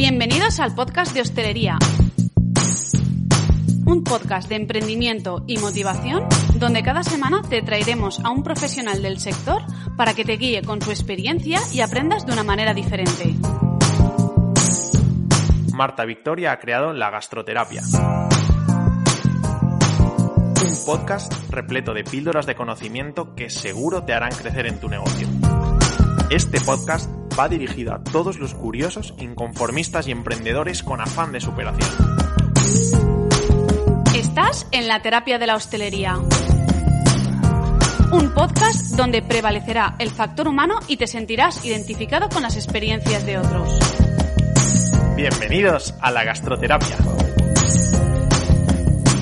Bienvenidos 0.00 0.60
al 0.60 0.74
podcast 0.74 1.12
de 1.12 1.20
hostelería. 1.20 1.76
Un 3.84 4.02
podcast 4.02 4.48
de 4.48 4.56
emprendimiento 4.56 5.44
y 5.46 5.58
motivación 5.58 6.24
donde 6.54 6.82
cada 6.82 7.02
semana 7.02 7.42
te 7.42 7.60
traeremos 7.60 8.18
a 8.24 8.30
un 8.30 8.42
profesional 8.42 9.02
del 9.02 9.18
sector 9.18 9.60
para 9.98 10.14
que 10.14 10.24
te 10.24 10.38
guíe 10.38 10.62
con 10.62 10.80
su 10.80 10.90
experiencia 10.90 11.60
y 11.74 11.82
aprendas 11.82 12.24
de 12.24 12.32
una 12.32 12.44
manera 12.44 12.72
diferente. 12.72 13.34
Marta 15.74 16.06
Victoria 16.06 16.52
ha 16.52 16.58
creado 16.58 16.94
La 16.94 17.10
Gastroterapia. 17.10 17.82
Un 20.64 20.84
podcast 20.86 21.34
repleto 21.50 21.92
de 21.92 22.04
píldoras 22.04 22.46
de 22.46 22.54
conocimiento 22.54 23.34
que 23.34 23.50
seguro 23.50 24.02
te 24.02 24.14
harán 24.14 24.32
crecer 24.32 24.64
en 24.64 24.80
tu 24.80 24.88
negocio. 24.88 25.28
Este 26.30 26.58
podcast 26.62 27.19
va 27.40 27.48
dirigido 27.48 27.94
a 27.94 28.04
todos 28.04 28.38
los 28.38 28.52
curiosos, 28.52 29.14
inconformistas 29.18 30.06
y 30.06 30.10
emprendedores 30.10 30.82
con 30.82 31.00
afán 31.00 31.32
de 31.32 31.40
superación. 31.40 31.88
Estás 34.14 34.66
en 34.72 34.86
la 34.86 35.00
terapia 35.00 35.38
de 35.38 35.46
la 35.46 35.56
hostelería. 35.56 36.18
Un 38.12 38.34
podcast 38.34 38.94
donde 38.94 39.22
prevalecerá 39.22 39.94
el 39.98 40.10
factor 40.10 40.48
humano 40.48 40.80
y 40.86 40.98
te 40.98 41.06
sentirás 41.06 41.64
identificado 41.64 42.28
con 42.28 42.42
las 42.42 42.56
experiencias 42.56 43.24
de 43.24 43.38
otros. 43.38 43.78
Bienvenidos 45.16 45.94
a 45.98 46.10
la 46.10 46.24
gastroterapia. 46.24 46.98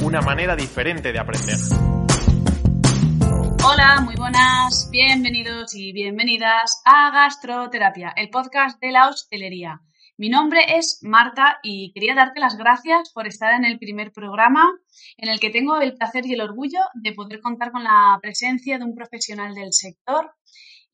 Una 0.03 0.23
manera 0.23 0.57
diferente 0.57 1.13
de 1.13 1.19
aprender. 1.21 1.57
Hola, 3.71 4.01
muy 4.01 4.15
buenas, 4.15 4.89
bienvenidos 4.91 5.75
y 5.75 5.93
bienvenidas 5.93 6.81
a 6.87 7.11
Gastroterapia, 7.11 8.15
el 8.17 8.31
podcast 8.31 8.81
de 8.81 8.93
la 8.93 9.11
hostelería. 9.11 9.83
Mi 10.17 10.31
nombre 10.31 10.79
es 10.79 11.01
Marta 11.03 11.59
y 11.63 11.93
quería 11.93 12.15
darte 12.15 12.41
las 12.41 12.57
gracias 12.57 13.13
por 13.13 13.27
estar 13.27 13.53
en 13.53 13.67
el 13.67 13.79
primer 13.79 14.11
programa 14.11 14.73
en 15.19 15.29
el 15.29 15.39
que 15.39 15.51
tengo 15.51 15.83
el 15.83 15.93
placer 15.99 16.25
y 16.25 16.33
el 16.33 16.41
orgullo 16.41 16.81
de 16.95 17.13
poder 17.13 17.43
contar 17.43 17.71
con 17.71 17.85
la 17.85 18.19
presencia 18.23 18.79
de 18.79 18.85
un 18.87 18.95
profesional 18.95 19.55
del 19.55 19.75
sector 19.75 20.33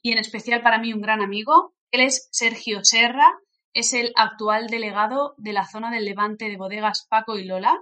y 0.03 0.11
en 0.11 0.19
especial 0.19 0.61
para 0.61 0.81
mí 0.81 0.93
un 0.93 1.01
gran 1.01 1.23
amigo. 1.23 1.77
Él 1.93 2.01
es 2.01 2.29
Sergio 2.33 2.81
Serra, 2.85 3.39
es 3.73 3.93
el 3.93 4.13
actual 4.17 4.67
delegado 4.67 5.37
de 5.39 5.53
la 5.53 5.65
zona 5.65 5.93
del 5.93 6.07
Levante 6.07 6.47
de 6.47 6.57
bodegas 6.57 7.07
Paco 7.09 7.39
y 7.39 7.45
Lola, 7.45 7.79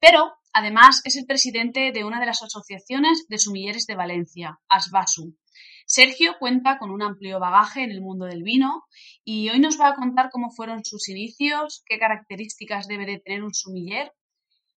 pero 0.00 0.34
Además, 0.56 1.00
es 1.02 1.16
el 1.16 1.26
presidente 1.26 1.90
de 1.90 2.04
una 2.04 2.20
de 2.20 2.26
las 2.26 2.40
asociaciones 2.40 3.26
de 3.28 3.38
sumilleres 3.38 3.86
de 3.88 3.96
Valencia, 3.96 4.60
Asbasu. 4.68 5.36
Sergio 5.84 6.36
cuenta 6.38 6.78
con 6.78 6.92
un 6.92 7.02
amplio 7.02 7.40
bagaje 7.40 7.82
en 7.82 7.90
el 7.90 8.00
mundo 8.00 8.26
del 8.26 8.44
vino 8.44 8.84
y 9.24 9.48
hoy 9.50 9.58
nos 9.58 9.80
va 9.80 9.88
a 9.88 9.94
contar 9.96 10.30
cómo 10.30 10.52
fueron 10.52 10.84
sus 10.84 11.08
inicios, 11.08 11.82
qué 11.86 11.98
características 11.98 12.86
debe 12.86 13.04
de 13.04 13.18
tener 13.18 13.42
un 13.42 13.52
sumiller. 13.52 14.12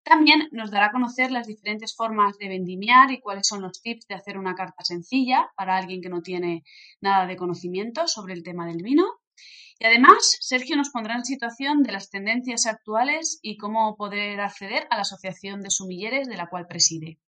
También 0.01 0.49
nos 0.51 0.71
dará 0.71 0.87
a 0.87 0.91
conocer 0.91 1.29
las 1.29 1.45
diferentes 1.45 1.95
formas 1.95 2.39
de 2.39 2.47
vendimiar 2.47 3.11
y 3.11 3.19
cuáles 3.19 3.45
son 3.47 3.61
los 3.61 3.79
tips 3.79 4.07
de 4.07 4.15
hacer 4.15 4.39
una 4.39 4.55
carta 4.55 4.83
sencilla 4.83 5.51
para 5.55 5.77
alguien 5.77 6.01
que 6.01 6.09
no 6.09 6.23
tiene 6.23 6.63
nada 7.01 7.27
de 7.27 7.37
conocimiento 7.37 8.07
sobre 8.07 8.33
el 8.33 8.41
tema 8.41 8.65
del 8.65 8.81
vino. 8.81 9.03
Y 9.79 9.85
además, 9.85 10.37
Sergio 10.39 10.75
nos 10.75 10.89
pondrá 10.89 11.15
en 11.15 11.25
situación 11.25 11.83
de 11.83 11.91
las 11.91 12.09
tendencias 12.09 12.65
actuales 12.65 13.39
y 13.41 13.57
cómo 13.57 13.95
poder 13.95 14.39
acceder 14.41 14.87
a 14.89 14.95
la 14.95 15.01
Asociación 15.01 15.61
de 15.61 15.69
Sumilleres 15.69 16.27
de 16.27 16.37
la 16.37 16.47
cual 16.47 16.65
preside. 16.67 17.19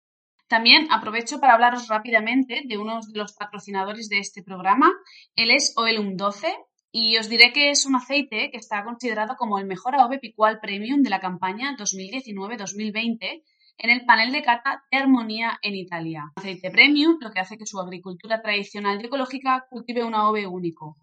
También 0.47 0.87
aprovecho 0.91 1.39
para 1.39 1.53
hablaros 1.53 1.87
rápidamente 1.87 2.63
de 2.65 2.77
uno 2.79 3.01
de 3.01 3.19
los 3.19 3.33
patrocinadores 3.33 4.09
de 4.09 4.17
este 4.17 4.41
programa. 4.41 4.91
Él 5.35 5.51
es 5.51 5.73
Oelum 5.77 6.17
12 6.17 6.47
y 6.91 7.17
os 7.17 7.29
diré 7.29 7.53
que 7.53 7.69
es 7.69 7.85
un 7.85 7.95
aceite 7.95 8.49
que 8.49 8.57
está 8.57 8.83
considerado 8.83 9.35
como 9.37 9.59
el 9.59 9.67
mejor 9.67 9.93
AOVE 9.93 10.17
Picual 10.17 10.59
Premium 10.59 11.03
de 11.03 11.11
la 11.11 11.19
campaña 11.19 11.77
2019-2020 11.77 13.43
en 13.77 13.89
el 13.89 14.05
panel 14.05 14.31
de 14.31 14.41
cata 14.41 14.83
de 14.91 14.97
armonía 14.97 15.59
en 15.61 15.75
Italia. 15.75 16.31
Aceite 16.35 16.69
premium, 16.71 17.17
lo 17.21 17.31
que 17.31 17.39
hace 17.39 17.57
que 17.57 17.65
su 17.65 17.79
agricultura 17.79 18.41
tradicional 18.41 18.99
y 19.01 19.05
ecológica 19.05 19.67
cultive 19.69 20.03
un 20.03 20.15
AOVE 20.15 20.47
único, 20.47 20.97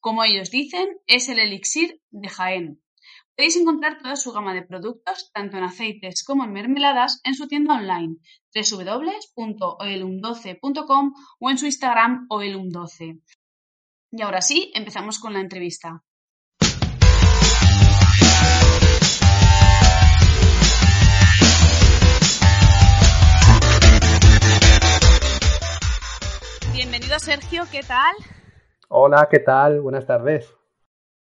como 0.00 0.24
ellos 0.24 0.50
dicen, 0.50 0.88
es 1.06 1.28
el 1.28 1.38
elixir 1.38 2.00
de 2.10 2.28
Jaén. 2.28 2.82
Podéis 3.36 3.54
encontrar 3.56 4.02
toda 4.02 4.16
su 4.16 4.32
gama 4.32 4.52
de 4.54 4.62
productos, 4.62 5.30
tanto 5.32 5.58
en 5.58 5.64
aceites 5.64 6.24
como 6.24 6.44
en 6.44 6.52
mermeladas, 6.52 7.20
en 7.24 7.34
su 7.34 7.48
tienda 7.48 7.74
online 7.74 8.16
www.oelum12.com 8.54 11.12
o 11.38 11.50
en 11.50 11.58
su 11.58 11.66
Instagram 11.66 12.26
oelum12. 12.28 13.20
Y 14.12 14.22
ahora 14.22 14.40
sí, 14.42 14.70
empezamos 14.74 15.18
con 15.18 15.32
la 15.34 15.40
entrevista. 15.40 16.02
Bienvenido 26.72 27.18
Sergio, 27.18 27.64
¿qué 27.70 27.82
tal? 27.82 28.14
Hola, 28.92 29.28
¿qué 29.30 29.38
tal? 29.38 29.80
Buenas 29.80 30.04
tardes. 30.04 30.52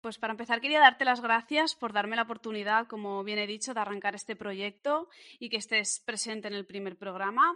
Pues 0.01 0.17
para 0.17 0.33
empezar 0.33 0.59
quería 0.59 0.79
darte 0.79 1.05
las 1.05 1.21
gracias 1.21 1.75
por 1.75 1.93
darme 1.93 2.15
la 2.15 2.23
oportunidad, 2.23 2.87
como 2.87 3.23
bien 3.23 3.37
he 3.37 3.45
dicho, 3.45 3.75
de 3.75 3.79
arrancar 3.79 4.15
este 4.15 4.35
proyecto 4.35 5.07
y 5.37 5.51
que 5.51 5.57
estés 5.57 6.01
presente 6.03 6.47
en 6.47 6.55
el 6.55 6.65
primer 6.65 6.97
programa. 6.97 7.55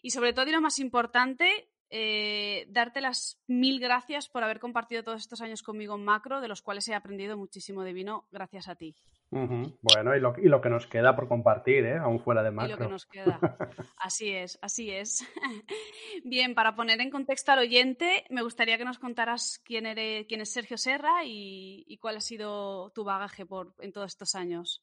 Y 0.00 0.10
sobre 0.10 0.32
todo, 0.32 0.46
y 0.46 0.52
lo 0.52 0.60
más 0.60 0.78
importante, 0.78 1.72
eh, 1.90 2.66
darte 2.68 3.00
las 3.00 3.40
mil 3.46 3.80
gracias 3.80 4.28
por 4.28 4.44
haber 4.44 4.60
compartido 4.60 5.02
todos 5.02 5.22
estos 5.22 5.40
años 5.40 5.62
conmigo 5.62 5.94
en 5.94 6.04
macro, 6.04 6.40
de 6.40 6.48
los 6.48 6.62
cuales 6.62 6.86
he 6.88 6.94
aprendido 6.94 7.36
muchísimo 7.36 7.82
de 7.82 7.92
vino 7.92 8.26
gracias 8.30 8.68
a 8.68 8.74
ti. 8.74 8.94
Bueno, 9.30 10.16
y 10.16 10.20
lo, 10.20 10.34
y 10.38 10.48
lo, 10.48 10.60
que 10.60 10.70
nos 10.70 10.86
queda 10.86 11.14
por 11.14 11.28
compartir, 11.28 11.84
¿eh? 11.84 11.98
aún 11.98 12.18
fuera 12.20 12.42
de 12.42 12.50
macro. 12.50 12.76
Y 12.76 12.78
lo 12.78 12.86
que 12.86 12.92
nos 12.92 13.06
queda. 13.06 13.38
Así 13.98 14.32
es, 14.32 14.58
así 14.62 14.90
es. 14.90 15.26
Bien, 16.24 16.54
para 16.54 16.74
poner 16.74 17.00
en 17.00 17.10
contexto 17.10 17.52
al 17.52 17.58
oyente, 17.58 18.24
me 18.30 18.42
gustaría 18.42 18.78
que 18.78 18.84
nos 18.84 18.98
contaras 18.98 19.60
quién, 19.64 19.86
eres, 19.86 20.26
quién 20.26 20.40
es 20.40 20.50
Sergio 20.50 20.78
Serra 20.78 21.24
y, 21.24 21.98
cuál 22.00 22.16
ha 22.16 22.20
sido 22.20 22.90
tu 22.90 23.04
bagaje 23.04 23.44
por, 23.44 23.74
en 23.80 23.92
todos 23.92 24.12
estos 24.12 24.34
años. 24.34 24.82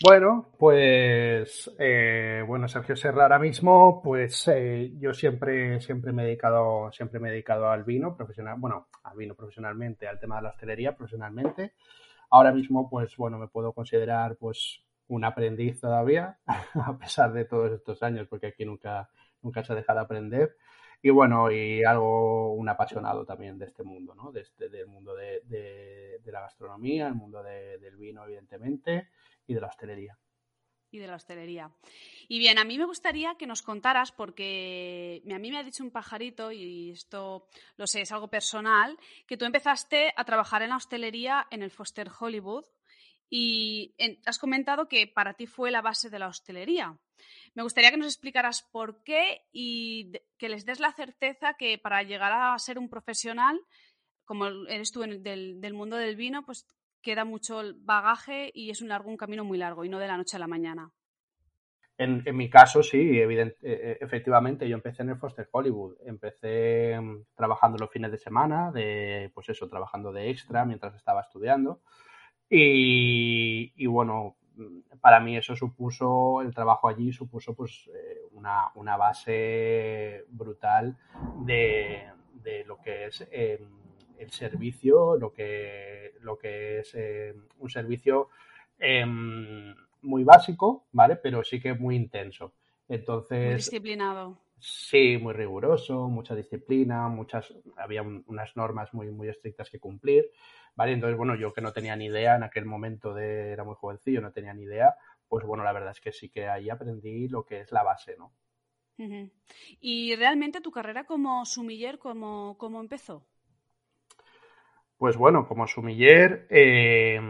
Bueno, 0.00 0.52
pues 0.56 1.68
eh, 1.76 2.44
bueno, 2.46 2.68
Sergio 2.68 2.94
Serra 2.94 3.24
ahora 3.24 3.40
mismo, 3.40 4.00
pues 4.00 4.46
eh, 4.46 4.92
yo 4.96 5.12
siempre, 5.12 5.80
siempre 5.80 6.12
me 6.12 6.22
he 6.22 6.26
dedicado, 6.26 6.92
siempre 6.92 7.18
me 7.18 7.28
he 7.28 7.32
dedicado 7.32 7.68
al 7.68 7.82
vino 7.82 8.16
profesional, 8.16 8.54
bueno, 8.60 8.86
al 9.02 9.16
vino 9.16 9.34
profesionalmente, 9.34 10.06
al 10.06 10.20
tema 10.20 10.36
de 10.36 10.42
la 10.42 10.50
hostelería 10.50 10.94
profesionalmente. 10.94 11.72
Ahora 12.30 12.52
mismo, 12.52 12.88
pues 12.88 13.16
bueno, 13.16 13.38
me 13.38 13.48
puedo 13.48 13.72
considerar 13.72 14.36
pues 14.36 14.84
un 15.08 15.24
aprendiz 15.24 15.80
todavía, 15.80 16.38
a 16.74 16.96
pesar 16.96 17.32
de 17.32 17.44
todos 17.44 17.72
estos 17.72 18.00
años, 18.04 18.28
porque 18.28 18.46
aquí 18.48 18.64
nunca, 18.64 19.10
nunca 19.42 19.64
se 19.64 19.74
deja 19.74 19.94
de 19.94 20.00
aprender. 20.00 20.56
Y 21.02 21.10
bueno, 21.10 21.50
y 21.50 21.82
algo, 21.82 22.52
un 22.54 22.68
apasionado 22.68 23.24
también 23.24 23.58
de 23.58 23.66
este 23.66 23.82
mundo, 23.82 24.14
¿no? 24.14 24.30
De 24.30 24.42
este, 24.42 24.68
del 24.68 24.86
mundo 24.86 25.16
de, 25.16 25.42
de, 25.44 26.32
la 26.32 26.42
gastronomía, 26.42 27.08
el 27.08 27.14
mundo 27.14 27.42
del 27.42 27.96
vino, 27.96 28.24
evidentemente, 28.24 29.08
y 29.48 29.54
de 29.54 29.60
la 29.60 29.66
hostelería 29.66 30.16
y 30.90 30.98
de 30.98 31.06
la 31.06 31.16
hostelería. 31.16 31.70
Y 32.28 32.38
bien, 32.38 32.58
a 32.58 32.64
mí 32.64 32.78
me 32.78 32.86
gustaría 32.86 33.36
que 33.36 33.46
nos 33.46 33.62
contaras, 33.62 34.12
porque 34.12 35.22
a 35.30 35.38
mí 35.38 35.50
me 35.50 35.58
ha 35.58 35.62
dicho 35.62 35.84
un 35.84 35.90
pajarito, 35.90 36.52
y 36.52 36.90
esto 36.90 37.48
lo 37.76 37.86
sé, 37.86 38.02
es 38.02 38.12
algo 38.12 38.28
personal, 38.28 38.98
que 39.26 39.36
tú 39.36 39.44
empezaste 39.44 40.12
a 40.16 40.24
trabajar 40.24 40.62
en 40.62 40.70
la 40.70 40.76
hostelería 40.76 41.46
en 41.50 41.62
el 41.62 41.70
Foster 41.70 42.08
Hollywood 42.18 42.64
y 43.30 43.94
has 44.24 44.38
comentado 44.38 44.88
que 44.88 45.06
para 45.06 45.34
ti 45.34 45.46
fue 45.46 45.70
la 45.70 45.82
base 45.82 46.08
de 46.08 46.18
la 46.18 46.28
hostelería. 46.28 46.98
Me 47.54 47.62
gustaría 47.62 47.90
que 47.90 47.98
nos 47.98 48.06
explicaras 48.06 48.62
por 48.62 49.02
qué 49.02 49.42
y 49.52 50.12
que 50.38 50.48
les 50.48 50.64
des 50.64 50.80
la 50.80 50.92
certeza 50.92 51.54
que 51.54 51.76
para 51.76 52.02
llegar 52.02 52.32
a 52.32 52.58
ser 52.58 52.78
un 52.78 52.88
profesional, 52.88 53.60
como 54.24 54.46
eres 54.68 54.92
tú 54.92 55.00
del, 55.00 55.60
del 55.60 55.74
mundo 55.74 55.96
del 55.96 56.16
vino, 56.16 56.44
pues 56.44 56.66
queda 57.08 57.24
mucho 57.24 57.62
bagaje 57.78 58.50
y 58.52 58.68
es 58.68 58.82
un 58.82 58.88
largo 58.88 59.08
un 59.08 59.16
camino 59.16 59.42
muy 59.42 59.56
largo 59.56 59.82
y 59.82 59.88
no 59.88 59.98
de 59.98 60.08
la 60.08 60.18
noche 60.18 60.36
a 60.36 60.40
la 60.40 60.46
mañana. 60.46 60.92
En, 61.96 62.22
mi 62.36 62.50
caso, 62.50 62.82
sí, 62.82 63.18
evidente, 63.18 63.56
e, 63.62 63.98
efectivamente, 64.02 64.68
yo 64.68 64.76
empecé 64.76 65.04
en 65.04 65.08
el 65.08 65.16
Foster 65.16 65.48
Hollywood. 65.50 65.96
Empecé 66.04 67.00
mm, 67.00 67.24
trabajando 67.34 67.78
los 67.78 67.90
fines 67.90 68.10
de 68.12 68.18
semana, 68.18 68.70
de, 68.72 69.30
pues 69.34 69.48
eso, 69.48 69.66
trabajando 69.68 70.12
de 70.12 70.28
extra 70.28 70.66
mientras 70.66 70.94
estaba 70.96 71.22
estudiando. 71.22 71.80
Y, 72.50 73.86
bueno, 73.86 74.36
mm, 74.56 74.98
para 75.00 75.18
mí 75.18 75.34
eso 75.34 75.56
supuso, 75.56 76.42
el 76.42 76.54
trabajo 76.54 76.88
allí 76.88 77.10
supuso 77.10 77.54
pues 77.54 77.88
eh, 77.88 78.20
una, 78.32 78.96
base 78.98 80.26
brutal 80.28 80.94
de, 81.46 82.04
lo 82.66 82.78
que 82.82 83.06
es 83.06 83.26
em, 83.32 83.77
el 84.18 84.30
servicio, 84.30 85.16
lo 85.16 85.32
que, 85.32 86.14
lo 86.20 86.38
que 86.38 86.80
es 86.80 86.94
eh, 86.94 87.34
un 87.58 87.70
servicio 87.70 88.28
em, 88.78 89.74
muy 90.02 90.24
básico, 90.24 90.86
¿vale? 90.92 91.16
Pero 91.16 91.42
sí 91.44 91.60
que 91.60 91.74
muy 91.74 91.96
intenso. 91.96 92.54
Entonces. 92.88 93.46
Muy 93.46 93.54
disciplinado. 93.54 94.38
Sí, 94.60 95.18
muy 95.18 95.34
riguroso, 95.34 96.08
mucha 96.08 96.34
disciplina, 96.34 97.08
muchas, 97.08 97.54
había 97.76 98.02
unas 98.02 98.56
normas 98.56 98.92
muy, 98.92 99.08
muy 99.10 99.28
estrictas 99.28 99.70
que 99.70 99.78
cumplir, 99.78 100.32
¿vale? 100.74 100.92
Entonces, 100.92 101.16
bueno, 101.16 101.36
yo 101.36 101.52
que 101.52 101.60
no 101.60 101.72
tenía 101.72 101.94
ni 101.94 102.06
idea 102.06 102.34
en 102.34 102.42
aquel 102.42 102.64
momento 102.64 103.14
de, 103.14 103.52
era 103.52 103.62
muy 103.62 103.76
jovencillo, 103.76 104.20
no 104.20 104.32
tenía 104.32 104.52
ni 104.54 104.64
idea, 104.64 104.96
pues 105.28 105.44
bueno, 105.46 105.62
la 105.62 105.72
verdad 105.72 105.92
es 105.92 106.00
que 106.00 106.10
sí 106.10 106.28
que 106.28 106.48
ahí 106.48 106.70
aprendí 106.70 107.28
lo 107.28 107.44
que 107.44 107.60
es 107.60 107.70
la 107.70 107.84
base, 107.84 108.16
¿no? 108.16 108.32
¿Y 109.80 110.16
realmente 110.16 110.60
tu 110.60 110.72
carrera 110.72 111.04
como 111.04 111.44
sumiller, 111.44 112.00
cómo, 112.00 112.56
cómo 112.58 112.80
empezó? 112.80 113.24
Pues 114.98 115.16
bueno, 115.16 115.46
como 115.46 115.66
sumiller, 115.66 116.46
eh, 116.50 117.20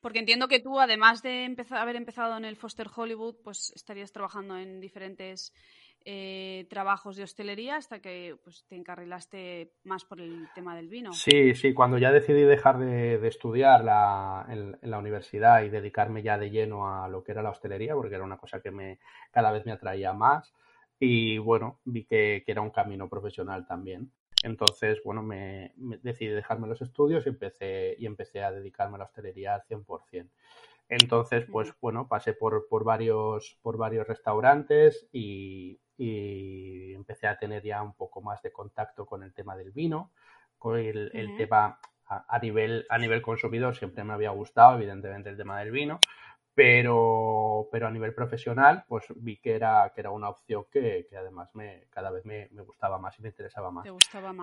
porque 0.00 0.20
entiendo 0.20 0.46
que 0.46 0.60
tú, 0.60 0.78
además 0.78 1.22
de 1.22 1.44
empezar, 1.44 1.78
haber 1.78 1.96
empezado 1.96 2.36
en 2.36 2.44
el 2.44 2.56
Foster 2.56 2.86
Hollywood, 2.94 3.36
pues 3.42 3.72
estarías 3.74 4.12
trabajando 4.12 4.56
en 4.56 4.80
diferentes 4.80 5.52
eh, 6.04 6.66
trabajos 6.70 7.16
de 7.16 7.24
hostelería 7.24 7.76
hasta 7.76 8.00
que 8.00 8.36
pues, 8.44 8.64
te 8.68 8.76
encarrilaste 8.76 9.72
más 9.82 10.04
por 10.04 10.20
el 10.20 10.48
tema 10.54 10.76
del 10.76 10.88
vino. 10.88 11.12
Sí, 11.12 11.54
sí, 11.56 11.74
cuando 11.74 11.98
ya 11.98 12.12
decidí 12.12 12.42
dejar 12.42 12.78
de, 12.78 13.26
estudiar 13.26 13.80
en, 14.48 14.78
la 14.80 14.98
universidad 14.98 15.64
y 15.64 15.68
dedicarme 15.68 16.22
ya 16.22 16.38
de 16.38 16.50
lleno 16.50 16.88
a 16.88 17.08
lo 17.08 17.24
que 17.24 17.32
era 17.32 17.42
la 17.42 17.50
hostelería, 17.50 17.94
porque 17.94 18.14
era 18.14 18.24
una 18.24 18.38
cosa 18.38 18.60
que 18.60 18.70
me, 18.70 19.00
cada 19.32 19.50
vez 19.50 19.66
me 19.66 19.72
atraía 19.72 20.12
más 20.12 20.54
y 21.00 21.38
bueno, 21.38 21.80
vi 21.84 22.04
que 22.04 22.44
era 22.46 22.60
un 22.60 22.70
camino 22.70 23.08
profesional 23.08 23.66
también. 23.66 24.12
Entonces, 24.42 25.00
bueno, 25.04 25.22
me, 25.22 25.72
decidí 25.76 26.28
dejarme 26.28 26.68
los 26.68 26.80
estudios 26.80 27.26
y 27.26 27.30
empecé, 27.30 27.96
y 27.98 28.06
empecé 28.06 28.42
a 28.42 28.52
dedicarme 28.52 28.96
a 28.96 28.98
la 28.98 29.04
hostelería 29.04 29.54
al 29.54 29.62
100%. 29.64 30.30
Entonces, 30.88 31.44
pues 31.50 31.72
bueno, 31.80 32.08
pasé 32.08 32.32
por, 32.32 32.66
por, 32.68 32.84
varios, 32.84 33.58
por 33.62 33.76
varios 33.76 34.06
restaurantes 34.06 35.08
y, 35.12 35.80
empecé 36.00 37.26
a 37.26 37.38
tener 37.38 37.64
ya 37.64 37.82
un 37.82 37.92
poco 37.94 38.22
más 38.22 38.40
de 38.42 38.52
contacto 38.52 39.04
con 39.04 39.24
el 39.24 39.34
tema 39.34 39.56
del 39.56 39.72
vino, 39.72 40.12
con 40.56 40.78
el, 40.78 41.10
tema 41.36 41.80
a, 42.06 42.38
nivel, 42.38 42.86
a 42.88 42.98
nivel 42.98 43.20
consumidor 43.20 43.74
siempre 43.74 44.04
me 44.04 44.12
había 44.12 44.30
gustado, 44.30 44.76
evidentemente, 44.76 45.30
el 45.30 45.36
tema 45.36 45.58
del 45.58 45.72
vino, 45.72 45.98
pero, 46.58 47.68
pero 47.70 47.86
a 47.86 47.90
nivel 47.92 48.12
profesional, 48.12 48.82
pues 48.88 49.04
vi 49.14 49.36
que 49.36 49.54
era, 49.54 49.92
que 49.94 50.00
era 50.00 50.10
una 50.10 50.28
opción 50.28 50.64
que, 50.72 51.06
además 51.16 51.54
me, 51.54 51.84
cada 51.88 52.10
vez 52.10 52.24
me, 52.24 52.48
gustaba 52.64 52.98
más 52.98 53.16
y 53.16 53.22
me 53.22 53.28
interesaba 53.28 53.70
más. 53.70 53.86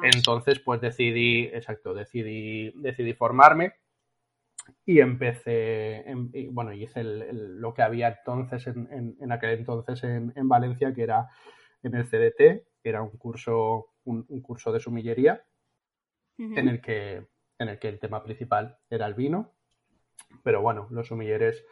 Entonces, 0.01 0.59
pues 0.59 0.79
decidí, 0.79 1.49
exacto, 1.51 1.93
decidí, 1.93 2.71
decidí 2.77 3.11
formarme 3.15 3.73
y 4.85 5.01
empecé, 5.01 6.05
bueno, 6.51 6.71
hice 6.71 7.03
lo 7.03 7.73
que 7.73 7.81
había 7.81 8.07
entonces, 8.07 8.65
en, 8.67 9.17
en, 9.19 9.31
aquel 9.33 9.49
entonces 9.49 10.01
en, 10.05 10.47
Valencia, 10.47 10.93
que 10.93 11.03
era 11.03 11.27
en 11.83 11.95
el 11.95 12.05
CDT, 12.05 12.37
que 12.81 12.89
era 12.89 13.01
un 13.01 13.17
curso, 13.17 13.87
un, 14.05 14.23
curso 14.41 14.71
de 14.71 14.79
sumillería, 14.79 15.43
en, 16.37 16.69
el 16.69 16.79
que, 16.79 17.27
en 17.59 17.67
el 17.67 17.77
que 17.77 17.89
el 17.89 17.99
tema 17.99 18.23
principal 18.23 18.77
era 18.89 19.05
el 19.05 19.15
vino. 19.15 19.51
Pero 20.43 20.61
bueno, 20.61 20.87
los 20.91 21.07
sumilleres 21.07 21.65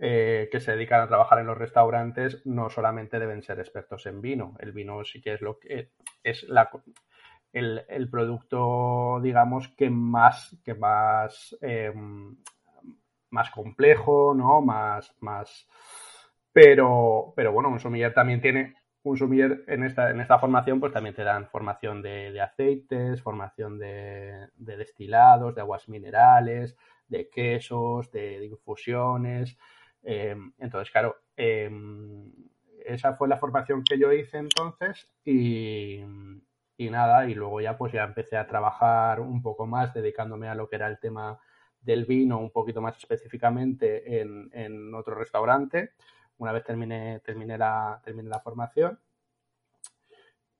eh, 0.00 0.48
que 0.52 0.60
se 0.60 0.72
dedican 0.72 1.00
a 1.00 1.08
trabajar 1.08 1.40
en 1.40 1.46
los 1.46 1.58
restaurantes 1.58 2.40
no 2.46 2.70
solamente 2.70 3.18
deben 3.18 3.42
ser 3.42 3.58
expertos 3.58 4.06
en 4.06 4.20
vino. 4.20 4.54
El 4.60 4.72
vino 4.72 5.04
sí 5.04 5.20
que 5.20 5.34
es 5.34 5.40
lo 5.40 5.58
que 5.58 5.90
es 6.22 6.44
la, 6.44 6.70
el, 7.52 8.08
producto, 8.10 9.20
digamos, 9.22 9.68
que 9.68 9.90
más, 9.90 10.56
que 10.64 10.74
más, 10.74 11.56
em, 11.60 12.36
más 13.30 13.50
complejo, 13.50 14.34
¿no? 14.34 14.60
Más, 14.60 15.14
más. 15.20 15.68
Pero, 16.52 17.32
pero 17.36 17.52
bueno, 17.52 17.68
un 17.68 17.80
sommelier 17.80 18.14
también 18.14 18.40
tiene. 18.40 18.74
Un 19.02 19.16
sommelier 19.16 19.64
en 19.68 19.84
esta, 19.84 20.10
en 20.10 20.20
esta 20.20 20.38
formación, 20.38 20.80
pues 20.80 20.92
también 20.92 21.14
te 21.14 21.24
dan 21.24 21.48
formación 21.48 22.02
de, 22.02 22.40
aceites, 22.40 23.22
formación 23.22 23.78
de, 23.78 24.48
destilados, 24.56 25.54
de 25.54 25.60
aguas 25.60 25.88
minerales, 25.88 26.76
de 27.06 27.28
quesos, 27.30 28.10
de 28.10 28.44
infusiones. 28.44 29.56
Em, 30.02 30.52
entonces, 30.58 30.90
claro, 30.90 31.16
em, 31.36 32.32
esa 32.84 33.14
fue 33.14 33.28
la 33.28 33.38
formación 33.38 33.82
que 33.84 33.98
yo 33.98 34.12
hice 34.12 34.38
entonces 34.38 35.08
y, 35.24 36.00
nada, 36.78 37.28
y 37.28 37.34
luego 37.34 37.60
ya 37.60 37.76
pues 37.76 37.92
ya 37.92 38.04
empecé 38.04 38.36
a 38.36 38.46
trabajar 38.46 39.20
un 39.20 39.42
poco 39.42 39.66
más 39.66 39.92
dedicándome 39.94 40.48
a 40.48 40.54
lo 40.54 40.68
que 40.68 40.76
era 40.76 40.86
el 40.88 40.98
tema 40.98 41.38
del 41.80 42.06
vino 42.06 42.38
un 42.38 42.50
poquito 42.50 42.80
más 42.80 42.96
específicamente 42.96 44.20
en, 44.20 44.94
otro 44.94 45.14
restaurante 45.14 45.92
una 46.38 46.52
vez 46.52 46.64
terminé, 46.64 47.20
terminé, 47.20 47.58
la, 47.58 48.00
terminé 48.04 48.28
la 48.28 48.40
formación. 48.40 48.98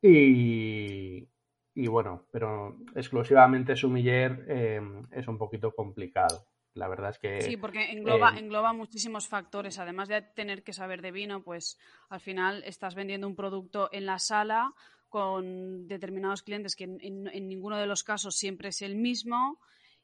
Y, 0.03 1.27
bueno, 1.89 2.25
pero 2.33 2.77
exclusivamente 2.95 3.77
Sumiller 3.77 4.45
em, 4.49 5.03
es 5.13 5.29
un 5.29 5.39
poquito 5.39 5.73
complicado. 5.75 6.45
La 6.79 6.89
verdad 6.89 7.11
es 7.11 7.19
que... 7.19 7.41
Sí, 7.43 7.57
porque 7.57 7.93
engloba, 7.93 8.35
eh, 8.35 8.39
engloba 8.39 8.73
muchísimos 8.73 9.29
factores. 9.29 9.79
Además 9.79 10.09
de 10.09 10.23
tener 10.23 10.63
que 10.63 10.73
saber 10.73 11.03
de 11.03 11.13
vino, 11.13 11.43
pues 11.43 11.79
al 12.09 12.21
final 12.21 12.63
estás 12.65 12.95
vendiendo 12.95 13.27
un 13.27 13.37
producto 13.37 13.89
en 13.93 14.07
la 14.07 14.19
sala 14.19 14.73
con 15.09 15.87
determinados 15.89 16.43
clientes 16.43 16.77
que 16.77 16.85
en, 16.85 17.49
ninguno 17.49 17.77
de 17.77 17.87
los 17.87 18.05
casos 18.05 18.37
siempre 18.37 18.69
es 18.69 18.83
el 18.83 18.95
mismo 18.95 19.59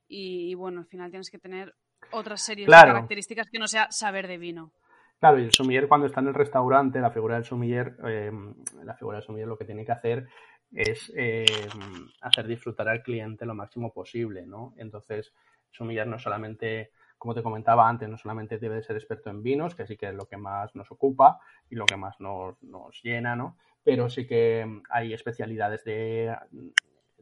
y, 0.09 0.55
bueno, 0.55 0.81
al 0.81 0.87
final 0.87 1.11
tienes 1.11 1.31
que 1.31 1.39
tener 1.39 1.75
otras 2.11 2.43
series 2.43 2.67
de 2.67 2.73
características 2.73 3.49
que 3.51 3.59
no 3.59 3.67
sea 3.67 3.91
saber 3.91 4.27
de 4.27 4.39
vino. 4.39 4.73
Claro, 5.19 5.39
y 5.39 5.45
el 5.45 5.53
sommelier 5.53 5.89
cuando 5.89 6.07
está 6.07 6.21
en 6.21 6.29
el 6.29 6.35
restaurante, 6.35 7.01
la 7.01 7.11
figura 7.11 7.37
del 7.37 7.45
sommelier, 7.45 7.97
em, 8.05 8.55
la 8.83 8.95
figura 8.95 9.19
del 9.19 9.27
sommelier 9.27 9.49
lo 9.49 9.57
que 9.57 9.65
tiene 9.65 9.85
que 9.85 9.93
hacer 9.93 10.29
es 10.73 11.13
em, 11.17 12.09
hacer 12.21 12.47
disfrutar 12.47 12.89
al 12.89 13.03
cliente 13.03 13.47
lo 13.47 13.55
máximo 13.55 13.93
posible, 13.93 14.45
¿no? 14.45 14.75
Entonces, 14.77 15.33
Sumillar 15.75 16.07
no 16.07 16.19
solamente, 16.19 16.93
como 17.19 17.35
te 17.35 17.43
comentaba 17.43 17.89
antes, 17.89 18.09
no 18.09 18.17
solamente 18.17 18.59
debe 18.59 18.77
de 18.77 18.83
ser 18.83 18.97
experto 18.97 19.29
en 19.29 19.43
vinos, 19.43 19.75
que 19.75 19.87
sí 19.87 19.97
que 19.97 20.09
es 20.09 20.15
lo 20.15 20.27
que 20.29 20.37
más 20.37 20.75
nos 20.77 20.91
ocupa 20.93 21.41
y 21.69 21.75
lo 21.75 21.89
que 21.89 21.97
más 21.97 22.21
nos, 22.21 22.57
llena, 23.03 23.35
¿no? 23.35 23.57
Pero 23.83 24.09
sí 24.09 24.27
que 24.27 24.83
hay 24.89 25.13
especialidades 25.13 25.85
de 25.85 26.35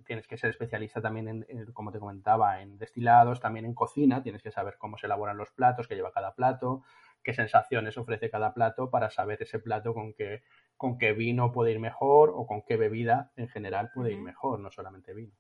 tienes 0.05 0.27
que 0.27 0.37
ser 0.37 0.51
especialista 0.51 1.01
también 1.01 1.29
en, 1.49 1.73
como 1.73 1.93
te 1.93 1.99
comentaba, 1.99 2.61
en 2.61 2.77
destilados, 2.77 3.41
también 3.41 3.65
en 3.65 3.75
cocina, 3.75 4.23
tienes 4.23 4.43
que 4.43 4.51
saber 4.51 4.77
cómo 4.77 4.99
se 4.99 5.07
elaboran 5.07 5.37
los 5.37 5.53
platos, 5.53 5.87
qué 5.89 5.95
lleva 5.95 6.13
cada 6.13 6.35
plato, 6.35 6.83
qué 7.23 7.33
sensaciones 7.33 7.97
ofrece 7.97 8.29
cada 8.31 8.53
plato 8.53 8.91
para 8.91 9.11
saber 9.11 9.43
ese 9.43 9.61
plato 9.61 9.95
con 9.95 10.13
qué, 10.13 10.43
con 10.77 10.99
qué 10.99 11.13
vino 11.13 11.53
puede 11.53 11.73
ir 11.73 11.81
mejor 11.81 12.33
o 12.35 12.47
con 12.47 12.63
qué 12.63 12.77
bebida 12.77 13.33
en 13.37 13.49
general 13.49 13.91
puede 13.95 14.13
ir 14.13 14.21
mejor, 14.21 14.61
no 14.61 14.71
solamente 14.71 15.15
vino. 15.15 15.35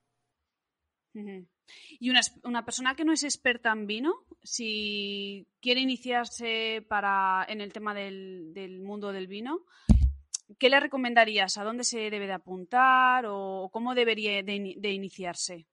Y 1.14 2.10
una, 2.10 2.64
persona 2.64 2.94
que 2.94 3.04
no 3.04 3.12
es 3.12 3.24
experta 3.24 3.72
en 3.72 3.86
vino, 3.86 4.14
si 4.42 5.46
quiere 5.60 5.80
iniciarse 5.80 6.84
para, 6.88 7.44
en 7.48 7.60
el 7.60 7.72
tema 7.72 7.94
del, 7.94 8.80
mundo 8.82 9.12
del 9.12 9.26
vino, 9.26 9.60
¿qué 10.58 10.68
le 10.68 10.80
recomendarías? 10.80 11.58
¿A 11.58 11.64
dónde 11.64 11.84
se 11.84 12.10
debe 12.10 12.26
de 12.26 12.32
apuntar 12.32 13.24
o 13.28 13.68
cómo 13.72 13.94
debería 13.94 14.42
de, 14.42 14.90
iniciarse? 14.90 15.66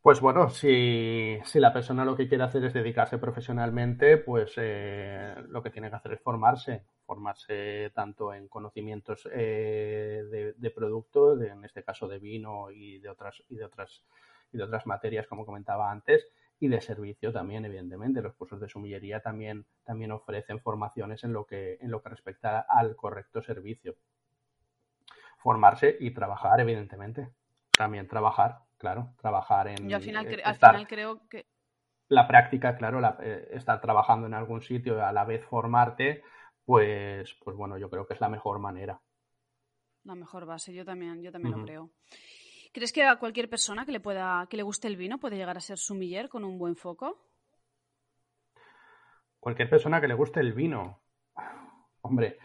Pues 0.00 0.20
bueno, 0.20 0.48
si, 0.50 1.38
la 1.54 1.72
persona 1.72 2.04
lo 2.04 2.16
que 2.16 2.28
quiere 2.28 2.44
hacer 2.44 2.64
es 2.64 2.72
dedicarse 2.72 3.18
profesionalmente, 3.18 4.16
pues 4.18 4.52
eh, 4.56 5.34
lo 5.48 5.62
que 5.62 5.70
tiene 5.70 5.90
que 5.90 5.96
hacer 5.96 6.12
es 6.12 6.22
formarse, 6.22 6.84
formarse 7.08 7.90
tanto 7.94 8.34
en 8.34 8.48
conocimientos 8.48 9.26
eh, 9.32 10.22
de, 10.30 10.52
de, 10.52 10.70
producto, 10.70 11.40
en 11.42 11.64
este 11.64 11.82
caso 11.82 12.06
de 12.06 12.18
vino 12.18 12.70
y 12.70 12.98
de 12.98 13.08
otras 13.08 13.42
y 13.48 13.56
de 13.56 13.64
otras 13.64 14.04
y 14.52 14.58
de 14.58 14.64
otras 14.64 14.86
materias, 14.86 15.26
como 15.26 15.46
comentaba 15.46 15.90
antes, 15.90 16.26
y 16.60 16.68
de 16.68 16.82
servicio 16.82 17.32
también, 17.32 17.64
evidentemente. 17.64 18.20
Los 18.20 18.34
cursos 18.34 18.60
de 18.60 18.68
sumillería 18.68 19.20
también, 19.20 19.64
también 19.84 20.12
ofrecen 20.12 20.60
formaciones 20.60 21.24
en 21.24 21.32
lo 21.32 21.46
que 21.46 21.78
en 21.80 21.90
lo 21.90 22.02
que 22.02 22.10
respecta 22.10 22.60
al 22.60 22.94
correcto 22.94 23.40
servicio. 23.40 23.96
Formarse 25.38 25.96
y 25.98 26.10
trabajar, 26.10 26.60
evidentemente. 26.60 27.30
También 27.74 28.06
trabajar, 28.06 28.58
claro, 28.76 29.14
trabajar 29.18 29.68
en. 29.68 29.88
Yo 29.88 29.96
al 29.96 30.02
final, 30.02 30.26
al 30.44 30.56
final 30.56 30.86
creo 30.86 31.26
que 31.30 31.46
la 32.08 32.28
práctica, 32.28 32.76
claro, 32.76 33.00
eh, 33.22 33.48
estar 33.52 33.80
trabajando 33.80 34.26
en 34.26 34.34
algún 34.34 34.60
sitio 34.60 35.04
a 35.04 35.12
la 35.12 35.24
vez 35.24 35.44
formarte, 35.44 36.22
pues, 36.68 37.34
pues 37.42 37.56
bueno, 37.56 37.78
yo 37.78 37.88
creo 37.88 38.06
que 38.06 38.12
es 38.12 38.20
la 38.20 38.28
mejor 38.28 38.58
manera. 38.58 39.00
La 40.04 40.14
mejor 40.14 40.44
base, 40.44 40.74
yo 40.74 40.84
también, 40.84 41.22
yo 41.22 41.32
también 41.32 41.56
lo 41.56 41.64
creo. 41.64 41.90
¿Crees 42.74 42.92
que 42.92 43.04
a 43.04 43.16
cualquier 43.16 43.48
persona 43.48 43.86
que 43.86 43.92
le 43.92 44.00
pueda, 44.00 44.46
que 44.50 44.58
le 44.58 44.62
guste 44.62 44.86
el 44.86 44.98
vino 44.98 45.16
puede 45.16 45.38
llegar 45.38 45.56
a 45.56 45.60
ser 45.60 45.78
sumiller 45.78 46.28
con 46.28 46.44
un 46.44 46.58
buen 46.58 46.76
foco? 46.76 47.30
Cualquier 49.40 49.70
persona 49.70 49.98
que 49.98 50.08
le 50.08 50.12
guste 50.12 50.40
el 50.40 50.52
vino. 50.52 51.00
Hombre, 52.02 52.36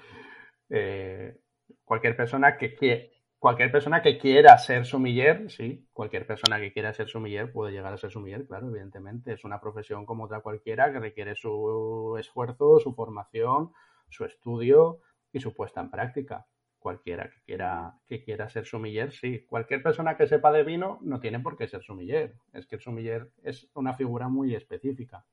eh, 0.70 1.42
cualquier 1.84 2.16
persona 2.16 2.56
que 2.56 3.12
cualquier 3.38 3.74
persona 3.74 4.02
que 4.02 4.18
quiera 4.18 4.58
ser 4.58 4.86
sumiller, 4.86 5.52
sí, 5.52 5.86
cualquier 5.92 6.26
persona 6.26 6.62
que 6.62 6.72
quiera 6.72 6.94
ser 6.94 7.10
sumiller 7.10 7.52
puede 7.52 7.74
llegar 7.74 7.92
a 7.92 7.98
ser 7.98 8.10
sumiller, 8.10 8.48
claro, 8.48 8.70
evidentemente. 8.70 9.34
Es 9.34 9.44
una 9.44 9.60
profesión 9.60 10.06
como 10.06 10.24
otra 10.24 10.40
cualquiera 10.40 10.94
que 10.94 11.00
requiere 11.02 11.36
su 11.36 12.16
esfuerzo, 12.18 12.80
su 12.80 12.96
formación, 12.96 13.74
su 14.14 14.26
estudio 14.26 15.00
y 15.32 15.40
su 15.40 15.54
puesta 15.54 15.82
en 15.82 15.90
práctica. 15.90 16.46
Cualquiera 16.78 17.30
que 17.30 17.42
quiera, 17.42 17.94
que 18.08 18.24
quiera 18.24 18.50
ser 18.50 18.66
sumiller, 18.66 19.12
sí. 19.12 19.46
Cualquier 19.46 19.82
persona 19.82 20.18
que 20.18 20.28
sepa 20.28 20.52
de 20.52 20.64
vino 20.64 21.00
no 21.02 21.20
tiene 21.20 21.40
por 21.40 21.58
qué 21.58 21.68
ser 21.68 21.82
sumiller. 21.82 22.36
Es 22.52 22.68
que 22.68 22.76
el 22.76 22.82
sumiller 22.82 23.32
es 23.44 23.70
una 23.74 23.94
figura 23.94 24.28
muy 24.28 24.54
específica. 24.54 25.26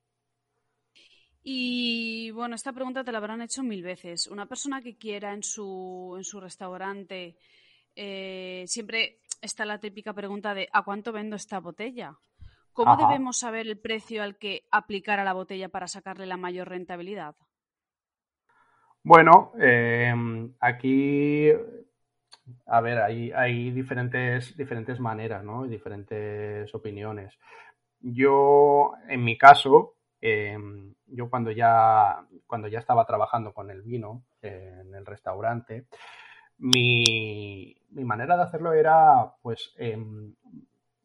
Y 1.42 2.30
bueno, 2.32 2.54
esta 2.54 2.72
pregunta 2.72 3.02
te 3.02 3.12
la 3.12 3.18
habrán 3.18 3.42
hecho 3.42 3.62
mil 3.62 3.82
veces. 3.82 4.26
Una 4.26 4.46
persona 4.46 4.82
que 4.82 4.96
quiera 4.96 5.32
en 5.32 5.42
su, 5.42 6.14
en 6.16 6.24
su 6.24 6.38
restaurante, 6.38 7.36
eh, 7.96 8.64
siempre 8.66 9.20
está 9.40 9.64
la 9.64 9.80
típica 9.80 10.12
pregunta 10.12 10.54
de 10.54 10.68
¿a 10.72 10.82
cuánto 10.82 11.12
vendo 11.12 11.36
esta 11.36 11.58
botella? 11.60 12.18
¿Cómo 12.72 12.96
debemos 12.96 13.38
saber 13.38 13.66
el 13.66 13.78
precio 13.78 14.22
al 14.22 14.38
que 14.38 14.62
aplicar 14.70 15.18
a 15.18 15.24
la 15.24 15.32
botella 15.32 15.68
para 15.68 15.88
sacarle 15.88 16.26
la 16.26 16.36
mayor 16.36 16.68
rentabilidad? 16.68 17.34
Bueno, 19.02 19.52
eh, 19.58 20.14
aquí, 20.60 21.50
a 22.66 22.80
ver, 22.80 22.98
hay, 22.98 23.70
diferentes, 23.70 25.00
maneras, 25.00 25.42
¿no? 25.42 25.64
Y 25.64 25.70
diferentes 25.70 26.74
opiniones. 26.74 27.38
Yo, 28.00 28.92
en 29.08 29.24
mi 29.24 29.38
caso, 29.38 29.96
eh, 30.20 30.58
yo 31.06 31.30
cuando 31.30 31.50
ya, 31.50 32.26
cuando 32.46 32.68
ya 32.68 32.78
estaba 32.78 33.06
trabajando 33.06 33.54
con 33.54 33.70
el 33.70 33.82
vino 33.82 34.24
en 34.42 34.94
el 34.94 35.06
restaurante, 35.06 35.86
mi, 36.58 37.76
mi, 37.90 38.04
manera 38.04 38.36
de 38.36 38.42
hacerlo 38.42 38.72
era, 38.74 39.34
pues, 39.42 39.74
em, 39.78 40.34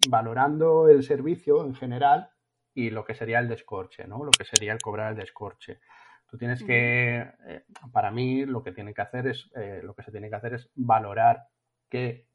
valorando 0.10 0.90
el 0.90 1.04
servicio 1.04 1.66
en 1.66 1.76
general 1.76 2.30
y 2.74 2.90
lo 2.90 3.06
que 3.06 3.16
sería 3.16 3.40
el 3.40 3.48
descorche, 3.48 4.06
¿no? 4.06 4.24
Lo 4.26 4.32
que 4.32 4.44
sería 4.46 4.74
el 4.74 4.82
cobrar 4.82 5.12
el 5.14 5.18
descorche. 5.18 5.80
Tú 6.28 6.38
tienes 6.38 6.64
que, 6.64 7.18
eh, 7.48 7.64
para 7.92 8.12
mí, 8.12 8.46
lo 8.46 8.64
que 8.64 8.72
tiene 8.72 8.94
que 8.94 9.02
hacer 9.02 9.28
es, 9.28 9.50
eh, 9.56 9.82
lo 9.84 9.94
que 9.94 10.04
se 10.04 10.12
tiene 10.12 10.30
que 10.30 10.36
hacer 10.36 10.54
es 10.56 10.70
valorar 10.76 11.48
qué, 11.90 12.28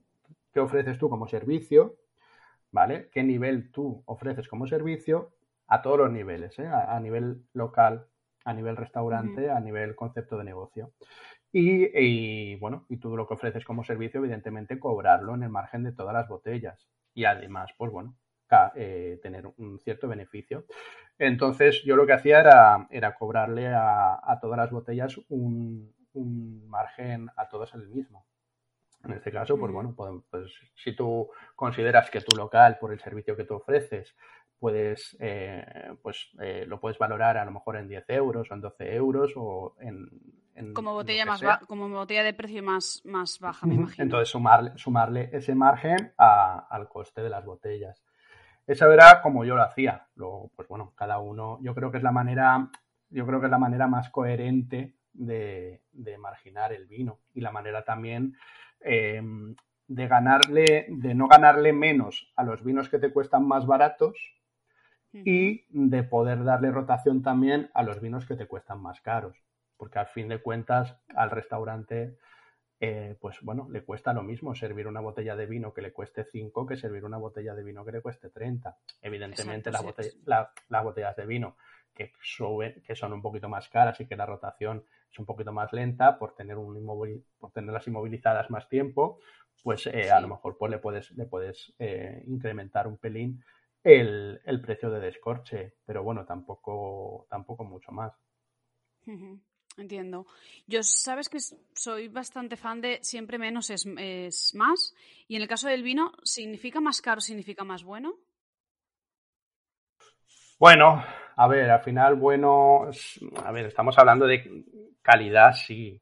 qué 0.52 0.60
ofreces 0.60 0.98
tú 0.98 1.08
como 1.08 1.26
servicio, 1.26 1.96
¿vale? 2.70 3.08
¿Qué 3.10 3.22
nivel 3.22 3.70
tú 3.72 4.02
ofreces 4.06 4.48
como 4.48 4.66
servicio 4.66 5.34
a 5.66 5.82
todos 5.82 5.98
los 5.98 6.12
niveles, 6.12 6.58
¿eh? 6.58 6.66
a, 6.66 6.98
nivel 7.00 7.44
local, 7.52 8.06
a 8.44 8.52
nivel 8.54 8.76
restaurante, 8.76 9.50
a 9.50 9.60
nivel 9.60 9.94
concepto 9.94 10.36
de 10.36 10.44
negocio. 10.44 10.92
Y, 11.52 11.86
y, 11.96 12.56
bueno, 12.56 12.86
y 12.88 12.96
tú 12.96 13.16
lo 13.16 13.26
que 13.26 13.34
ofreces 13.34 13.64
como 13.64 13.84
servicio, 13.84 14.20
evidentemente, 14.20 14.78
cobrarlo 14.78 15.34
en 15.34 15.44
el 15.44 15.48
margen 15.50 15.84
de 15.84 15.92
todas 15.92 16.14
las 16.14 16.28
botellas. 16.28 16.88
Y 17.14 17.24
además, 17.24 17.70
pues 17.76 17.92
bueno, 17.92 18.16
eh, 18.74 19.20
tener 19.22 19.46
un 19.58 19.78
cierto 19.78 20.08
beneficio. 20.08 20.64
Entonces 21.20 21.82
yo 21.84 21.96
lo 21.96 22.06
que 22.06 22.14
hacía 22.14 22.40
era, 22.40 22.88
era 22.90 23.14
cobrarle 23.14 23.68
a, 23.68 24.38
todas 24.40 24.56
las 24.56 24.70
botellas 24.70 25.20
un, 25.28 25.92
margen 26.66 27.28
a 27.36 27.46
todas 27.46 27.74
el 27.74 27.88
mismo. 27.88 28.26
En 29.04 29.12
este 29.12 29.30
caso, 29.30 29.58
pues 29.58 29.70
bueno, 29.70 29.94
pues, 29.96 30.52
si 30.74 30.96
tú 30.96 31.28
consideras 31.54 32.10
que 32.10 32.22
tu 32.22 32.34
local, 32.36 32.78
por 32.80 32.92
el 32.92 33.00
servicio 33.00 33.36
que 33.36 33.44
tú 33.44 33.54
ofreces, 33.54 34.16
puedes, 34.58 35.14
eh, 35.20 35.92
pues 36.02 36.30
eh, 36.40 36.64
lo 36.66 36.80
puedes 36.80 36.98
valorar 36.98 37.36
a 37.36 37.44
lo 37.44 37.50
mejor 37.50 37.76
en 37.76 37.88
10 37.88 38.04
euros 38.08 38.50
o 38.50 38.54
en 38.54 38.60
12 38.62 38.94
euros 38.94 39.32
o 39.36 39.76
en... 39.78 40.72
como, 40.72 40.94
botella 40.94 41.26
más 41.26 41.42
como 41.66 41.88
botella 41.90 42.24
de 42.24 42.32
precio 42.32 42.62
más, 42.62 43.02
más 43.04 43.38
baja, 43.40 43.66
me 43.66 43.74
imagino. 43.74 44.04
Entonces 44.04 44.30
sumarle, 44.30 44.72
sumarle 44.76 45.28
ese 45.34 45.54
margen 45.54 46.14
al 46.16 46.88
coste 46.88 47.22
de 47.22 47.28
las 47.28 47.44
botellas. 47.44 48.02
Esa 48.70 48.86
era 48.94 49.20
como 49.20 49.44
yo 49.44 49.56
lo 49.56 49.62
hacía. 49.62 50.06
Luego, 50.14 50.52
pues 50.54 50.68
bueno, 50.68 50.92
cada 50.94 51.18
uno, 51.18 51.58
yo 51.60 51.74
creo 51.74 51.90
que 51.90 51.96
es 51.96 52.04
la 52.04 52.12
manera, 52.12 52.70
yo 53.08 53.26
creo 53.26 53.40
que 53.40 53.46
es 53.46 53.50
la 53.50 53.58
manera 53.58 53.88
más 53.88 54.10
coherente 54.10 54.94
de, 55.12 55.82
marginar 56.20 56.72
el 56.72 56.86
vino 56.86 57.18
y 57.34 57.40
la 57.40 57.50
manera 57.50 57.84
también 57.84 58.36
em, 58.78 59.56
de 59.88 60.06
ganarle, 60.06 60.86
de 60.88 61.16
no 61.16 61.26
ganarle 61.26 61.72
menos 61.72 62.32
a 62.36 62.44
los 62.44 62.62
vinos 62.62 62.88
que 62.88 63.00
te 63.00 63.12
cuestan 63.12 63.44
más 63.44 63.66
baratos 63.66 64.16
y 65.12 65.64
de 65.70 66.04
poder 66.04 66.44
darle 66.44 66.70
rotación 66.70 67.22
también 67.24 67.72
a 67.74 67.82
los 67.82 68.00
vinos 68.00 68.24
que 68.24 68.36
te 68.36 68.46
cuestan 68.46 68.80
más 68.80 69.00
caros. 69.00 69.36
Porque 69.78 69.98
al 69.98 70.06
fin 70.06 70.28
de 70.28 70.40
cuentas, 70.40 70.96
al 71.16 71.32
restaurante 71.32 72.18
eh, 72.82 73.14
pues 73.20 73.42
bueno, 73.42 73.68
le 73.70 73.82
cuesta 73.84 74.14
lo 74.14 74.22
mismo 74.22 74.54
servir 74.54 74.86
una 74.86 75.00
botella 75.00 75.36
de 75.36 75.44
vino 75.44 75.74
que 75.74 75.82
le 75.82 75.92
cueste 75.92 76.24
5 76.24 76.66
que 76.66 76.76
servir 76.76 77.04
una 77.04 77.18
botella 77.18 77.54
de 77.54 77.62
vino 77.62 77.84
que 77.84 77.92
le 77.92 78.00
cueste 78.00 78.30
30. 78.30 78.74
Evidentemente, 79.02 79.70
las, 79.70 80.84
botellas 80.84 81.14
de 81.14 81.26
vino 81.26 81.56
que, 81.94 82.12
que 82.86 82.96
son 82.96 83.12
un 83.12 83.20
poquito 83.20 83.50
más 83.50 83.68
caras 83.68 84.00
y 84.00 84.06
que 84.06 84.16
la 84.16 84.24
rotación 84.24 84.84
es 85.10 85.18
un 85.18 85.26
poquito 85.26 85.52
más 85.52 85.72
lenta 85.72 86.18
por 86.18 86.34
tener 86.34 86.56
un 86.56 87.24
por 87.38 87.52
tenerlas 87.52 87.86
inmovilizadas 87.86 88.50
más 88.50 88.68
tiempo, 88.68 89.20
pues 89.62 89.86
eh, 89.86 90.10
a 90.10 90.20
lo 90.20 90.28
mejor 90.28 90.56
pues 90.56 90.70
le 90.70 90.78
puedes, 90.78 91.10
le 91.12 91.26
puedes 91.26 91.74
eh, 91.78 92.22
incrementar 92.26 92.86
un 92.86 92.96
pelín 92.96 93.44
el, 93.82 94.40
precio 94.62 94.90
de 94.90 95.00
descorche, 95.00 95.74
pero 95.84 96.02
bueno, 96.02 96.24
tampoco, 96.24 97.26
tampoco 97.28 97.64
mucho 97.64 97.92
más. 97.92 98.12
Entiendo. 99.76 100.26
Yo 100.66 100.82
sabes 100.82 101.28
que 101.28 101.38
soy 101.38 102.08
bastante 102.08 102.56
fan 102.56 102.80
de 102.80 102.98
siempre 103.02 103.38
menos 103.38 103.70
es, 103.70 103.86
más. 104.54 104.94
Y 105.28 105.36
en 105.36 105.42
el 105.42 105.48
caso 105.48 105.68
del 105.68 105.82
vino, 105.82 106.12
¿significa 106.22 106.80
más 106.80 107.00
caro, 107.00 107.20
significa 107.20 107.64
más 107.64 107.84
bueno? 107.84 108.14
Bueno, 110.58 111.02
a 111.36 111.48
ver, 111.48 111.70
al 111.70 111.82
final, 111.82 112.16
bueno, 112.16 112.90
a 113.44 113.52
ver, 113.52 113.66
estamos 113.66 113.96
hablando 113.98 114.26
de 114.26 114.64
calidad, 115.00 115.52
sí. 115.54 116.00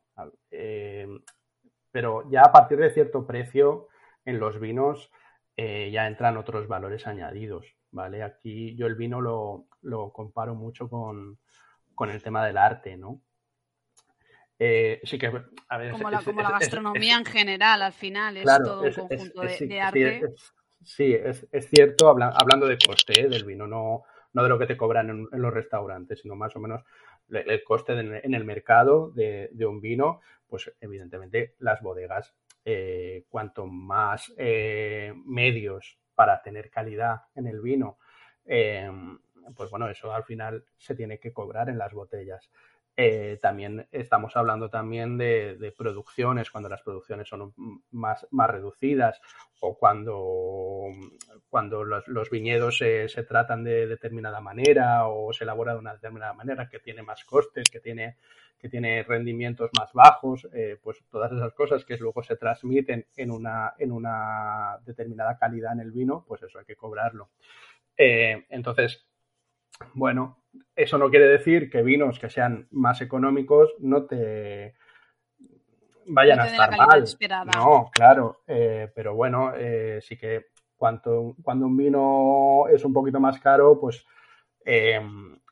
Eh, 0.51 1.07
pero 1.91 2.29
ya 2.31 2.43
a 2.43 2.53
partir 2.53 2.79
de 2.79 2.91
cierto 2.91 3.27
precio 3.27 3.89
en 4.25 4.41
los 4.41 4.59
vinos 4.59 5.11
eh, 5.57 5.91
ya 5.93 6.07
entran 6.07 6.37
otros 6.37 6.67
valores 6.67 7.07
añadidos, 7.07 7.67
¿vale? 7.93 8.23
Aquí 8.23 8.77
yo 8.77 8.87
el 8.87 8.97
vino 8.97 9.21
lo, 9.21 10.13
comparo 10.13 10.55
mucho 10.55 10.89
con, 10.89 11.39
con 11.95 12.11
el 12.11 12.23
tema 12.23 12.45
del 12.45 12.59
arte, 12.59 12.97
¿no? 12.97 13.23
Eh, 14.59 15.01
sí 15.05 15.19
que, 15.19 15.27
a 15.69 15.79
ver, 15.79 15.93
como, 15.93 16.11
la, 16.11 16.51
gastronomía 16.51 17.17
en 17.17 17.25
general, 17.25 17.81
al 17.81 17.93
final, 17.93 18.37
es 18.39 18.45
todo 18.45 18.83
un 18.83 18.93
conjunto 18.93 19.43
de, 19.43 19.81
arte. 19.81 20.23
Sí, 20.83 21.15
es, 21.15 21.47
cierto, 21.69 22.09
hablando 22.09 22.67
de 22.67 22.79
coste 22.79 23.21
¿eh? 23.21 23.29
del 23.29 23.45
vino, 23.45 23.67
no, 23.69 24.03
no 24.33 24.43
de 24.43 24.49
lo 24.49 24.59
que 24.59 24.67
te 24.67 24.77
cobran 24.77 25.11
en, 25.11 25.29
los 25.41 25.55
restaurantes, 25.55 26.21
sino 26.21 26.35
más 26.35 26.57
o 26.57 26.61
menos 26.61 26.83
el, 27.31 27.63
coste 27.63 27.93
en 27.93 28.35
el 28.35 28.45
mercado 28.45 29.11
de, 29.11 29.51
un 29.65 29.81
vino, 29.81 30.21
pues 30.49 30.73
evidentemente 30.81 31.55
las 31.61 31.81
bodegas, 31.81 32.35
eh, 32.65 33.25
cuanto 33.29 33.67
más 33.67 34.33
medios 35.25 35.99
para 36.17 36.43
tener 36.43 36.69
calidad 36.71 37.23
en 37.37 37.47
el 37.47 37.61
vino, 37.61 37.99
pues 38.45 39.71
bueno, 39.71 39.89
eso 39.89 40.13
al 40.13 40.25
final 40.25 40.65
se 40.79 40.97
tiene 40.97 41.19
que 41.19 41.33
cobrar 41.33 41.69
en 41.69 41.79
las 41.79 41.93
botellas. 41.93 42.51
Eh, 43.01 43.39
también 43.41 43.87
estamos 43.93 44.37
hablando 44.37 44.71
también 44.71 45.19
de, 45.19 45.73
producciones, 45.79 46.51
cuando 46.51 46.69
las 46.69 46.83
producciones 46.83 47.29
son 47.29 47.55
más, 47.93 48.27
más 48.33 48.51
reducidas 48.51 49.21
o 49.61 49.79
cuando, 49.79 50.89
cuando 51.49 51.85
los, 51.85 52.29
viñedos 52.29 52.79
se, 52.79 53.07
tratan 53.23 53.63
de 53.63 53.87
determinada 53.87 54.41
manera 54.41 55.07
o 55.07 55.33
se 55.33 55.45
elabora 55.45 55.75
de 55.75 55.79
una 55.79 55.93
determinada 55.93 56.33
manera 56.33 56.69
que 56.69 56.81
tiene 56.81 57.03
más 57.03 57.25
costes, 57.25 57.71
que 57.71 57.79
tiene, 57.79 58.17
que 58.59 58.69
tiene 58.69 59.05
rendimientos 59.05 59.71
más 59.79 59.93
bajos, 59.93 60.49
eh, 60.53 60.77
pues 60.83 60.99
todas 61.09 61.31
esas 61.31 61.53
cosas 61.53 61.85
que 61.85 61.99
luego 61.99 62.25
se 62.25 62.35
transmiten 62.35 63.07
en 63.15 63.31
una, 63.31 63.75
en 63.79 63.93
una 63.93 64.77
determinada 64.85 65.39
calidad 65.39 65.73
en 65.75 65.81
el 65.81 65.93
vino, 65.93 66.25
pues 66.27 66.43
eso 66.43 66.59
hay 66.59 66.65
que 66.65 66.75
cobrarlo. 66.75 67.31
Eh, 67.97 68.45
entonces, 68.51 69.07
bueno, 69.95 70.39
eso 70.75 70.99
no 70.99 71.11
quiere 71.11 71.27
decir 71.27 71.71
que 71.71 71.83
vinos 71.83 72.19
que 72.19 72.31
sean 72.31 72.69
más 72.71 73.01
económicos 73.01 73.75
no 73.81 74.05
te 74.05 74.75
vayan 76.07 76.41
a 76.41 76.47
estar 76.47 76.77
mal. 76.77 77.05
No, 77.55 77.91
claro, 77.93 78.43
eh, 78.47 78.91
pero 78.95 79.15
bueno, 79.15 79.53
eh, 79.55 80.01
sí 80.03 80.17
que 80.17 80.47
cuando, 80.77 81.35
cuando 81.43 81.67
un 81.67 81.77
vino 81.77 82.67
es 82.69 82.85
un 82.85 82.93
poquito 82.93 83.21
más 83.21 83.41
caro, 83.41 83.79
pues 83.81 84.07
eh, 84.65 85.01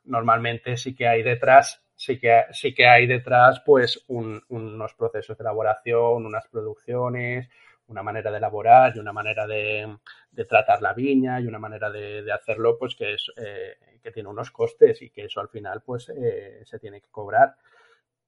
normalmente 0.05 0.77
sí 0.77 0.95
que 0.95 1.09
hay 1.09 1.23
detrás, 1.23 1.83
sí 1.95 2.19
que, 2.19 2.45
sí 2.53 2.75
que 2.75 2.87
hay 2.87 3.07
detrás 3.07 3.61
pues 3.65 4.05
unos 4.09 4.95
procesos 4.95 5.37
de 5.37 5.43
elaboración, 5.43 6.25
unas 6.25 6.47
producciones, 6.49 7.49
una 7.89 8.03
manera 8.03 8.31
de 8.31 8.39
elaborar 8.39 8.97
y 8.97 8.99
una 8.99 9.13
manera 9.13 9.47
de, 9.47 9.97
tratar 10.49 10.83
la 10.83 10.93
viña 10.93 11.41
y 11.41 11.47
una 11.47 11.59
manera 11.59 11.91
de, 11.91 12.31
hacerlo 12.33 12.79
pues 12.79 12.95
que 12.95 13.15
es 13.15 13.33
eh, 13.37 13.77
que 14.03 14.11
tiene 14.11 14.29
unos 14.29 14.51
costes 14.51 15.03
y 15.03 15.11
que 15.11 15.25
eso 15.25 15.41
al 15.41 15.49
final 15.49 15.83
pues 15.85 16.09
eh, 16.11 16.63
se 16.65 16.79
tiene 16.79 17.01
que 17.01 17.11
cobrar. 17.11 17.57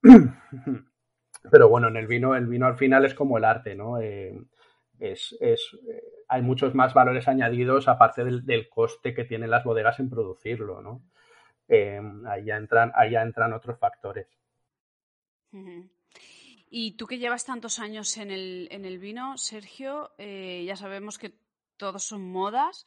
Pero 1.50 1.68
bueno 1.68 1.88
en 1.88 1.96
el 1.96 2.06
vino 2.06 2.34
el 2.34 2.46
vino 2.46 2.66
al 2.66 2.76
final 2.76 3.04
es 3.04 3.14
como 3.14 3.38
el 3.38 3.44
arte 3.44 3.74
no 3.74 4.00
eh, 4.00 4.36
es, 4.98 5.36
hay 6.28 6.42
muchos 6.42 6.74
más 6.74 6.94
valores 6.94 7.28
añadidos 7.28 7.86
aparte 7.86 8.24
del, 8.24 8.68
coste 8.68 9.14
que 9.14 9.24
tienen 9.24 9.50
las 9.50 9.62
bodegas 9.62 10.00
en 10.00 10.10
producirlo 10.10 10.82
no 10.82 11.02
ahí 12.28 12.44
ya 12.44 12.56
entran 12.56 12.90
ahí 12.96 13.12
ya 13.12 13.22
entran 13.22 13.52
otros 13.52 13.78
factores 13.78 14.26
Y 16.70 16.96
tú 16.96 17.06
que 17.06 17.18
llevas 17.18 17.44
tantos 17.44 17.78
años 17.78 18.16
en 18.18 18.30
el, 18.30 18.68
en 18.70 18.84
el 18.84 18.98
vino, 18.98 19.38
Sergio, 19.38 20.10
eh, 20.18 20.64
ya 20.66 20.76
sabemos 20.76 21.18
que 21.18 21.34
todos 21.76 22.04
son 22.04 22.30
modas. 22.30 22.84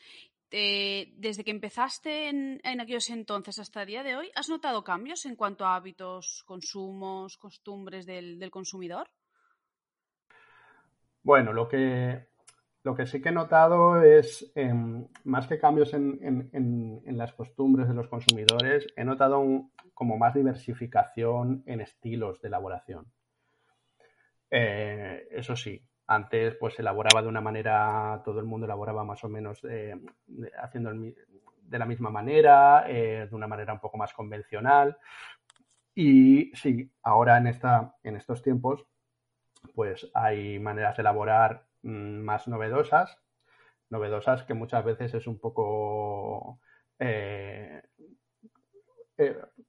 Eh, 0.53 1.13
desde 1.15 1.45
que 1.45 1.51
empezaste 1.51 2.27
en, 2.27 2.59
en, 2.65 2.81
aquellos 2.81 3.09
entonces 3.09 3.57
hasta 3.57 3.81
el 3.81 3.87
día 3.87 4.03
de 4.03 4.17
hoy, 4.17 4.29
¿has 4.35 4.49
notado 4.49 4.83
cambios 4.83 5.25
en 5.25 5.37
cuanto 5.37 5.65
a 5.65 5.75
hábitos, 5.75 6.43
consumos, 6.45 7.37
costumbres 7.37 8.05
del, 8.05 8.37
del 8.37 8.51
consumidor? 8.51 9.07
Bueno, 11.23 11.53
lo 11.53 11.69
que, 11.69 12.27
lo 12.83 12.95
que 12.95 13.05
sí 13.05 13.21
que 13.21 13.29
he 13.29 13.31
notado 13.31 14.01
es, 14.03 14.51
eh, 14.55 14.73
más 15.23 15.47
que 15.47 15.59
cambios 15.59 15.93
en, 15.93 16.19
en, 16.21 17.01
en, 17.05 17.17
las 17.17 17.31
costumbres 17.33 17.87
de 17.87 17.93
los 17.93 18.09
consumidores, 18.09 18.87
he 18.97 19.05
notado 19.05 19.69
como 19.93 20.17
más 20.17 20.33
diversificación 20.33 21.63
en 21.65 21.79
estilos 21.79 22.41
de 22.41 22.47
elaboración. 22.47 23.05
Eh, 24.51 25.27
eso 25.31 25.55
sí, 25.55 25.81
antes 26.07 26.55
pues 26.55 26.77
elaboraba 26.77 27.21
de 27.21 27.29
una 27.29 27.39
manera, 27.41 28.21
todo 28.25 28.39
el 28.39 28.45
mundo 28.45 28.65
elaboraba 28.65 29.05
más 29.05 29.23
o 29.23 29.29
menos 29.29 29.63
eh, 29.63 29.95
haciendo 30.61 30.91
de 30.91 31.79
la 31.79 31.85
misma 31.85 32.09
manera, 32.09 32.83
eh, 32.87 33.27
de 33.29 33.35
una 33.35 33.47
manera 33.47 33.73
un 33.73 33.79
poco 33.79 33.97
más 33.97 34.13
convencional. 34.13 34.97
Y 35.95 36.51
sí, 36.55 36.91
ahora 37.03 37.37
en, 37.37 37.47
esta, 37.47 37.95
en 38.03 38.17
estos 38.17 38.41
tiempos 38.41 38.85
pues 39.73 40.09
hay 40.13 40.59
maneras 40.59 40.97
de 40.97 41.01
elaborar 41.01 41.65
mmm, 41.83 42.19
más 42.19 42.47
novedosas, 42.47 43.17
novedosas 43.89 44.43
que 44.43 44.53
muchas 44.53 44.83
veces 44.83 45.13
es 45.13 45.27
un 45.27 45.39
poco 45.39 46.59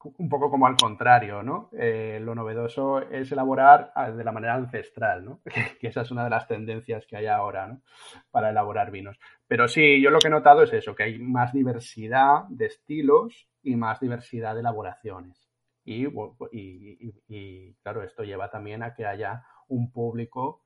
un 0.05 0.29
poco 0.29 0.51
como 0.51 0.67
al 0.67 0.77
contrario, 0.77 1.43
¿no? 1.43 1.71
Eh, 1.73 2.19
lo 2.21 2.35
novedoso 2.35 3.01
es 3.01 3.31
elaborar 3.33 3.93
ah, 3.95 4.11
de 4.11 4.25
la 4.25 4.33
manera 4.33 4.55
ancestral, 4.55 5.25
¿no? 5.25 5.41
que 5.81 5.89
esa 5.89 6.03
es 6.03 6.11
una 6.11 6.25
de 6.25 6.31
las 6.31 6.47
tendencias 6.47 7.07
que 7.07 7.17
hay 7.17 7.27
ahora, 7.27 7.67
¿no? 7.67 7.83
Para 8.31 8.51
elaborar 8.51 8.91
vinos. 8.91 9.19
Pero 9.47 9.69
sí, 9.69 10.01
yo 10.01 10.11
lo 10.11 10.19
que 10.19 10.29
he 10.29 10.31
notado 10.31 10.63
es 10.63 10.73
eso, 10.73 10.95
que 10.95 11.05
hay 11.05 11.19
más 11.19 11.53
diversidad 11.53 12.45
de 12.49 12.67
estilos 12.67 13.49
y 13.63 13.77
más 13.77 14.01
diversidad 14.01 14.55
de 14.55 14.61
elaboraciones. 14.61 15.49
Y, 15.85 16.07
y, 16.07 16.13
y, 16.53 17.15
y 17.29 17.75
claro, 17.83 18.03
esto 18.03 18.23
lleva 18.23 18.51
también 18.51 18.83
a 18.83 18.95
que 18.95 19.05
haya 19.05 19.45
un 19.69 19.91
público 19.91 20.63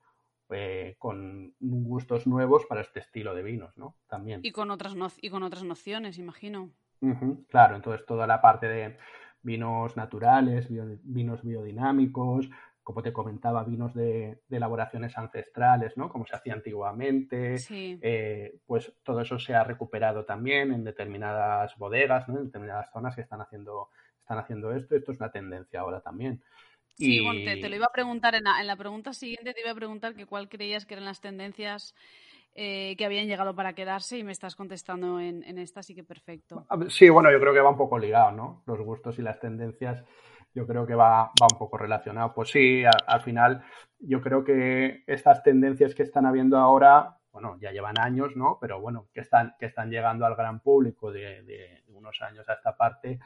eh, 0.49 0.95
con 0.97 1.53
gustos 1.59 2.25
nuevos 2.25 2.65
para 2.67 2.79
este 2.79 3.01
estilo 3.01 3.35
de 3.35 3.43
vinos, 3.43 3.77
¿no? 3.77 3.95
También. 4.07 4.39
Y 4.43 4.51
con 4.51 4.71
otras, 4.71 4.95
no 4.95 5.07
y 5.21 5.29
con 5.29 5.43
otras 5.43 5.63
nociones, 5.63 6.17
imagino. 6.17 6.71
Uh 7.01 7.09
-huh, 7.09 7.47
claro, 7.47 7.75
entonces 7.75 8.05
toda 8.05 8.25
la 8.25 8.41
parte 8.41 8.67
de 8.67 8.97
vinos 9.47 9.95
naturales, 9.95 10.67
vinos 10.69 11.41
biodinámicos, 11.41 12.49
como 12.83 13.01
te 13.01 13.13
comentaba, 13.13 13.63
vinos 13.63 13.93
de, 13.93 14.41
de, 14.47 14.57
elaboraciones 14.57 15.17
ancestrales, 15.17 15.95
¿no? 15.95 16.09
Como 16.09 16.25
se 16.25 16.35
hacía 16.35 16.53
antiguamente, 16.53 17.57
sí. 17.57 17.97
eh, 18.01 18.59
pues 18.65 18.93
todo 19.03 19.21
eso 19.21 19.39
se 19.39 19.55
ha 19.55 19.63
recuperado 19.63 20.25
también 20.25 20.73
en 20.73 20.83
determinadas 20.83 21.77
bodegas, 21.77 22.27
¿no? 22.27 22.37
En 22.37 22.45
determinadas 22.45 22.91
zonas 22.91 23.15
que 23.15 23.21
están 23.21 23.41
haciendo, 23.41 23.89
están 24.19 24.37
haciendo 24.37 24.73
esto. 24.73 24.95
Esto 24.95 25.13
es 25.13 25.19
una 25.19 25.31
tendencia 25.31 25.79
ahora 25.79 26.01
también. 26.01 26.43
Sí, 26.95 27.19
y... 27.19 27.23
bueno, 27.23 27.39
te, 27.45 27.61
te, 27.61 27.69
lo 27.69 27.75
iba 27.77 27.85
a 27.85 27.93
preguntar 27.93 28.35
en 28.35 28.43
la, 28.43 28.59
en 28.59 28.67
la, 28.67 28.75
pregunta 28.75 29.13
siguiente, 29.13 29.53
te 29.53 29.61
iba 29.61 29.71
a 29.71 29.75
preguntar 29.75 30.13
que 30.13 30.25
cuál 30.25 30.49
creías 30.49 30.85
que 30.85 30.95
eran 30.95 31.05
las 31.05 31.21
tendencias 31.21 31.95
eh, 32.59 32.95
que 32.97 33.05
habían 33.05 33.27
llegado 33.27 33.53
para 33.53 33.73
quedarse 33.73 34.17
y 34.17 34.23
me 34.23 34.31
estás 34.31 34.55
contestando 34.55 35.19
en, 35.19 35.43
en, 35.43 35.59
esta, 35.59 35.81
así 35.81 35.93
que 35.93 36.03
perfecto. 36.03 36.65
Sí, 36.89 37.07
bueno, 37.07 37.31
yo 37.31 37.39
creo 37.39 37.53
que 37.53 37.61
va 37.61 37.69
un 37.69 37.77
poco 37.77 37.99
ligado, 37.99 38.31
¿no? 38.31 38.63
Los 38.65 38.79
gustos 38.81 39.19
y 39.19 39.21
las 39.21 39.39
tendencias, 39.39 40.03
yo 40.55 40.65
creo 40.65 40.87
que 40.87 40.95
va, 40.95 41.25
va 41.25 41.47
un 41.53 41.59
poco 41.59 41.77
relacionado. 41.77 42.33
Pues 42.33 42.49
sí, 42.49 42.83
al 42.83 43.21
final, 43.21 43.63
yo 43.99 44.21
creo 44.21 44.43
que 44.43 45.03
estas 45.05 45.43
tendencias 45.43 45.93
que 45.93 46.01
están 46.01 46.25
habiendo 46.25 46.57
ahora, 46.57 47.17
bueno, 47.31 47.59
ya 47.61 47.71
llevan 47.71 47.99
años, 47.99 48.35
¿no? 48.35 48.57
Pero 48.59 48.81
bueno, 48.81 49.05
que 49.13 49.21
están, 49.21 49.53
que 49.59 49.67
están 49.67 49.91
llegando 49.91 50.25
al 50.25 50.35
gran 50.35 50.59
público 50.59 51.11
de 51.11 51.83
unos 51.89 52.19
años 52.23 52.49
a 52.49 52.53
esta 52.53 52.75
parte, 52.75 53.19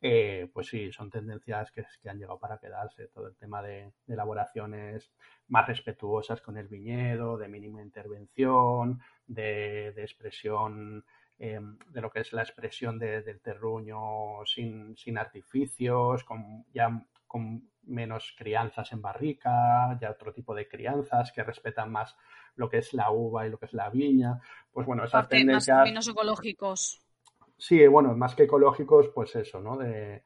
eh, 0.00 0.48
pues 0.52 0.68
sí, 0.68 0.92
son 0.92 1.10
tendencias 1.10 1.70
que, 1.70 1.84
que, 2.02 2.10
han 2.10 2.18
llegado 2.18 2.38
para 2.38 2.58
quedarse. 2.58 3.08
Todo 3.08 3.28
el 3.28 3.36
tema 3.36 3.62
de, 3.62 3.92
de, 4.06 4.14
elaboraciones 4.14 5.10
más 5.48 5.66
respetuosas 5.66 6.40
con 6.42 6.58
el 6.58 6.68
viñedo, 6.68 7.38
de 7.38 7.48
mínima 7.48 7.82
intervención, 7.82 9.00
de, 9.26 9.92
de 9.94 10.02
expresión, 10.02 11.04
eh, 11.38 11.60
de 11.88 12.00
lo 12.00 12.10
que 12.10 12.20
es 12.20 12.32
la 12.32 12.42
expresión 12.42 12.98
de, 12.98 13.22
del 13.22 13.40
terruño 13.40 14.44
sin, 14.44 14.96
sin 14.96 15.18
artificios, 15.18 16.24
con, 16.24 16.66
ya 16.72 16.90
con 17.26 17.70
menos 17.84 18.34
crianzas 18.36 18.92
en 18.92 19.00
barrica, 19.00 19.98
ya 20.00 20.10
otro 20.10 20.32
tipo 20.32 20.54
de 20.54 20.68
crianzas 20.68 21.32
que 21.32 21.42
respetan 21.42 21.90
más 21.90 22.16
lo 22.56 22.68
que 22.68 22.78
es 22.78 22.92
la 22.94 23.10
uva 23.10 23.46
y 23.46 23.50
lo 23.50 23.58
que 23.58 23.66
es 23.66 23.72
la 23.72 23.90
viña. 23.90 24.40
Pues 24.72 24.86
bueno, 24.86 25.04
esas 25.04 25.22
Parte 25.22 25.36
tendencias. 25.36 25.76
Más 25.78 25.84
vinos 25.84 26.08
ecológicos. 26.08 27.05
Sí, 27.58 27.86
bueno, 27.86 28.14
más 28.14 28.34
que 28.34 28.44
ecológicos, 28.44 29.08
pues 29.14 29.34
eso, 29.36 29.60
¿no? 29.60 29.76
De, 29.78 30.24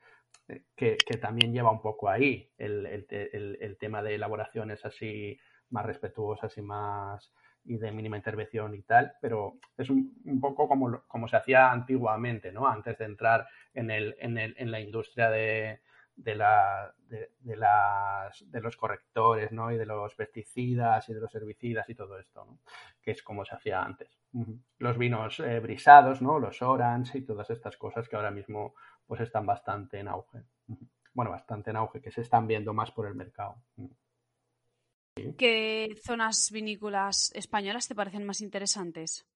de 0.49 0.65
que, 0.75 0.97
también 1.21 1.53
lleva 1.53 1.71
un 1.71 1.81
poco 1.81 2.09
ahí 2.09 2.51
el, 2.59 2.87
el, 2.87 3.07
el, 3.11 3.59
el, 3.61 3.79
tema 3.79 4.03
de 4.03 4.17
elaboraciones 4.17 4.85
así 4.85 5.39
más 5.71 5.87
respetuosas 5.87 6.57
y 6.59 6.63
más 6.63 7.33
y 7.65 7.77
de 7.77 7.93
mínima 7.93 8.17
intervención 8.17 8.75
y 8.75 8.83
tal, 8.83 9.13
pero 9.21 9.59
es 9.77 9.91
un, 9.91 10.21
un 10.25 10.41
poco 10.41 10.67
como, 10.67 11.03
como 11.07 11.29
se 11.29 11.37
hacía 11.37 11.71
antiguamente, 11.71 12.53
¿no? 12.53 12.67
Antes 12.67 12.99
de 12.99 13.05
entrar 13.05 13.47
en, 13.75 13.91
en, 13.91 14.39
el, 14.39 14.55
en 14.59 14.71
la 14.71 14.81
industria 14.81 15.31
de, 15.31 15.81
de, 16.23 16.35
la, 16.35 16.95
de, 17.09 17.33
de, 17.41 17.57
las, 17.57 18.45
de 18.51 18.61
los 18.61 18.77
correctores, 18.77 19.53
¿no? 19.53 19.71
Y 19.73 19.77
de 19.77 19.87
los 19.87 20.15
pesticidas 20.15 21.09
y 21.09 21.15
de 21.15 21.21
los 21.21 21.35
herbicidas 21.35 21.89
y 21.89 21.95
todo 21.95 22.19
esto, 22.19 22.45
¿no? 22.45 22.59
Que 23.03 23.13
es 23.13 23.23
como 23.23 23.45
se 23.45 23.55
hacía 23.55 23.83
antes. 23.83 24.19
Uh 24.33 24.45
-huh. 24.45 24.63
Los 24.79 24.99
vinos 24.99 25.41
eh, 25.41 25.61
brisados, 25.61 26.21
¿no? 26.23 26.39
Los 26.39 26.63
orange 26.63 27.19
y 27.19 27.23
todas 27.23 27.51
estas 27.51 27.77
cosas 27.77 28.09
que 28.09 28.17
ahora 28.17 28.31
mismo 28.31 28.75
pues 29.07 29.21
están 29.21 29.47
bastante 29.47 29.99
en 29.99 30.09
auge. 30.09 30.39
Uh 30.69 30.75
-huh. 30.75 30.89
Bueno, 31.13 31.31
bastante 31.31 31.71
en 31.71 31.77
auge, 31.77 32.01
que 32.01 32.11
se 32.13 32.21
están 32.21 32.47
viendo 32.47 32.73
más 32.73 32.91
por 32.93 33.07
el 33.07 33.15
mercado. 33.15 33.57
Uh 33.77 33.89
-huh. 33.89 35.37
¿Qué 35.37 35.97
zonas 36.03 36.51
vinícolas 36.53 37.33
españolas 37.35 37.89
te 37.89 37.95
parecen 37.95 38.25
más 38.25 38.41
interesantes? 38.41 39.27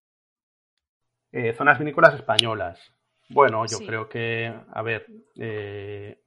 Eh, 1.32 1.52
zonas 1.52 1.78
vinícolas 1.78 2.14
españolas. 2.14 2.94
Bueno, 3.28 3.66
yo 3.66 3.78
sí. 3.78 3.86
creo 3.86 4.08
que, 4.08 4.54
a 4.72 4.82
ver, 4.82 5.06
eh, 5.36 6.23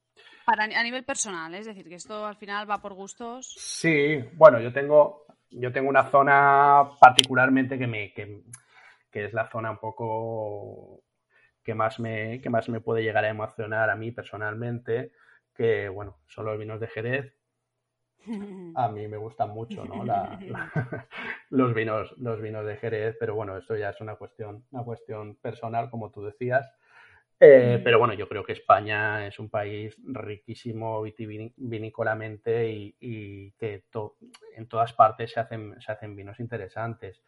para, 0.48 0.64
a 0.64 0.84
nivel 0.84 1.04
personal, 1.04 1.54
es 1.56 1.66
decir, 1.66 1.90
que 1.90 1.96
esto 1.96 2.26
al 2.26 2.38
final 2.38 2.70
va 2.70 2.82
por 2.82 2.94
gustos. 2.94 3.54
Sí, 3.58 4.24
bueno, 4.36 4.62
yo 4.62 4.72
tengo, 4.72 5.26
yo 5.50 5.74
tengo 5.74 5.90
una 5.90 6.10
zona 6.10 6.88
particularmente 7.02 7.78
que 7.78 7.86
me, 7.86 8.14
que, 8.14 8.44
que 9.12 9.26
es 9.26 9.34
la 9.34 9.50
zona 9.50 9.72
un 9.72 9.78
poco 9.78 11.04
que 11.62 11.74
más 11.74 12.00
me, 12.00 12.40
que 12.40 12.50
más 12.50 12.70
me 12.70 12.80
puede 12.80 13.04
llegar 13.04 13.26
a 13.26 13.30
emocionar 13.30 13.90
a 13.90 13.98
mí 13.98 14.14
personalmente, 14.14 15.12
que 15.54 15.90
bueno, 15.90 16.20
son 16.28 16.46
los 16.46 16.58
vinos 16.58 16.80
de 16.80 16.88
Jerez. 16.88 17.34
A 18.76 18.88
mí 18.88 19.06
me 19.10 19.18
gustan 19.18 19.50
mucho, 19.50 19.84
¿no? 19.84 20.06
La, 20.06 20.40
la, 20.42 20.72
los 21.50 21.74
vinos, 21.74 22.18
los 22.20 22.42
vinos 22.42 22.66
de 22.66 22.78
Jerez, 22.78 23.18
pero 23.20 23.36
bueno, 23.36 23.58
esto 23.58 23.76
ya 23.76 23.90
es 23.90 24.00
una 24.00 24.16
cuestión, 24.16 24.66
una 24.72 24.84
cuestión 24.86 25.36
personal, 25.36 25.90
como 25.90 26.10
tú 26.10 26.24
decías. 26.24 26.72
Eh, 27.40 27.80
pero 27.84 28.00
bueno, 28.00 28.14
yo 28.16 28.28
creo 28.28 28.44
que 28.44 28.54
España 28.54 29.28
es 29.28 29.38
un 29.38 29.50
país 29.50 29.96
riquísimo 30.04 31.04
vitivinícolamente 31.04 32.70
y, 32.72 32.96
y 33.00 33.52
que 33.52 33.84
to, 33.92 34.18
en 34.56 34.68
todas 34.68 34.94
partes 34.94 35.32
se 35.32 35.40
hacen, 35.40 35.80
se 35.80 35.92
hacen 35.92 36.16
vinos 36.16 36.40
interesantes. 36.40 37.22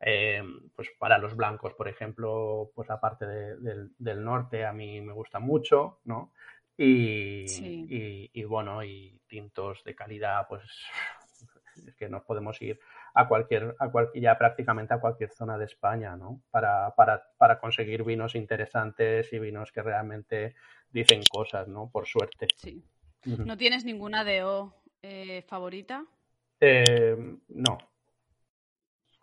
Eh, 0.00 0.42
pues 0.74 0.88
para 0.98 1.16
los 1.18 1.36
blancos, 1.36 1.74
por 1.74 1.86
ejemplo, 1.88 2.72
pues 2.74 2.90
aparte 2.90 3.24
de, 3.24 3.56
de, 3.56 3.88
del 3.98 4.24
norte, 4.24 4.64
a 4.66 4.72
mí 4.72 5.00
me 5.00 5.12
gusta 5.12 5.38
mucho, 5.38 6.00
¿no? 6.04 6.32
Y, 6.76 7.46
sí. 7.46 7.86
y, 7.88 8.30
y, 8.32 8.44
bueno, 8.44 8.82
y 8.82 9.20
tintos 9.28 9.84
de 9.84 9.94
calidad, 9.94 10.46
pues 10.48 10.62
es 11.86 11.94
que 11.94 12.08
nos 12.08 12.24
podemos 12.24 12.60
ir 12.62 12.80
a 13.14 13.28
cualquier, 13.28 13.74
a 13.78 13.90
cual, 13.90 14.10
ya 14.14 14.38
prácticamente 14.38 14.94
a 14.94 15.00
cualquier 15.00 15.30
zona 15.30 15.58
de 15.58 15.66
España, 15.66 16.16
¿no? 16.16 16.40
Para, 16.50 16.94
para, 16.94 17.22
para 17.36 17.58
conseguir 17.58 18.04
vinos 18.04 18.34
interesantes 18.34 19.32
y 19.32 19.38
vinos 19.38 19.70
que 19.72 19.82
realmente 19.82 20.54
dicen 20.90 21.20
cosas, 21.30 21.68
¿no? 21.68 21.90
Por 21.90 22.06
suerte. 22.06 22.46
Sí. 22.56 22.82
Uh 23.26 23.30
-huh. 23.30 23.44
¿No 23.44 23.56
tienes 23.56 23.84
ninguna 23.84 24.24
DO 24.24 24.74
eh, 25.02 25.42
favorita? 25.42 26.04
Eh, 26.60 27.16
no. 27.48 27.78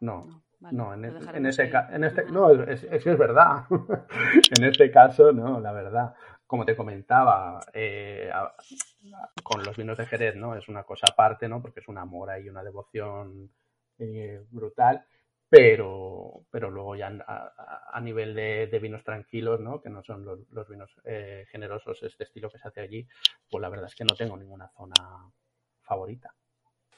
No. 0.02 0.25
no. 0.25 0.43
Vale, 0.62 0.78
no, 0.78 0.93
en, 0.93 1.06
este, 1.06 1.38
en, 1.38 1.45
ese, 1.45 1.71
en 1.91 2.04
este, 2.04 2.25
no, 2.25 2.52
es, 2.52 2.84
es, 2.84 3.08
es 3.08 3.17
verdad. 3.17 3.63
en 4.58 4.63
este 4.65 4.91
caso, 4.91 5.32
no, 5.32 5.60
la 5.62 5.71
verdad. 5.71 6.13
Como 6.45 6.65
te 6.65 6.75
comentaba, 6.75 7.62
eh, 7.73 8.30
a, 8.34 8.41
a, 8.41 9.32
con 9.41 9.63
los 9.63 9.78
vinos 9.78 9.97
de 9.97 10.06
Jerez, 10.06 10.36
¿no? 10.36 10.56
Es 10.56 10.67
una 10.67 10.84
cosa 10.84 11.06
aparte, 11.10 11.47
¿no? 11.47 11.62
Porque 11.62 11.80
es 11.80 11.88
un 11.88 11.97
amor 11.97 12.30
y 12.43 12.49
una 12.49 12.62
devoción 12.62 13.49
eh, 14.00 14.42
brutal, 14.50 15.06
pero, 15.50 16.46
pero 16.52 16.70
luego 16.70 16.96
ya 16.96 17.08
a, 17.28 17.90
a 17.92 18.02
nivel 18.02 18.36
de, 18.36 18.68
de, 18.68 18.80
vinos 18.80 19.04
tranquilos, 19.04 19.60
¿no? 19.60 19.82
que 19.82 19.90
no 19.90 20.04
son 20.04 20.24
los, 20.24 20.40
los 20.52 20.68
vinos 20.70 20.92
eh, 21.04 21.46
generosos, 21.52 22.02
este 22.04 22.24
estilo 22.24 22.50
que 22.50 22.60
se 22.60 22.68
hace 22.68 22.82
allí, 22.82 23.08
pues 23.50 23.62
la 23.62 23.70
verdad 23.70 23.88
es 23.88 23.96
que 23.96 24.06
no 24.06 24.16
tengo 24.16 24.38
ninguna 24.38 24.70
zona 24.70 25.32
favorita. 25.82 26.34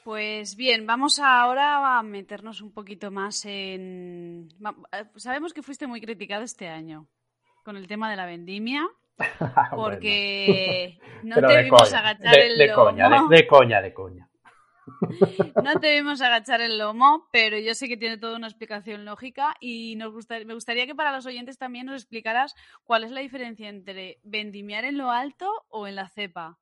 Pues 0.04 0.56
bien, 0.56 0.86
vamos 0.86 1.20
ahora 1.20 1.98
a 1.98 2.02
meternos 2.02 2.60
un 2.60 2.72
poquito 2.72 3.10
más 3.10 3.44
en... 3.46 4.48
Eh, 4.92 5.04
sabemos 5.16 5.54
que 5.54 5.62
fuiste 5.62 5.86
muy 5.86 6.00
criticado 6.00 6.42
este 6.42 6.68
año 6.68 7.08
con 7.64 7.76
el 7.76 7.86
tema 7.86 8.10
de 8.10 8.16
la 8.16 8.26
vendimia, 8.26 8.86
porque 9.74 10.98
no 11.22 11.36
te 11.36 11.62
vimos 11.62 11.94
agachar 11.94 12.38
el 12.38 12.58
de 12.58 12.72
Coña, 12.72 13.08
de, 13.30 13.46
coña, 13.46 13.80
de 13.80 13.94
coña. 13.94 14.28
No 15.62 15.80
te 15.80 15.94
vimos 15.94 16.20
agachar 16.20 16.60
el 16.60 16.78
lomo, 16.78 17.28
pero 17.32 17.58
yo 17.58 17.74
sé 17.74 17.88
que 17.88 17.96
tiene 17.96 18.18
toda 18.18 18.36
una 18.36 18.48
explicación 18.48 19.04
lógica 19.04 19.54
y 19.60 19.96
nos 19.96 20.12
me 20.28 20.54
gustaría 20.54 20.86
que 20.86 20.94
para 20.94 21.12
los 21.12 21.26
oyentes 21.26 21.58
también 21.58 21.86
nos 21.86 22.02
explicaras 22.02 22.54
cuál 22.84 23.04
es 23.04 23.10
la 23.10 23.20
diferencia 23.20 23.68
entre 23.68 24.18
vendimiar 24.22 24.84
en 24.84 24.98
lo 24.98 25.10
alto 25.10 25.50
o 25.68 25.86
en 25.86 25.96
la 25.96 26.08
cepa. 26.08 26.58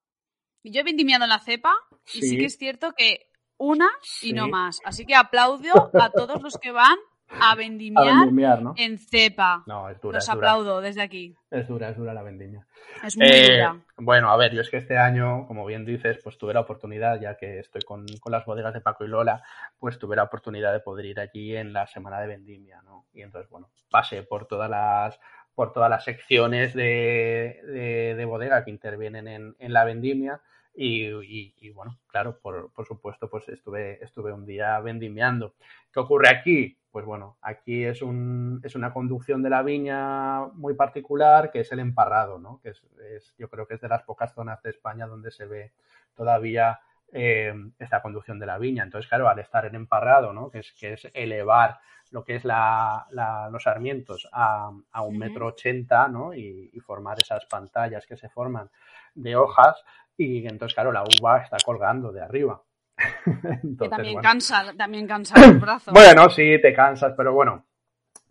Yo 0.63 0.81
he 0.81 0.85
vendimiado 0.85 1.25
en 1.25 1.31
la 1.31 1.41
cepa 1.41 1.75
y 2.13 2.23
sí 2.23 2.37
que 2.37 2.45
es 2.45 2.59
cierto 2.59 2.93
que 2.93 3.31
una 3.57 3.89
y 4.23 4.33
no 4.33 4.49
más. 4.49 4.81
Así 4.85 5.07
que 5.07 5.15
aplaudo 5.15 5.91
a 5.95 6.11
todos 6.11 6.43
los 6.43 6.59
que 6.59 6.73
van 6.73 6.99
a 7.39 7.55
vendimiar, 7.55 8.61
en 8.77 8.99
cepa. 8.99 9.63
No, 9.67 9.89
es 9.89 10.01
dura. 10.01 10.17
Los 10.17 10.29
aplaudo 10.29 10.81
desde 10.81 11.03
aquí. 11.03 11.37
Es 11.51 11.69
dura, 11.69 11.91
es 11.91 11.97
dura 11.97 12.13
la 12.13 12.23
vendimia. 12.23 12.67
Es 13.05 13.17
muy 13.17 13.27
eh, 13.27 13.53
dura. 13.53 13.77
Bueno, 13.97 14.31
a 14.31 14.37
ver, 14.37 14.53
yo 14.53 14.61
es 14.61 14.71
que 14.71 14.79
este 14.79 14.99
año, 14.99 15.47
como 15.47 15.65
bien 15.67 15.85
dices, 15.85 16.19
pues 16.23 16.39
tuve 16.39 16.55
la 16.55 16.61
oportunidad, 16.61 17.21
ya 17.21 17.37
que 17.37 17.61
estoy 17.61 17.83
con, 17.83 18.07
las 18.27 18.45
bodegas 18.45 18.75
de 18.75 18.81
Paco 18.81 19.05
y 19.05 19.09
Lola, 19.09 19.43
pues 19.79 19.99
tuve 19.99 20.17
la 20.17 20.25
oportunidad 20.25 20.73
de 20.73 20.81
poder 20.81 21.07
ir 21.07 21.21
allí 21.21 21.57
en 21.57 21.73
la 21.73 21.87
semana 21.87 22.21
de 22.21 22.27
vendimia, 22.27 22.83
¿no? 22.83 23.07
Y 23.13 23.23
entonces, 23.23 23.51
bueno, 23.51 23.69
pasé 23.91 24.23
por 24.23 24.47
todas 24.47 24.71
las 24.71 25.19
por 25.55 25.73
todas 25.73 25.91
las 25.91 26.05
secciones 26.05 26.73
de, 26.73 28.15
de, 28.17 28.25
bodega 28.25 28.65
que 28.65 28.71
intervienen 28.71 29.29
en, 29.29 29.57
en 29.59 29.73
la 29.75 29.85
vendimia 29.85 30.41
y, 30.75 31.71
bueno, 31.71 31.99
claro, 32.07 32.39
por, 32.41 32.71
supuesto, 32.87 33.29
pues 33.29 33.49
estuve, 33.49 34.03
estuve 34.03 34.33
un 34.33 34.47
día 34.47 34.79
vendimiando. 34.81 35.55
¿Qué 35.93 36.01
ocurre 36.01 36.29
aquí? 36.29 36.77
Pues 36.91 37.05
bueno, 37.05 37.39
aquí 37.43 37.85
es, 37.85 38.03
un, 38.03 38.61
es 38.65 38.75
una 38.75 38.93
conducción 38.93 39.43
de 39.43 39.51
la 39.51 39.63
viña 39.63 40.47
muy 40.55 40.75
particular 40.75 41.53
que 41.53 41.61
es 41.61 41.71
el 41.73 41.79
emparrado, 41.79 42.39
¿no? 42.39 42.61
Que 42.63 42.71
es, 42.71 43.35
yo 43.39 43.49
creo 43.49 43.67
que 43.67 43.75
es 43.75 43.81
de 43.81 43.89
las 43.89 44.03
pocas 44.03 44.35
zonas 44.35 44.63
de 44.63 44.71
España 44.71 45.07
donde 45.07 45.31
se 45.31 45.47
ve 45.47 45.73
todavía 46.15 46.81
eh, 47.13 47.53
esta 47.79 48.03
conducción 48.03 48.39
de 48.39 48.47
la 48.47 48.59
viña. 48.59 48.83
Entonces, 48.85 49.09
claro, 49.09 49.29
al 49.29 49.39
estar 49.39 49.65
en 49.67 49.75
emparrado, 49.75 50.33
¿no? 50.33 50.51
Que 50.51 50.61
es, 50.61 50.73
que 50.73 50.95
es 50.95 51.09
elevar 51.15 51.79
lo 52.11 52.25
que 52.25 52.37
es 52.37 52.45
la, 52.45 53.07
los 53.53 53.63
sarmientos 53.63 54.29
a, 54.33 54.71
a 54.93 55.03
un 55.03 55.19
metro 55.19 55.49
ochenta, 55.49 56.09
¿no? 56.09 56.35
Y, 56.35 56.71
y, 56.73 56.81
formar 56.81 57.17
esas 57.23 57.47
pantallas 57.47 58.05
que 58.05 58.17
se 58.17 58.29
forman 58.29 58.69
de 59.15 59.37
hojas, 59.37 59.77
y 60.17 60.47
entonces, 60.47 60.75
claro, 60.75 60.93
la 60.93 61.03
uva 61.03 61.39
está 61.39 61.57
colgando 61.65 62.13
de 62.13 62.21
arriba. 62.21 62.63
también 63.91 64.21
cansa, 64.21 64.75
también 64.77 65.07
cansa 65.07 65.35
el 65.43 65.59
brazo. 65.61 65.93
bueno, 65.93 66.29
sí, 66.29 66.61
te 66.61 66.75
cansas, 66.75 67.15
pero 67.17 67.33
bueno, 67.33 67.67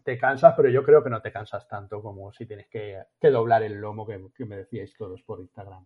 te 0.03 0.17
cansas, 0.17 0.53
pero 0.55 0.69
yo 0.69 0.83
creo 0.83 1.03
que 1.03 1.09
no 1.09 1.21
te 1.21 1.31
cansas 1.31 1.67
tanto 1.67 2.01
como 2.01 2.31
si 2.31 2.45
tienes 2.45 2.67
que, 2.67 2.99
doblar 3.21 3.63
el 3.63 3.73
lomo 3.73 4.05
que, 4.05 4.45
me 4.45 4.57
decíais 4.57 4.95
todos 4.95 5.21
por 5.23 5.39
Instagram. 5.39 5.85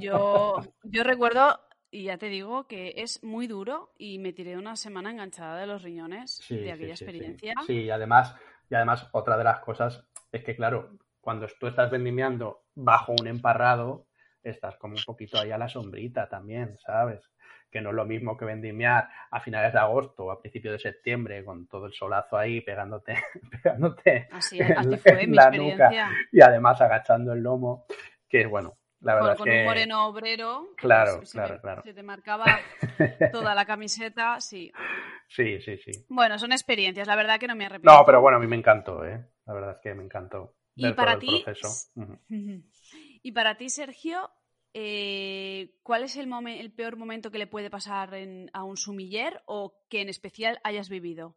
yo, 0.00 0.56
yo 0.82 1.04
recuerdo, 1.04 1.60
y 1.94 2.02
ya 2.02 2.18
te 2.18 2.28
digo, 2.28 2.66
que 2.66 2.94
es 2.96 3.22
muy 3.22 3.46
duro 3.46 3.92
y 3.96 4.18
me 4.18 4.32
tiré 4.32 4.58
una 4.58 4.74
semana 4.74 5.12
enganchada 5.12 5.60
de 5.60 5.68
los 5.68 5.84
riñones 5.84 6.44
de 6.50 6.72
aquella 6.72 6.94
experiencia. 6.94 7.54
Sí, 7.68 7.82
y 7.82 7.90
además, 7.90 8.34
y 8.68 8.74
además 8.74 9.08
otra 9.12 9.38
de 9.38 9.44
las 9.44 9.60
cosas 9.60 10.04
es 10.32 10.42
que, 10.42 10.56
claro, 10.56 10.98
cuando 11.20 11.46
tú 11.60 11.68
estás 11.68 11.92
vendimiando 11.92 12.64
bajo 12.74 13.14
un 13.16 13.28
emparrado, 13.28 14.08
estás 14.42 14.76
como 14.76 14.94
un 14.96 15.04
poquito 15.06 15.38
ahí 15.38 15.52
a 15.52 15.58
la 15.58 15.68
sombrita 15.68 16.28
también, 16.28 16.76
¿sabes? 16.84 17.30
Que 17.70 17.80
no 17.80 17.90
es 17.90 17.94
lo 17.94 18.04
mismo 18.04 18.36
que 18.36 18.44
vendimiar 18.44 19.08
a 19.30 19.38
finales 19.38 19.72
de 19.72 19.78
agosto 19.78 20.24
o 20.24 20.30
a 20.32 20.40
principios 20.40 20.72
de 20.72 20.80
septiembre 20.80 21.44
con 21.44 21.68
todo 21.68 21.86
el 21.86 21.92
solazo 21.92 22.36
ahí 22.36 22.60
pegándote, 22.60 23.14
pegándote 23.62 24.28
así, 24.32 24.58
fue 24.98 25.28
mi 25.28 25.36
la 25.36 25.48
nuca 25.48 26.10
y 26.32 26.40
además 26.40 26.80
agachando 26.80 27.32
el 27.32 27.40
lomo, 27.40 27.86
que 28.28 28.46
bueno, 28.46 28.78
la 29.04 29.14
verdad 29.14 29.36
con, 29.36 29.48
es 29.48 29.54
que... 29.54 29.60
un 29.60 29.66
moreno 29.66 30.06
obrero. 30.06 30.68
Claro, 30.76 31.20
claro, 31.30 31.60
claro. 31.60 31.82
Se 31.82 31.94
te 31.94 32.02
marcaba 32.02 32.44
toda 33.32 33.54
la 33.54 33.64
camiseta, 33.64 34.40
sí. 34.40 34.72
Sí, 35.26 35.58
sí, 35.62 35.78
sí. 35.78 35.90
Bueno, 36.08 36.38
son 36.38 36.52
experiencias, 36.52 37.08
la 37.08 37.16
verdad 37.16 37.40
que 37.40 37.48
no 37.48 37.56
me 37.56 37.64
arrepiento. 37.64 37.92
No, 37.92 38.04
pero 38.04 38.20
bueno, 38.20 38.36
a 38.36 38.40
mí 38.40 38.46
me 38.46 38.56
encantó, 38.56 39.04
¿eh? 39.04 39.24
La 39.46 39.54
verdad 39.54 39.70
es 39.72 39.78
que 39.82 39.94
me 39.94 40.04
encantó. 40.04 40.54
y 40.76 40.92
para 40.92 41.18
ti, 41.18 41.44
y 43.22 43.32
para 43.32 43.56
ti, 43.56 43.68
Sergio, 43.68 44.30
eh, 44.74 45.74
¿cuál 45.82 46.04
es 46.04 46.16
el, 46.16 46.30
el, 46.48 46.72
peor 46.72 46.96
momento 46.96 47.30
que 47.30 47.38
le 47.38 47.46
puede 47.46 47.70
pasar 47.70 48.14
a 48.52 48.64
un 48.64 48.76
sumiller 48.76 49.42
o 49.46 49.74
que 49.88 50.02
en 50.02 50.08
especial 50.08 50.60
hayas 50.62 50.88
vivido? 50.88 51.36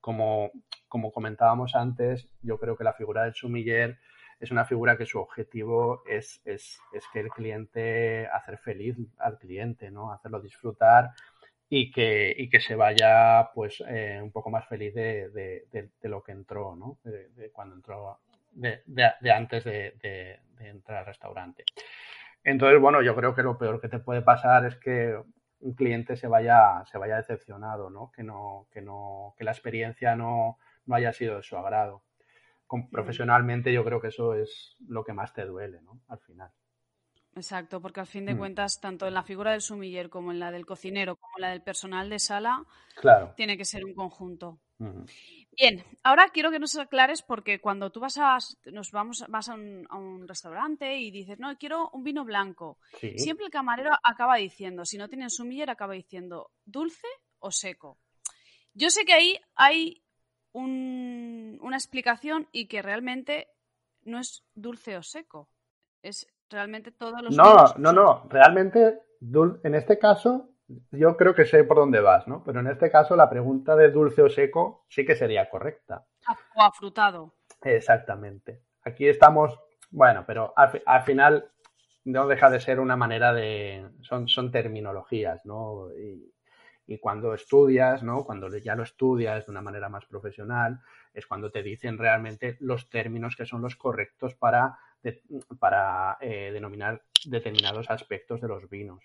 Como, 0.00 0.50
como 0.88 1.12
comentábamos 1.12 1.74
antes, 1.74 2.28
yo 2.42 2.58
creo 2.58 2.76
que 2.76 2.84
la 2.84 2.94
figura 2.94 3.24
del 3.24 3.34
sumiller 3.34 3.98
es 4.40 4.50
una 4.50 4.64
figura 4.64 4.96
que 4.96 5.06
su 5.06 5.18
objetivo 5.18 6.02
es, 6.06 6.40
es, 6.46 6.80
es, 6.92 7.04
que 7.12 7.20
el 7.20 7.28
cliente, 7.28 8.26
hacer 8.26 8.56
feliz 8.58 8.96
al 9.18 9.38
cliente, 9.38 9.90
¿no? 9.90 10.12
Hacerlo 10.12 10.40
disfrutar 10.40 11.10
y 11.68 11.92
que, 11.92 12.34
y 12.36 12.48
que 12.48 12.60
se 12.60 12.74
vaya 12.74 13.50
pues 13.54 13.84
eh, 13.86 14.18
un 14.20 14.32
poco 14.32 14.50
más 14.50 14.66
feliz 14.66 14.94
de, 14.94 15.28
de, 15.28 15.90
de, 16.00 16.08
lo 16.08 16.22
que 16.22 16.32
entró, 16.32 16.74
¿no? 16.74 16.98
De, 17.04 17.50
cuando 17.52 17.76
entró 17.76 18.18
de, 18.52 19.30
antes 19.30 19.64
de, 19.64 20.40
entrar 20.58 20.98
al 20.98 21.06
restaurante. 21.06 21.64
Entonces, 22.42 22.80
bueno, 22.80 23.02
yo 23.02 23.14
creo 23.14 23.34
que 23.34 23.42
lo 23.42 23.58
peor 23.58 23.80
que 23.80 23.88
te 23.88 23.98
puede 23.98 24.22
pasar 24.22 24.64
es 24.64 24.76
que 24.76 25.20
un 25.60 25.74
cliente 25.74 26.16
se 26.16 26.26
vaya, 26.26 26.82
se 26.90 26.96
vaya 26.96 27.16
decepcionado, 27.16 27.90
¿no? 27.90 28.10
Que 28.10 28.22
no, 28.22 28.66
que 28.72 28.80
no, 28.80 29.34
que 29.36 29.44
la 29.44 29.52
experiencia 29.52 30.16
no, 30.16 30.56
no 30.86 30.94
haya 30.94 31.12
sido 31.12 31.36
de 31.36 31.42
su 31.42 31.58
agrado. 31.58 32.02
Con, 32.70 32.88
profesionalmente 32.88 33.72
yo 33.72 33.84
creo 33.84 34.00
que 34.00 34.06
eso 34.06 34.32
es 34.34 34.76
lo 34.86 35.02
que 35.02 35.12
más 35.12 35.34
te 35.34 35.44
duele, 35.44 35.80
¿no? 35.82 36.00
Al 36.06 36.20
final. 36.20 36.52
Exacto, 37.34 37.80
porque 37.80 37.98
al 37.98 38.06
fin 38.06 38.26
de 38.26 38.34
mm. 38.34 38.38
cuentas, 38.38 38.80
tanto 38.80 39.08
en 39.08 39.14
la 39.14 39.24
figura 39.24 39.50
del 39.50 39.60
sumiller 39.60 40.08
como 40.08 40.30
en 40.30 40.38
la 40.38 40.52
del 40.52 40.66
cocinero, 40.66 41.16
como 41.16 41.32
en 41.38 41.42
la 41.42 41.50
del 41.50 41.62
personal 41.62 42.08
de 42.08 42.20
sala, 42.20 42.64
claro. 42.94 43.34
tiene 43.36 43.56
que 43.56 43.64
ser 43.64 43.84
un 43.84 43.92
conjunto. 43.92 44.60
Bien, 44.78 45.84
ahora 46.04 46.28
quiero 46.32 46.52
que 46.52 46.60
nos 46.60 46.78
aclares 46.78 47.22
porque 47.22 47.60
cuando 47.60 47.90
tú 47.90 47.98
vas 47.98 48.16
a, 48.18 48.38
nos 48.66 48.92
vamos, 48.92 49.24
vas 49.28 49.48
a 49.48 49.54
un, 49.54 50.28
restaurante 50.28 50.96
y 50.96 51.10
dices, 51.10 51.40
no, 51.40 51.58
quiero 51.58 51.90
un 51.90 52.04
vino 52.04 52.24
blanco, 52.24 52.78
siempre 53.16 53.46
el 53.46 53.50
camarero 53.50 53.90
acaba 54.04 54.36
diciendo, 54.36 54.84
si 54.84 54.96
no 54.96 55.08
tiene 55.08 55.28
sumiller, 55.28 55.70
acaba 55.70 55.94
diciendo 55.94 56.52
dulce 56.64 57.08
o 57.40 57.50
seco. 57.50 57.98
Yo 58.74 58.90
sé 58.90 59.04
que 59.04 59.12
ahí 59.12 59.40
hay 59.56 60.04
una 60.52 61.76
explicación 61.76 62.48
y 62.52 62.66
que 62.66 62.82
realmente 62.82 63.48
no 64.02 64.18
es 64.18 64.44
dulce 64.54 64.96
o 64.96 65.02
seco, 65.02 65.48
es 66.02 66.26
realmente 66.48 66.90
todos 66.90 67.22
los... 67.22 67.36
No, 67.36 67.64
no, 67.78 67.92
no, 67.92 68.26
realmente 68.28 69.00
en 69.20 69.74
este 69.74 69.98
caso 69.98 70.50
yo 70.92 71.16
creo 71.16 71.34
que 71.34 71.46
sé 71.46 71.64
por 71.64 71.76
dónde 71.76 72.00
vas, 72.00 72.26
¿no? 72.28 72.42
Pero 72.44 72.60
en 72.60 72.68
este 72.68 72.90
caso 72.90 73.16
la 73.16 73.28
pregunta 73.28 73.76
de 73.76 73.90
dulce 73.90 74.22
o 74.22 74.30
seco 74.30 74.84
sí 74.88 75.04
que 75.04 75.16
sería 75.16 75.48
correcta. 75.48 76.06
O 76.54 76.62
afrutado. 76.62 77.34
Exactamente. 77.62 78.62
Aquí 78.84 79.08
estamos, 79.08 79.58
bueno, 79.90 80.24
pero 80.26 80.54
al, 80.56 81.02
final 81.02 81.50
no 82.04 82.26
deja 82.26 82.50
de 82.50 82.60
ser 82.60 82.80
una 82.80 82.96
manera 82.96 83.32
de, 83.32 83.90
son, 84.00 84.28
son 84.28 84.50
terminologías, 84.50 85.44
¿no? 85.44 85.88
Y, 85.92 86.32
cuando 86.98 87.34
estudias, 87.34 88.02
¿no? 88.02 88.24
Cuando 88.24 88.48
ya 88.56 88.74
lo 88.74 88.82
estudias 88.82 89.46
de 89.46 89.50
una 89.52 89.62
manera 89.62 89.88
más 89.88 90.06
profesional, 90.06 90.80
es 91.14 91.26
cuando 91.26 91.50
te 91.50 91.62
dicen 91.62 91.98
realmente 91.98 92.56
los 92.60 92.88
términos 92.88 93.36
que 93.36 93.46
son 93.46 93.62
los 93.62 93.76
correctos 93.76 94.34
para, 94.34 94.78
para 95.58 96.18
eh, 96.20 96.50
denominar 96.52 97.02
determinados 97.26 97.90
aspectos 97.90 98.40
de 98.40 98.48
los 98.48 98.68
vinos. 98.68 99.04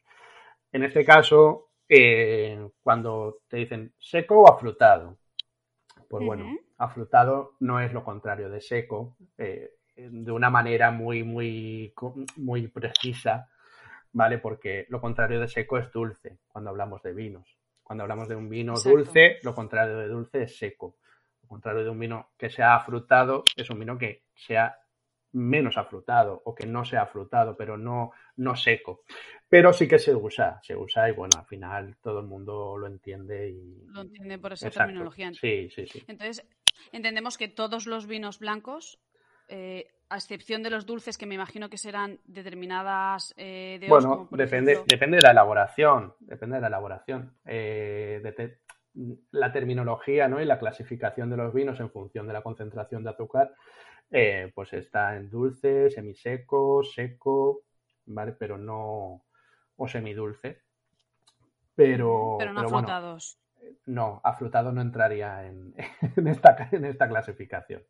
En 0.71 0.83
este 0.83 1.05
caso, 1.05 1.69
eh, 1.87 2.67
cuando 2.81 3.39
te 3.47 3.57
dicen 3.57 3.93
seco 3.99 4.41
o 4.41 4.51
afrutado, 4.51 5.17
pues 6.09 6.25
bueno, 6.25 6.57
afrutado 6.77 7.53
no 7.59 7.79
es 7.79 7.93
lo 7.93 8.03
contrario 8.03 8.49
de 8.49 8.61
seco, 8.61 9.15
eh, 9.37 9.71
de 9.95 10.31
una 10.31 10.49
manera 10.49 10.91
muy, 10.91 11.23
muy, 11.23 11.93
muy 12.37 12.67
precisa, 12.67 13.49
¿vale? 14.11 14.37
Porque 14.37 14.85
lo 14.89 14.99
contrario 14.99 15.39
de 15.39 15.47
seco 15.47 15.77
es 15.77 15.91
dulce, 15.91 16.39
cuando 16.47 16.69
hablamos 16.69 17.01
de 17.03 17.13
vinos. 17.13 17.54
Cuando 17.85 18.03
hablamos 18.03 18.27
de 18.27 18.35
un 18.35 18.49
vino 18.49 18.73
dulce, 18.73 19.37
lo 19.43 19.53
contrario 19.53 19.97
de 19.97 20.07
dulce 20.07 20.41
es 20.41 20.57
seco. 20.57 20.97
Lo 21.43 21.47
contrario 21.47 21.83
de 21.83 21.91
un 21.91 21.99
vino 21.99 22.31
que 22.35 22.49
sea 22.49 22.75
afrutado 22.75 23.43
es 23.55 23.69
un 23.69 23.79
vino 23.79 23.95
que 23.95 24.23
sea 24.33 24.79
menos 25.33 25.77
afrutado 25.77 26.41
o 26.45 26.55
que 26.55 26.65
no 26.65 26.83
sea 26.83 27.03
afrutado, 27.03 27.55
pero 27.55 27.77
no, 27.77 28.11
no 28.37 28.55
seco. 28.55 29.03
Pero 29.47 29.71
sí 29.71 29.87
que 29.87 29.99
se 29.99 30.15
usa, 30.15 30.59
se 30.63 30.75
usa 30.75 31.07
y 31.07 31.11
bueno, 31.11 31.37
al 31.37 31.45
final 31.45 31.95
todo 32.01 32.21
el 32.21 32.25
mundo 32.25 32.75
lo 32.75 32.87
entiende 32.87 33.51
y... 33.51 33.85
Lo 33.85 34.01
entiende 34.01 34.39
por 34.39 34.53
esa 34.53 34.71
terminología. 34.71 35.31
Sí, 35.33 35.69
sí, 35.69 35.85
sí. 35.85 36.03
Entonces, 36.07 36.43
entendemos 36.91 37.37
que 37.37 37.49
todos 37.49 37.85
los 37.85 38.07
vinos 38.07 38.39
blancos 38.39 38.99
eh, 39.47 39.94
a 40.09 40.17
excepción 40.17 40.61
de 40.63 40.69
los 40.69 40.85
dulces 40.85 41.17
que 41.17 41.25
me 41.25 41.35
imagino 41.35 41.69
que 41.69 41.77
serán 41.77 42.19
determinadas 42.25 43.33
eh, 43.37 43.77
de 43.79 43.87
Bueno, 43.87 44.27
depende, 44.31 44.83
depende 44.85 45.17
de 45.17 45.23
la 45.23 45.31
elaboración, 45.31 46.13
depende 46.19 46.55
de 46.55 46.61
la 46.61 46.67
elaboración. 46.67 47.35
Eh, 47.45 48.21
la 49.31 49.51
terminología 49.51 50.27
¿no? 50.27 50.41
y 50.41 50.45
la 50.45 50.59
clasificación 50.59 51.29
de 51.29 51.37
los 51.37 51.53
vinos 51.53 51.79
en 51.79 51.89
función 51.89 52.27
de 52.27 52.33
la 52.33 52.43
concentración 52.43 53.03
de 53.03 53.09
azúcar, 53.09 53.53
eh, 54.11 54.51
pues 54.53 54.73
está 54.73 55.15
en 55.15 55.29
dulce, 55.29 55.89
semiseco, 55.89 56.83
seco, 56.83 57.63
¿vale? 58.05 58.33
Pero 58.33 58.57
no, 58.57 59.25
o 59.75 59.87
semidulce. 59.87 60.61
Pero, 61.75 62.37
pero 62.39 62.53
no 62.53 62.61
afrutados. 62.61 63.39
no, 63.87 64.21
afrutado 64.23 64.71
no 64.71 64.81
entraría 64.81 65.45
en, 65.45 65.73
esta, 66.27 66.69
en 66.71 66.85
esta 66.85 67.09
clasificación. 67.09 67.83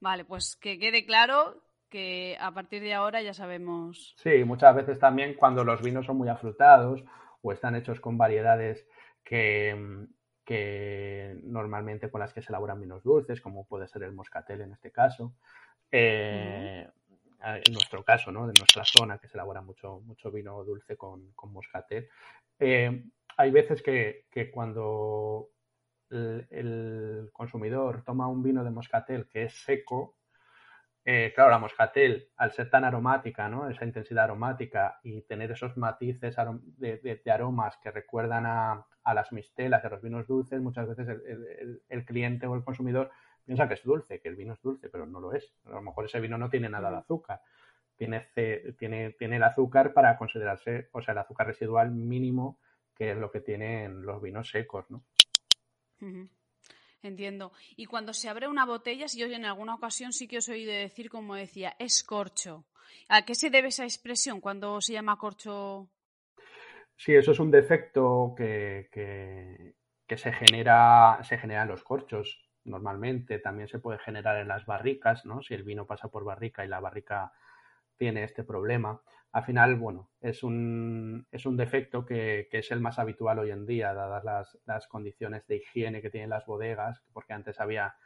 Vale, 0.00 0.24
pues 0.24 0.56
que 0.56 0.78
quede 0.78 1.06
claro 1.06 1.62
que 1.88 2.36
a 2.40 2.52
partir 2.52 2.82
de 2.82 2.94
ahora 2.94 3.22
ya 3.22 3.34
sabemos. 3.34 4.14
Sí, 4.18 4.44
muchas 4.44 4.74
veces 4.74 4.98
también 4.98 5.34
cuando 5.34 5.64
los 5.64 5.82
vinos 5.82 6.06
son 6.06 6.18
muy 6.18 6.28
afrutados 6.28 7.04
o 7.42 7.52
están 7.52 7.76
hechos 7.76 8.00
con 8.00 8.18
variedades 8.18 8.86
que, 9.22 10.06
que 10.44 11.38
normalmente 11.44 12.10
con 12.10 12.20
las 12.20 12.32
que 12.32 12.42
se 12.42 12.50
elaboran 12.50 12.80
vinos 12.80 13.02
dulces, 13.02 13.40
como 13.40 13.66
puede 13.66 13.88
ser 13.88 14.02
el 14.02 14.12
moscatel 14.12 14.62
en 14.62 14.72
este 14.72 14.90
caso. 14.90 15.34
Eh, 15.90 16.86
en 17.42 17.72
nuestro 17.72 18.02
caso, 18.02 18.32
¿no? 18.32 18.46
De 18.46 18.54
nuestra 18.58 18.84
zona, 18.84 19.18
que 19.18 19.28
se 19.28 19.36
elabora 19.36 19.60
mucho, 19.60 20.00
mucho 20.00 20.30
vino 20.30 20.64
dulce 20.64 20.96
con, 20.96 21.32
moscatel. 21.44 22.08
Eh, 22.58 23.04
hay 23.36 23.50
veces 23.50 23.82
que, 23.82 24.26
que 24.30 24.50
cuando 24.50 25.50
el, 26.10 27.30
consumidor 27.32 28.02
toma 28.04 28.28
un 28.28 28.42
vino 28.42 28.64
de 28.64 28.70
moscatel 28.70 29.28
que 29.28 29.44
es 29.44 29.54
seco, 29.64 30.16
eh, 31.04 31.32
claro, 31.34 31.50
la 31.50 31.58
moscatel, 31.58 32.30
al 32.36 32.52
ser 32.52 32.68
tan 32.68 32.84
aromática, 32.84 33.48
¿no? 33.48 33.68
Esa 33.68 33.84
intensidad 33.84 34.24
aromática 34.24 34.98
y 35.04 35.22
tener 35.22 35.52
esos 35.52 35.76
matices 35.76 36.36
de, 36.78 37.32
aromas 37.32 37.76
que 37.78 37.92
recuerdan 37.92 38.44
a, 38.46 38.84
las 39.14 39.32
mistelas, 39.32 39.84
a 39.84 39.88
los 39.88 40.02
vinos 40.02 40.26
dulces, 40.26 40.60
muchas 40.60 40.88
veces 40.88 41.20
el, 41.88 42.04
cliente 42.04 42.48
o 42.48 42.56
el 42.56 42.64
consumidor 42.64 43.10
piensa 43.44 43.68
que 43.68 43.74
es 43.74 43.84
dulce, 43.84 44.20
que 44.20 44.28
el 44.28 44.34
vino 44.34 44.54
es 44.54 44.62
dulce, 44.62 44.88
pero 44.88 45.06
no 45.06 45.20
lo 45.20 45.32
es. 45.32 45.54
A 45.66 45.70
lo 45.70 45.82
mejor 45.82 46.06
ese 46.06 46.18
vino 46.18 46.38
no 46.38 46.50
tiene 46.50 46.68
nada 46.68 46.90
de 46.90 46.96
azúcar. 46.96 47.40
Tiene, 47.94 48.28
tiene, 48.76 49.12
tiene 49.12 49.36
el 49.36 49.42
azúcar 49.44 49.92
para 49.92 50.18
considerarse, 50.18 50.88
o 50.92 51.00
sea, 51.00 51.12
el 51.12 51.18
azúcar 51.18 51.46
residual 51.46 51.92
mínimo, 51.92 52.58
que 52.96 53.12
es 53.12 53.16
lo 53.16 53.30
que 53.30 53.40
tienen 53.40 54.02
los 54.02 54.20
vinos 54.20 54.50
secos, 54.50 54.90
¿no? 54.90 55.04
Entiendo. 57.02 57.52
Y 57.76 57.86
cuando 57.86 58.12
se 58.12 58.28
abre 58.28 58.48
una 58.48 58.64
botella, 58.64 59.08
si 59.08 59.20
yo 59.20 59.26
en 59.26 59.44
alguna 59.44 59.74
ocasión 59.74 60.12
sí 60.12 60.26
que 60.26 60.38
os 60.38 60.48
he 60.48 60.52
oído 60.52 60.72
decir, 60.72 61.08
como 61.08 61.34
decía, 61.34 61.76
es 61.78 62.02
corcho. 62.02 62.64
¿A 63.08 63.24
qué 63.24 63.34
se 63.34 63.50
debe 63.50 63.68
esa 63.68 63.84
expresión 63.84 64.40
cuando 64.40 64.80
se 64.80 64.94
llama 64.94 65.18
corcho? 65.18 65.88
Sí, 66.96 67.14
eso 67.14 67.32
es 67.32 67.38
un 67.38 67.50
defecto 67.50 68.34
que, 68.36 68.88
que, 68.90 70.16
se 70.16 70.32
genera, 70.32 71.20
se 71.22 71.38
generan 71.38 71.68
los 71.68 71.82
corchos 71.82 72.48
normalmente. 72.64 73.38
También 73.38 73.68
se 73.68 73.78
puede 73.78 73.98
generar 73.98 74.38
en 74.38 74.48
las 74.48 74.64
barricas, 74.66 75.24
¿no? 75.26 75.42
Si 75.42 75.54
el 75.54 75.62
vino 75.62 75.86
pasa 75.86 76.08
por 76.08 76.24
barrica 76.24 76.64
y 76.64 76.68
la 76.68 76.80
barrica 76.80 77.32
tiene 77.96 78.24
este 78.24 78.44
problema 78.44 79.00
al 79.32 79.44
final, 79.44 79.76
bueno, 79.76 80.10
es 80.20 80.42
un, 80.42 81.26
es 81.30 81.46
un 81.46 81.56
defecto 81.56 82.06
que, 82.06 82.48
es 82.50 82.70
el 82.70 82.80
más 82.80 82.98
habitual 82.98 83.38
hoy 83.38 83.50
en 83.50 83.66
día, 83.66 83.92
dadas 83.92 84.56
las, 84.64 84.86
condiciones 84.88 85.46
de 85.46 85.56
higiene 85.56 86.00
que 86.00 86.10
tienen 86.10 86.30
las 86.30 86.46
bodegas, 86.46 87.02
porque 87.12 87.34
antes 87.34 87.60
había 87.60 87.96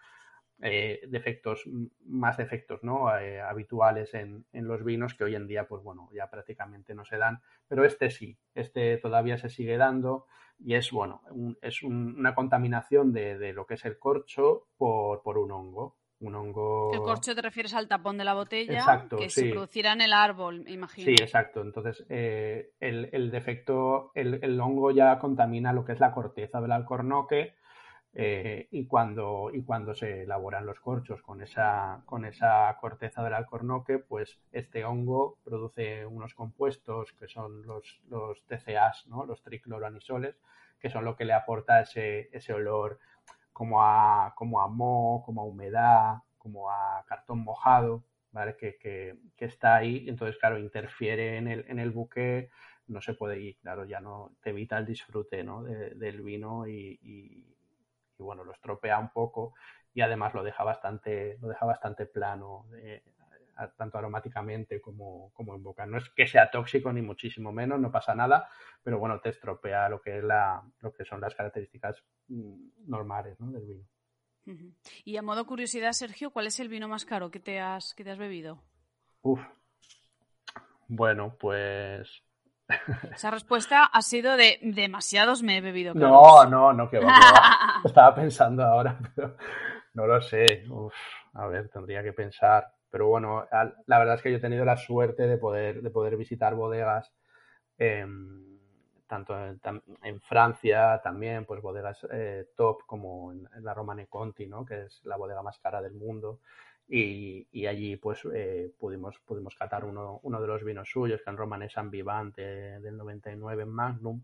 eh, 0.61 1.00
defectos, 1.09 1.64
más 2.04 2.37
defectos 2.37 2.83
¿no? 2.83 3.16
Eh, 3.16 3.40
habituales 3.40 4.12
en, 4.14 4.44
los 4.52 4.85
vinos 4.85 5.14
que 5.14 5.24
hoy 5.24 5.35
en 5.37 5.46
día, 5.46 5.68
pues 5.68 5.83
bueno, 5.83 6.11
ya 6.12 6.28
prácticamente 6.28 6.94
no 6.94 7.04
se 7.04 7.16
dan, 7.16 7.40
pero 7.68 7.85
este 7.85 8.11
sí, 8.11 8.38
este 8.54 8.96
todavía 8.98 9.38
se 9.38 9.50
sigue 9.50 9.76
dando 9.76 10.26
y 10.59 10.74
es, 10.74 10.90
bueno, 10.90 11.22
es 11.62 11.83
una 11.83 12.35
contaminación 12.35 13.12
de, 13.12 13.38
de, 13.38 13.52
lo 13.52 13.66
que 13.66 13.74
es 13.74 13.85
el 13.85 13.98
corcho 13.98 14.66
por, 14.76 15.22
por 15.22 15.38
un 15.38 15.52
hongo 15.52 15.99
un 16.20 16.35
hongo. 16.35 16.92
El 16.92 17.00
corcho 17.00 17.35
te 17.35 17.42
refieres 17.42 17.74
al 17.74 17.88
tapón 17.88 18.18
de 18.18 18.24
la 18.24 18.35
botella 18.35 19.09
que 19.16 19.28
se 19.30 19.50
produciera 19.50 19.92
en 19.92 20.02
el 20.02 20.12
árbol, 20.12 20.64
imagino. 20.68 21.06
Sí, 21.06 21.12
exacto. 21.12 21.62
Entonces, 21.62 22.04
eh, 22.09 22.72
el, 22.80 23.30
defecto, 23.30 24.12
el, 24.14 24.61
hongo 24.61 24.90
ya 24.90 25.18
contamina 25.18 25.72
lo 25.72 25.85
que 25.85 25.92
es 25.92 26.00
la 26.00 26.12
corteza 26.12 26.61
del 26.61 26.72
alcornoque 26.72 27.54
eh, 28.12 28.68
y, 28.70 28.87
cuando, 28.87 29.50
y 29.52 29.62
cuando 29.62 29.94
se 29.94 30.22
elaboran 30.24 30.66
los 30.66 30.80
corchos 30.80 31.22
con 31.22 31.42
esa, 31.42 32.02
con 32.04 32.24
esa 32.24 32.76
corteza 32.80 33.22
del 33.22 33.35
alcornoque, 33.35 33.98
pues 33.98 34.38
este 34.52 34.85
hongo 34.85 35.38
produce 35.44 36.04
unos 36.04 36.35
compuestos 36.35 37.12
que 37.12 37.28
son 37.28 37.66
los, 37.66 38.00
los 38.09 38.44
TCAs, 38.46 39.06
¿no? 39.06 39.24
los 39.24 39.42
tricloroanisoles, 39.42 40.37
que 40.80 40.90
son 40.90 41.04
lo 41.04 41.16
que 41.16 41.24
le 41.24 41.33
aporta 41.33 41.80
ese, 41.80 42.28
ese 42.33 42.52
olor 42.52 42.98
como 43.61 43.83
a, 43.83 44.33
como 44.37 44.62
a 44.62 44.68
moho, 44.68 45.23
como 45.23 45.42
a 45.42 45.44
humedad, 45.44 46.23
como 46.38 46.70
a 46.70 47.05
cartón 47.07 47.40
mojado, 47.40 48.03
¿vale? 48.33 48.57
Que, 48.57 48.79
que, 48.79 49.18
que, 49.37 49.44
está 49.44 49.77
ahí, 49.77 50.09
entonces, 50.09 50.38
claro, 50.38 50.59
interfiere 50.59 51.37
en 51.37 51.46
el, 51.46 51.66
en 51.68 51.79
el 51.79 51.90
buque, 51.90 52.49
no 52.87 53.03
se 53.03 53.12
puede 53.12 53.38
ir, 53.38 53.59
claro, 53.59 53.85
ya 53.85 54.01
no 54.01 54.33
te 54.40 54.49
evita 54.49 54.79
el 54.79 54.87
disfrute 54.87 55.44
¿no? 55.44 55.62
del 55.62 56.23
vino 56.23 56.66
y, 56.66 56.99
y, 57.03 57.44
bueno, 58.16 58.44
lo 58.44 58.53
estropea 58.53 58.99
un 58.99 59.11
poco 59.11 59.53
y 59.92 60.01
además 60.01 60.33
lo 60.33 60.42
deja 60.42 60.64
bastante, 60.64 61.37
lo 61.42 61.49
deja 61.49 61.66
bastante 61.66 62.07
plano, 62.07 62.64
eh, 62.77 63.03
tanto 63.77 63.99
aromáticamente 63.99 64.81
como, 64.81 65.33
como 65.33 65.55
en 65.55 65.62
boca. 65.62 65.87
No 65.87 65.99
es 65.99 66.09
que 66.11 66.27
sea 66.27 66.51
tóxico 66.51 66.92
ni 66.92 67.03
muchísimo 67.03 67.53
menos, 67.53 67.81
no 67.81 67.90
pasa 67.90 68.14
nada, 68.14 68.49
pero 68.83 68.99
bueno, 68.99 69.20
te 69.20 69.31
estropea 69.31 69.88
lo 69.88 70.01
que 70.01 70.18
es 70.18 70.25
la, 70.25 70.62
lo 70.81 70.92
que 70.92 71.05
son 71.05 71.20
las 71.20 71.35
características 71.35 72.03
mm, 72.29 72.88
normales 72.88 73.37
del 73.38 73.66
vino. 73.66 73.85
Y 75.05 75.16
a 75.16 75.23
modo 75.23 75.46
curiosidad, 75.46 75.92
Sergio, 75.92 76.31
¿cuál 76.31 76.46
es 76.46 76.59
el 76.61 76.68
vino 76.68 76.88
más 76.88 77.05
caro 77.05 77.31
que 77.31 77.40
te 77.40 77.61
has, 77.61 77.94
que 77.94 78.05
te 78.05 78.11
has 78.11 78.18
bebido? 78.18 78.62
Uf. 79.23 79.40
Bueno, 80.88 81.37
pues. 81.38 82.23
Esa 83.14 83.31
respuesta 83.31 83.85
ha 83.85 84.03
sido 84.03 84.37
de 84.37 84.59
demasiados 84.62 85.42
me 85.42 85.59
he 85.59 85.61
bebido. 85.61 85.94
No, 85.94 86.44
no, 86.46 86.73
no, 86.73 86.90
que 86.90 86.99
va, 86.99 87.12
Estaba 87.85 88.14
pensando 88.14 88.64
ahora, 88.64 88.99
pero 89.14 89.37
no 89.94 90.07
lo 90.07 90.20
sé. 90.20 90.64
Uf, 90.68 90.94
a 91.35 91.46
ver, 91.46 91.68
tendría 91.68 92.03
que 92.03 92.12
pensar. 92.12 92.73
Pero 92.90 93.09
bueno, 93.09 93.46
la 93.87 93.98
verdad 93.98 94.16
es 94.16 94.22
que 94.22 94.31
yo 94.31 94.38
he 94.38 94.40
tenido 94.40 94.64
la 94.64 94.76
suerte 94.76 95.26
de 95.26 95.38
poder, 95.38 95.83
de 95.83 95.90
poder 95.90 96.16
visitar 96.16 96.55
bodegas, 96.55 97.12
tanto 99.11 99.37
en, 100.03 100.20
Francia 100.20 101.00
también, 101.03 101.44
pues 101.44 101.61
bodegas 101.61 102.07
eh, 102.12 102.46
top 102.57 102.87
como 102.87 103.33
en, 103.33 103.48
la 103.62 103.74
Romane 103.74 104.07
Conti, 104.07 104.46
¿no? 104.46 104.64
que 104.64 104.85
es 104.85 105.00
la 105.05 105.16
bodega 105.16 105.42
más 105.42 105.59
cara 105.59 105.83
del 105.83 105.94
mundo. 105.94 106.40
Y, 106.88 107.46
y 107.50 107.66
allí 107.66 107.96
pues 107.96 108.20
eh, 108.33 108.72
pudimos, 108.79 109.18
pudimos 109.24 109.57
catar 109.57 109.85
uno, 109.85 110.20
uno 110.22 110.40
de 110.40 110.46
los 110.46 110.62
vinos 110.64 110.88
suyos, 110.90 111.20
que 111.22 111.31
en 111.31 111.37
Romane 111.37 111.68
San 111.68 111.90
Vivante 111.90 112.42
del 112.81 112.96
99 112.96 113.62
en 113.64 113.68
Magnum. 113.68 114.22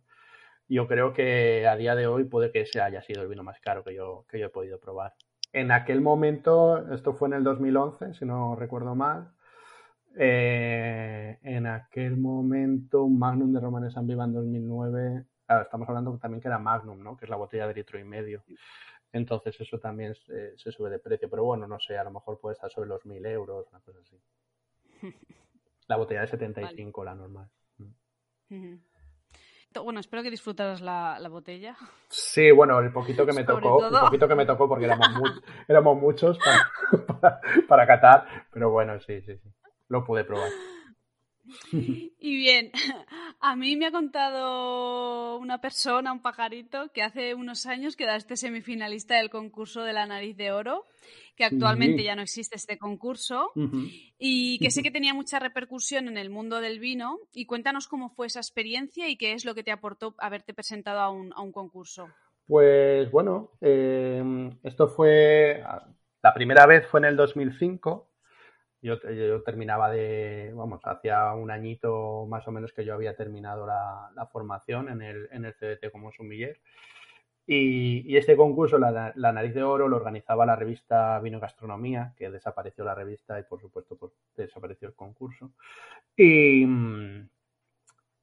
Yo 0.69 0.87
creo 0.87 1.13
que 1.13 1.67
a 1.67 1.77
día 1.77 1.95
de 1.95 2.07
hoy 2.07 2.25
puede 2.25 2.53
que 2.53 2.63
ese 2.63 2.81
haya 2.81 3.03
sido 3.03 3.23
el 3.23 3.29
vino 3.29 3.43
más 3.43 3.61
caro 3.61 3.83
que 3.85 3.95
yo, 3.95 4.25
que 4.29 4.39
yo 4.39 4.47
he 4.47 4.51
podido 4.51 4.79
probar 4.81 5.15
en 5.57 5.73
aquel 5.73 6.03
momento, 6.03 6.93
esto 6.93 7.15
fue 7.15 7.29
en 7.29 7.35
el 7.35 7.43
2011, 7.43 8.13
si 8.13 8.27
no 8.27 8.57
recuerdo 8.57 8.95
mal, 8.95 9.33
eh, 10.15 11.39
en 11.43 11.67
aquel 11.67 12.19
momento 12.19 13.09
Magnum 13.09 13.55
de 13.55 13.61
Romanes 13.61 13.95
San 13.95 14.07
Viva 14.07 14.25
en 14.25 14.35
2009, 14.35 15.25
estamos 15.63 15.89
hablando 15.89 16.19
también 16.19 16.43
que 16.43 16.49
era 16.49 16.59
Magnum, 16.59 17.03
¿no? 17.03 17.17
que 17.17 17.25
es 17.25 17.31
la 17.31 17.37
botella 17.37 17.67
de 17.67 17.73
litro 17.73 17.99
y 17.99 18.05
medio. 18.05 18.45
Entonces 19.13 19.59
eso 19.59 19.79
también 19.79 20.15
eh, 20.29 20.53
se 20.59 20.71
sube 20.73 20.91
de 20.91 20.99
precio, 20.99 21.31
pero 21.31 21.45
bueno, 21.45 21.67
no 21.67 21.81
sé, 21.81 21.97
a 21.97 22.05
lo 22.05 22.11
mejor 22.11 22.39
puede 22.39 22.53
estar 22.53 22.71
sobre 22.71 22.91
los 22.91 23.07
1000 23.07 23.25
euros, 23.25 23.67
una 23.71 23.81
cosa 23.81 23.99
así. 24.01 24.21
La 25.89 25.97
botella 25.97 26.21
de 26.21 26.27
75, 26.27 27.05
la 27.05 27.15
normal. 27.15 27.49
Bueno, 29.75 30.01
espero 30.01 30.23
que 30.23 30.31
disfrutaras 30.31 30.81
la, 30.81 31.29
botella. 31.29 31.77
Sí, 32.09 32.51
bueno, 32.51 32.81
el 32.81 32.93
poquito 32.93 33.27
que 33.27 33.33
me 33.33 33.45
tocó, 33.45 33.87
el 33.87 34.01
poquito 34.01 34.29
que 34.29 34.35
me 34.35 34.47
tocó 34.47 34.69
porque 34.69 34.87
éramos, 35.69 35.97
muchos 36.01 36.39
para, 37.69 37.87
catar, 37.87 38.47
pero 38.53 38.71
bueno, 38.71 38.99
sí, 39.01 39.21
sí, 39.23 39.37
sí, 39.37 39.49
lo 39.89 40.05
pude 40.05 40.25
probar. 40.25 40.51
Y 41.73 42.37
bien, 42.37 42.73
a 43.47 43.55
mí 43.55 43.77
me 43.77 43.87
ha 43.87 43.93
contado 43.93 45.39
una 45.39 45.61
persona, 45.61 46.13
un 46.13 46.21
pajarito, 46.21 46.91
que 46.93 47.03
hace 47.03 47.33
unos 47.33 47.67
años 47.67 47.95
quedaste 47.95 48.37
semifinalista 48.37 49.19
del 49.19 49.31
concurso 49.31 49.85
de 49.85 49.93
la 49.93 50.05
nariz 50.05 50.37
de 50.37 50.51
oro 50.51 50.85
que 51.37 51.45
actualmente 51.45 52.03
ya 52.03 52.17
no 52.17 52.23
existe 52.23 52.57
este 52.57 52.77
concurso 52.77 53.53
y 54.19 54.59
que 54.59 54.71
sé 54.71 54.83
que 54.83 54.91
tenía 54.91 55.15
mucha 55.15 55.39
repercusión 55.39 56.09
en 56.09 56.17
el 56.17 56.31
mundo 56.31 56.61
del 56.61 56.81
vino. 56.81 57.19
Y 57.33 57.45
cuéntanos 57.45 57.87
cómo 57.87 58.09
fue 58.09 58.27
esa 58.27 58.41
experiencia 58.41 59.09
y 59.09 59.17
qué 59.17 59.35
es 59.35 59.45
lo 59.45 59.55
que 59.55 59.63
te 59.63 59.71
aportó 59.71 60.15
haberte 60.19 60.55
presentado 60.55 61.01
a 61.01 61.11
un, 61.11 61.53
concurso. 61.53 62.09
Pues 62.47 63.11
bueno, 63.13 63.53
em, 63.61 64.59
esto 64.63 64.89
fue, 64.89 65.63
la 66.23 66.35
primera 66.35 66.67
vez 66.67 66.87
fue 66.87 67.01
en 67.01 67.07
el 67.07 67.17
2005 67.17 68.09
Yo, 68.83 69.01
yo, 69.11 69.43
terminaba 69.43 69.91
de, 69.91 70.53
vamos, 70.55 70.81
hacía 70.85 71.33
un 71.33 71.51
añito 71.51 72.27
más 72.29 72.47
o 72.47 72.53
menos 72.53 72.73
que 72.73 72.85
yo 72.85 72.95
había 72.95 73.17
terminado 73.17 73.67
la, 73.67 74.11
la 74.15 74.27
formación 74.27 74.89
en 74.89 75.03
el, 75.03 75.29
en 75.33 75.45
el 75.45 75.55
CDT 75.55 75.91
como 75.91 76.13
sumiller. 76.13 76.61
Y, 77.47 78.03
y, 78.13 78.17
este 78.17 78.37
concurso, 78.37 78.77
la, 78.77 79.13
la, 79.15 79.33
Nariz 79.33 79.55
de 79.55 79.63
Oro, 79.63 79.89
lo 79.89 79.97
organizaba 79.97 80.45
la 80.45 80.57
revista 80.57 81.19
Vino 81.21 81.39
Gastronomía, 81.39 82.13
que 82.17 82.29
desapareció 82.29 82.85
la 82.85 82.95
revista 82.95 83.39
y 83.39 83.45
por 83.45 83.61
supuesto 83.61 83.97
pues, 83.97 84.13
desapareció 84.37 84.89
el 84.89 84.95
concurso. 84.95 85.53
Y, 86.17 86.65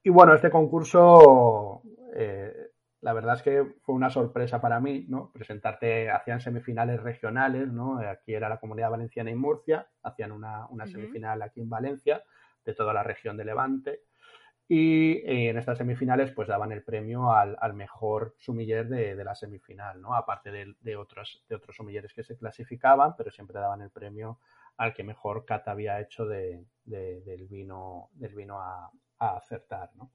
y 0.03 0.09
bueno, 0.09 0.35
este 0.35 0.49
concurso 0.49 1.81
eh, 2.15 2.72
la 3.03 3.11
verdad 3.11 3.35
es 3.35 3.41
que 3.41 3.65
fue 3.81 3.95
una 3.95 4.09
sorpresa 4.09 4.61
para 4.61 4.79
mí, 4.79 5.05
¿no? 5.09 5.29
Presentarte, 5.33 6.09
hacían 6.09 6.39
semifinales 6.39 7.03
regionales, 7.03 7.67
¿no? 7.67 7.99
Aquí 7.99 8.33
era 8.33 8.47
la 8.47 8.61
Comunidad 8.61 8.91
Valenciana 8.91 9.29
y 9.29 9.35
Murcia, 9.35 9.89
hacían 10.03 10.31
una, 10.31 10.67
una 10.67 10.87
semifinal 10.87 11.41
aquí 11.41 11.59
en 11.59 11.69
Valencia, 11.69 12.23
de 12.63 12.73
toda 12.73 12.93
la 12.93 13.03
región 13.03 13.35
de 13.35 13.43
Levante. 13.43 14.03
Y 14.69 15.17
eh, 15.17 15.49
en 15.49 15.57
estas 15.57 15.79
semifinales, 15.79 16.31
pues 16.31 16.47
daban 16.47 16.71
el 16.71 16.81
premio 16.81 17.33
al, 17.33 17.57
al 17.59 17.73
mejor 17.73 18.35
sumiller 18.37 18.87
de, 18.87 19.15
de, 19.15 19.23
la 19.25 19.35
semifinal, 19.35 19.99
¿no? 19.99 20.15
Aparte 20.15 20.49
de, 20.49 20.73
de, 20.79 20.95
otros, 20.95 21.43
de 21.49 21.55
otros 21.55 21.75
sumilleres 21.75 22.13
que 22.13 22.23
se 22.23 22.37
clasificaban, 22.37 23.17
pero 23.17 23.31
siempre 23.31 23.59
daban 23.59 23.81
el 23.81 23.91
premio 23.91 24.39
al 24.77 24.93
que 24.93 25.03
mejor 25.03 25.43
cata 25.43 25.71
había 25.71 25.99
hecho 25.99 26.25
de, 26.25 26.65
del 26.85 27.47
vino, 27.49 28.09
del 28.13 28.33
vino 28.33 28.61
a, 28.61 28.89
a 29.19 29.35
acertar, 29.35 29.91
¿no? 29.95 30.11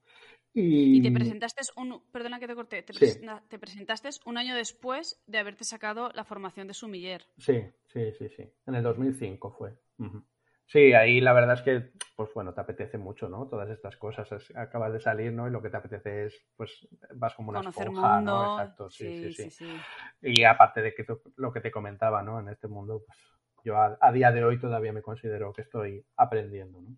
Y... 0.53 0.97
y, 0.97 1.01
te 1.01 1.11
presentaste 1.11 1.61
un, 1.75 2.03
perdona 2.11 2.39
que 2.39 2.47
te 2.47 2.55
corté, 2.55 2.81
te, 2.81 2.93
sí. 2.93 3.21
te, 3.49 3.59
presentaste 3.59 4.09
un 4.25 4.37
año 4.37 4.55
después 4.55 5.21
de 5.27 5.37
haberte 5.37 5.63
sacado 5.63 6.11
la 6.13 6.23
formación 6.23 6.67
de 6.67 6.73
sumiller. 6.73 7.27
Sí, 7.37 7.61
sí, 7.87 8.11
sí, 8.17 8.29
sí. 8.29 8.51
En 8.65 8.75
el 8.75 8.83
2005 8.83 9.51
fue. 9.51 9.77
Uh 9.99 10.05
-huh. 10.05 10.23
Sí, 10.69 10.93
ahí 10.93 11.19
la 11.19 11.33
verdad 11.33 11.55
es 11.55 11.61
que, 11.63 11.93
pues 12.15 12.29
bueno, 12.35 12.53
te 12.53 12.61
apetece 12.61 12.99
mucho, 12.99 13.27
¿no? 13.27 13.47
Todas 13.47 13.71
estas 13.71 13.97
cosas, 13.97 14.31
es, 14.31 14.55
acabas 14.55 14.93
de 14.93 14.99
salir, 14.99 15.33
¿no? 15.33 15.47
Y 15.47 15.51
lo 15.51 15.63
que 15.63 15.71
te 15.71 15.77
apetece 15.77 16.25
es, 16.25 16.45
pues, 16.55 16.87
vas 17.15 17.33
como 17.33 17.49
una 17.49 17.61
Conocer 17.61 17.87
esponja, 17.87 18.15
mundo. 18.17 18.31
¿no? 18.31 18.61
Exacto, 18.61 18.89
sí 18.91 19.33
sí, 19.33 19.33
sí, 19.33 19.49
sí, 19.49 19.65
sí. 19.65 19.77
Y 20.21 20.43
aparte 20.43 20.83
de 20.83 20.93
que 20.93 21.07
lo 21.37 21.51
que 21.51 21.61
te 21.61 21.71
comentaba, 21.71 22.21
¿no? 22.21 22.39
En 22.39 22.49
este 22.49 22.67
mundo, 22.67 23.01
pues 23.03 23.17
yo 23.63 23.77
a, 23.77 23.97
a, 23.99 24.11
día 24.11 24.31
de 24.31 24.43
hoy 24.43 24.59
todavía 24.59 24.93
me 24.93 25.01
considero 25.01 25.51
que 25.53 25.63
estoy 25.63 26.05
aprendiendo, 26.17 26.81
¿no? 26.81 26.97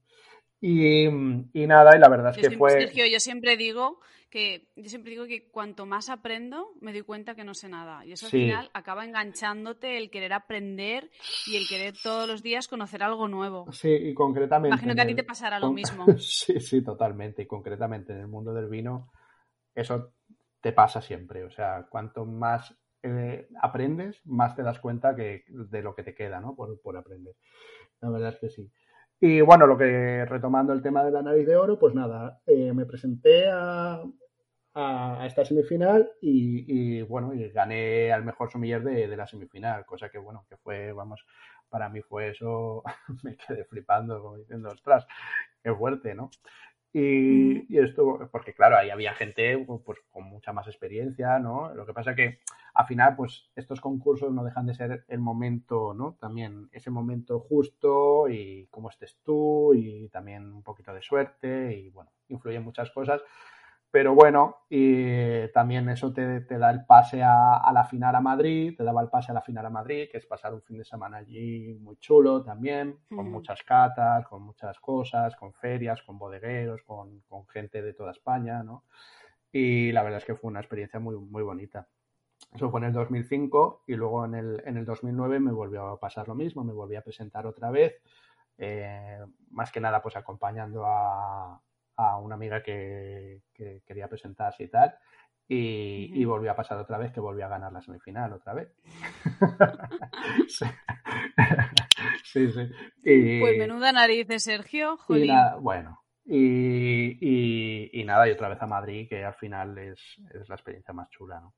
Y, 0.61 1.07
y, 1.07 1.67
nada, 1.67 1.95
y 1.95 1.99
la 1.99 2.07
verdad 2.07 2.29
es 2.31 2.37
yo 2.37 2.43
que 2.43 2.49
siempre, 2.49 2.57
fue. 2.59 2.69
Sergio, 2.85 3.05
yo 3.07 3.19
siempre 3.19 3.57
digo 3.57 3.99
que 4.29 4.69
yo 4.77 4.87
siempre 4.89 5.11
digo 5.11 5.25
que 5.25 5.49
cuanto 5.49 5.85
más 5.85 6.09
aprendo, 6.09 6.69
me 6.79 6.93
doy 6.93 7.01
cuenta 7.01 7.35
que 7.35 7.43
no 7.43 7.53
sé 7.53 7.67
nada. 7.67 8.05
Y 8.05 8.13
eso 8.13 8.27
Sí. 8.27 8.37
al 8.37 8.43
final 8.43 8.69
acaba 8.73 9.03
enganchándote 9.03 9.97
el 9.97 10.09
querer 10.09 10.31
aprender 10.33 11.09
y 11.47 11.57
el 11.57 11.67
querer 11.67 11.95
todos 12.01 12.29
los 12.29 12.41
días 12.41 12.67
conocer 12.67 13.03
algo 13.03 13.27
nuevo. 13.27 13.69
Sí, 13.73 13.89
y 13.89 14.13
concretamente. 14.13 14.73
Imagino 14.75 14.95
que 14.95 15.01
a 15.01 15.07
ti 15.07 15.15
te 15.15 15.23
pasará 15.23 15.59
lo 15.59 15.67
con- 15.67 15.75
mismo. 15.75 16.05
Sí, 16.19 16.59
sí, 16.61 16.81
totalmente. 16.83 17.41
Y 17.41 17.45
concretamente 17.47 18.13
en 18.13 18.19
el 18.19 18.27
mundo 18.27 18.53
del 18.53 18.69
vino, 18.69 19.11
eso 19.75 20.13
te 20.61 20.71
pasa 20.71 21.01
siempre. 21.01 21.43
O 21.43 21.49
sea, 21.49 21.87
cuanto 21.89 22.25
más 22.25 22.73
eh, 23.03 23.49
aprendes, 23.61 24.21
más 24.25 24.55
te 24.55 24.63
das 24.63 24.79
cuenta 24.79 25.15
que, 25.15 25.43
de 25.49 25.81
lo 25.81 25.93
que 25.95 26.03
te 26.03 26.13
queda, 26.15 26.39
¿no? 26.39 26.55
Por, 26.55 26.79
por 26.81 26.95
aprender. 26.95 27.33
La 27.99 28.09
verdad 28.09 28.29
es 28.29 28.39
que 28.39 28.49
sí. 28.49 28.71
Y 29.23 29.39
bueno, 29.41 29.67
lo 29.67 29.77
que 29.77 30.25
retomando 30.25 30.73
el 30.73 30.81
tema 30.81 31.03
de 31.03 31.11
la 31.11 31.21
nariz 31.21 31.45
de 31.45 31.55
oro, 31.55 31.77
pues 31.77 31.93
nada, 31.93 32.41
eh, 32.47 32.73
me 32.73 32.87
presenté 32.87 33.47
a, 33.51 34.03
a, 34.73 35.25
esta 35.27 35.45
semifinal 35.45 36.11
y, 36.19 36.97
y, 36.97 37.01
bueno, 37.03 37.31
y 37.31 37.47
gané 37.51 38.11
al 38.11 38.25
mejor 38.25 38.51
sumiller 38.51 38.83
de, 38.83 39.07
de 39.07 39.17
la 39.17 39.27
semifinal, 39.27 39.85
cosa 39.85 40.09
que 40.09 40.17
bueno, 40.17 40.43
que 40.49 40.57
fue, 40.57 40.91
vamos, 40.91 41.23
para 41.69 41.87
mí 41.87 42.01
fue 42.01 42.29
eso, 42.29 42.83
me 43.23 43.37
quedé 43.37 43.63
flipando, 43.65 44.19
como 44.23 44.37
diciendo, 44.37 44.69
ostras, 44.69 45.05
qué 45.63 45.71
fuerte, 45.71 46.15
¿no? 46.15 46.31
Y, 46.93 47.77
esto, 47.77 48.29
porque 48.31 48.53
claro, 48.53 48.77
ahí 48.77 48.89
había 48.89 49.13
gente 49.13 49.57
pues, 49.57 49.99
con 50.09 50.25
mucha 50.25 50.51
más 50.51 50.67
experiencia, 50.67 51.39
¿no? 51.39 51.73
Lo 51.73 51.85
que 51.85 51.93
pasa 51.93 52.15
que 52.15 52.39
al 52.73 52.85
final, 52.85 53.15
pues 53.15 53.49
estos 53.55 53.81
concursos 53.81 54.31
no 54.31 54.43
dejan 54.43 54.65
de 54.65 54.73
ser 54.73 55.05
el 55.07 55.19
momento, 55.19 55.93
¿no? 55.93 56.17
También 56.19 56.69
ese 56.71 56.89
momento 56.89 57.39
justo 57.39 58.29
y 58.29 58.67
cómo 58.69 58.89
estés 58.89 59.17
tú 59.23 59.73
y 59.73 60.09
también 60.09 60.51
un 60.51 60.63
poquito 60.63 60.93
de 60.93 61.01
suerte 61.01 61.77
y 61.77 61.89
bueno, 61.89 62.11
influyen 62.29 62.63
muchas 62.63 62.91
cosas. 62.91 63.21
Pero 63.91 64.15
bueno, 64.15 64.59
y 64.69 65.49
también 65.49 65.89
eso 65.89 66.13
te, 66.13 66.39
te 66.41 66.57
da 66.57 66.71
el 66.71 66.85
pase 66.85 67.21
a, 67.23 67.57
a, 67.57 67.73
la 67.73 67.83
final 67.83 68.15
a 68.15 68.21
Madrid, 68.21 68.73
te 68.77 68.85
daba 68.85 69.01
el 69.01 69.09
pase 69.09 69.31
a 69.31 69.33
la 69.33 69.41
final 69.41 69.65
a 69.65 69.69
Madrid, 69.69 70.07
que 70.09 70.17
es 70.17 70.25
pasar 70.25 70.53
un 70.53 70.61
fin 70.61 70.77
de 70.77 70.85
semana 70.85 71.17
allí 71.17 71.77
muy 71.81 71.97
chulo 71.97 72.41
también, 72.41 72.99
con 73.09 73.29
muchas 73.29 73.61
catas, 73.63 74.25
con 74.27 74.43
muchas 74.43 74.79
cosas, 74.79 75.35
con 75.35 75.51
ferias, 75.51 76.01
con 76.03 76.17
bodegueros, 76.17 76.83
con, 76.83 77.19
con 77.27 77.45
gente 77.49 77.81
de 77.81 77.93
toda 77.93 78.11
España, 78.11 78.63
¿no? 78.63 78.85
Y 79.51 79.91
la 79.91 80.03
verdad 80.03 80.19
es 80.19 80.25
que 80.25 80.35
fue 80.35 80.49
una 80.49 80.61
experiencia 80.61 81.01
muy, 81.01 81.17
muy 81.17 81.43
bonita. 81.43 81.89
Eso 82.53 82.71
fue 82.71 82.79
en 82.79 82.87
el 82.87 82.93
2005 82.93 83.83
y 83.87 83.95
luego 83.95 84.23
en 84.23 84.35
el, 84.35 84.63
en 84.65 84.77
el 84.77 84.85
2009 84.85 85.41
me 85.41 85.51
volvió 85.51 85.87
a 85.87 85.99
pasar 85.99 86.29
lo 86.29 86.35
mismo, 86.35 86.63
me 86.63 86.73
volví 86.73 86.95
a 86.95 87.03
presentar 87.03 87.45
otra 87.45 87.71
vez, 87.71 88.01
eh, 88.57 89.19
más 89.49 89.69
que 89.69 89.81
nada 89.81 90.01
pues 90.01 90.15
acompañando 90.15 90.85
a, 90.85 91.61
a 92.01 92.17
una 92.17 92.35
amiga 92.35 92.61
que, 92.61 93.41
que, 93.53 93.81
quería 93.85 94.07
presentarse 94.07 94.63
y 94.63 94.67
tal. 94.69 94.93
Y, 95.47 95.55
uh 95.55 96.13
-huh. 96.13 96.21
y, 96.21 96.25
volvió 96.25 96.51
a 96.51 96.55
pasar 96.55 96.77
otra 96.77 96.97
vez 96.97 97.11
que 97.11 97.19
volvió 97.19 97.45
a 97.45 97.49
ganar 97.49 97.73
la 97.73 97.81
semifinal 97.81 98.33
otra 98.33 98.53
vez. 98.53 98.69
sí. 100.47 100.65
sí, 102.23 102.51
sí. 102.51 102.71
Y, 103.03 103.39
pues 103.39 103.57
menuda 103.57 103.91
nariz 103.91 104.27
de 104.27 104.39
Sergio. 104.39 104.97
Y 105.09 105.27
nada, 105.27 105.57
bueno. 105.57 106.01
Y, 106.25 107.99
y, 107.99 108.03
nada, 108.05 108.27
y 108.27 108.31
otra 108.31 108.47
vez 108.47 108.61
a 108.61 108.67
Madrid, 108.67 109.09
que 109.09 109.25
al 109.25 109.33
final 109.33 109.77
es, 109.77 109.99
es 110.33 110.47
la 110.47 110.55
experiencia 110.55 110.93
más 110.93 111.09
chula, 111.09 111.39
¿no? 111.41 111.53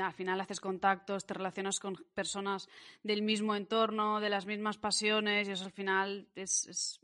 Al 0.00 0.12
final 0.12 0.40
haces 0.40 0.60
contactos, 0.60 1.26
te 1.26 1.34
relacionas 1.34 1.78
con 1.78 1.96
personas 2.14 2.68
del 3.02 3.22
mismo 3.22 3.54
entorno, 3.54 4.20
de 4.20 4.30
las 4.30 4.46
mismas 4.46 4.78
pasiones, 4.78 5.48
y 5.48 5.52
eso 5.52 5.66
al 5.66 5.72
final 5.72 6.28
es, 6.34 6.66
es 6.66 7.00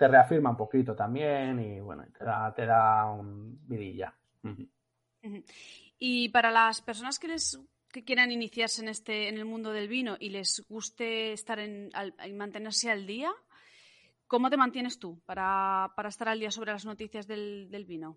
te 0.00 0.08
reafirma 0.08 0.48
un 0.48 0.56
poquito 0.56 0.96
también 0.96 1.60
y 1.60 1.78
bueno, 1.78 2.06
te 2.18 2.24
da, 2.24 2.54
te 2.54 2.64
da 2.64 3.04
un 3.04 3.60
vidilla. 3.68 4.10
Uh 4.42 4.48
-huh. 4.48 5.44
Y 5.98 6.30
para 6.30 6.50
las 6.50 6.80
personas 6.80 7.18
que 7.18 7.28
les 7.28 7.60
que 7.92 8.02
quieran 8.02 8.32
iniciarse 8.32 8.80
en 8.80 8.88
este 8.88 9.28
en 9.28 9.36
el 9.36 9.44
mundo 9.44 9.72
del 9.72 9.88
vino 9.88 10.16
y 10.18 10.30
les 10.30 10.64
guste 10.70 11.34
estar 11.34 11.58
en, 11.58 11.90
al, 11.92 12.14
mantenerse 12.32 12.90
al 12.90 13.06
día, 13.06 13.30
¿cómo 14.26 14.48
te 14.48 14.56
mantienes 14.56 14.98
tú 14.98 15.20
para, 15.26 15.92
para 15.94 16.08
estar 16.08 16.30
al 16.30 16.40
día 16.40 16.50
sobre 16.50 16.72
las 16.72 16.86
noticias 16.86 17.26
del, 17.26 17.68
del, 17.70 17.84
vino? 17.84 18.16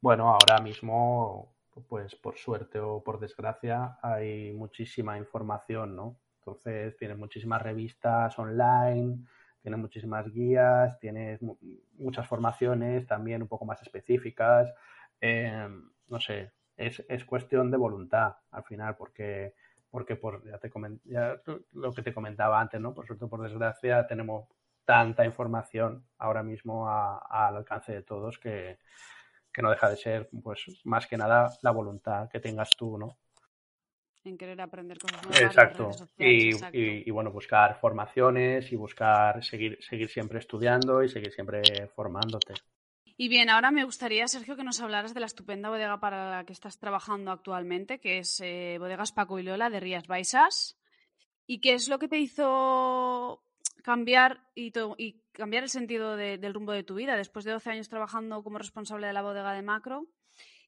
Bueno, 0.00 0.30
ahora 0.30 0.58
mismo, 0.62 1.52
pues 1.86 2.14
por 2.14 2.38
suerte 2.38 2.80
o 2.80 3.02
por 3.04 3.20
desgracia, 3.20 3.98
hay 4.00 4.54
muchísima 4.54 5.18
información, 5.18 5.94
¿no? 5.94 6.16
Entonces, 6.38 6.96
tienes 6.96 7.18
muchísimas 7.18 7.60
revistas 7.60 8.38
online, 8.38 9.26
tienes 9.64 9.80
muchísimas 9.80 10.30
guías, 10.30 10.98
tienes 11.00 11.40
muchas 11.94 12.28
formaciones 12.28 13.06
también 13.06 13.40
un 13.40 13.48
poco 13.48 13.64
más 13.64 13.80
específicas. 13.80 14.70
Eh, 15.22 15.66
no 16.08 16.20
sé, 16.20 16.52
es, 16.76 17.02
es, 17.08 17.24
cuestión 17.24 17.70
de 17.70 17.78
voluntad 17.78 18.34
al 18.50 18.62
final, 18.64 18.94
porque, 18.94 19.54
porque 19.88 20.16
por, 20.16 20.44
ya 20.44 20.58
te 20.58 20.70
ya 21.04 21.40
lo 21.72 21.94
que 21.94 22.02
te 22.02 22.12
comentaba 22.12 22.60
antes, 22.60 22.78
¿no? 22.78 22.92
Por 22.92 23.06
suerte, 23.06 23.26
por 23.26 23.40
desgracia, 23.40 24.06
tenemos 24.06 24.46
tanta 24.84 25.24
información 25.24 26.04
ahora 26.18 26.42
mismo 26.42 26.86
al 26.86 27.56
alcance 27.56 27.90
de 27.90 28.02
todos 28.02 28.38
que, 28.38 28.78
que 29.50 29.62
no 29.62 29.70
deja 29.70 29.88
de 29.88 29.96
ser, 29.96 30.28
pues, 30.42 30.66
más 30.84 31.06
que 31.06 31.16
nada 31.16 31.50
la 31.62 31.70
voluntad 31.70 32.28
que 32.28 32.38
tengas 32.38 32.68
tú, 32.76 32.98
¿no? 32.98 33.16
En 34.24 34.38
querer 34.38 34.60
aprender 34.60 34.98
cosas 34.98 35.22
nuevas. 35.22 35.40
Exacto. 35.40 35.92
Sociales, 35.92 36.14
y, 36.18 36.48
exacto. 36.48 36.78
Y, 36.78 37.02
y, 37.06 37.10
bueno, 37.10 37.30
buscar 37.30 37.78
formaciones 37.80 38.72
y 38.72 38.76
buscar 38.76 39.44
seguir, 39.44 39.78
seguir 39.82 40.08
siempre 40.08 40.38
estudiando 40.38 41.02
y 41.02 41.08
seguir 41.08 41.32
siempre 41.32 41.62
formándote. 41.94 42.54
Y 43.16 43.28
bien, 43.28 43.48
ahora 43.48 43.70
me 43.70 43.84
gustaría, 43.84 44.26
Sergio, 44.26 44.56
que 44.56 44.64
nos 44.64 44.80
hablaras 44.80 45.14
de 45.14 45.20
la 45.20 45.26
estupenda 45.26 45.68
bodega 45.68 46.00
para 46.00 46.30
la 46.30 46.44
que 46.44 46.52
estás 46.52 46.78
trabajando 46.80 47.30
actualmente, 47.30 48.00
que 48.00 48.18
es 48.18 48.40
eh, 48.40 48.76
Bodegas 48.80 49.12
Paco 49.12 49.38
y 49.38 49.44
Lola 49.44 49.70
de 49.70 49.78
Rías 49.78 50.08
Baixas. 50.08 50.76
¿Y 51.46 51.60
qué 51.60 51.74
es 51.74 51.88
lo 51.88 52.00
que 52.00 52.08
te 52.08 52.18
hizo 52.18 53.44
cambiar 53.84 54.48
y, 54.54 54.72
y 54.98 55.22
cambiar 55.30 55.62
el 55.62 55.68
sentido 55.68 56.16
de, 56.16 56.38
del 56.38 56.54
rumbo 56.54 56.72
de 56.72 56.82
tu 56.82 56.96
vida? 56.96 57.16
Después 57.16 57.44
de 57.44 57.52
12 57.52 57.70
años 57.70 57.88
trabajando 57.88 58.42
como 58.42 58.58
responsable 58.58 59.06
de 59.06 59.12
la 59.12 59.22
bodega 59.22 59.52
de 59.52 59.62
Macro, 59.62 60.08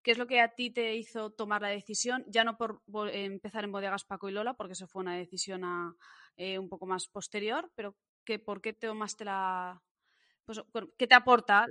¿Qué 0.07 0.13
es 0.13 0.19
lo 0.19 0.29
que 0.29 0.41
a 0.41 0.55
ti 0.55 0.71
te 0.71 0.95
hizo 0.95 1.31
tomar 1.31 1.63
la 1.63 1.69
decisión? 1.69 2.25
Ya 2.29 2.45
no 2.45 2.57
por 2.57 2.81
empezar 3.13 3.65
en 3.65 3.73
bodegas 3.73 4.05
Paco 4.05 4.29
y 4.29 4.33
Lola, 4.33 4.55
porque 4.55 4.75
eso 4.75 4.87
fue 4.87 5.03
una 5.03 5.17
decisión 5.17 5.65
eh, 6.37 6.61
un 6.61 6.69
poco 6.69 6.87
más 6.87 7.09
posterior, 7.09 7.73
pero 7.75 7.97
que, 8.25 8.39
¿por 8.39 8.61
qué 8.61 8.73
te 8.73 8.87
tomaste 8.87 9.25
la... 9.25 9.83
Pues, 10.45 10.63
¿Qué 10.97 11.09
te 11.09 11.17
aporta? 11.17 11.67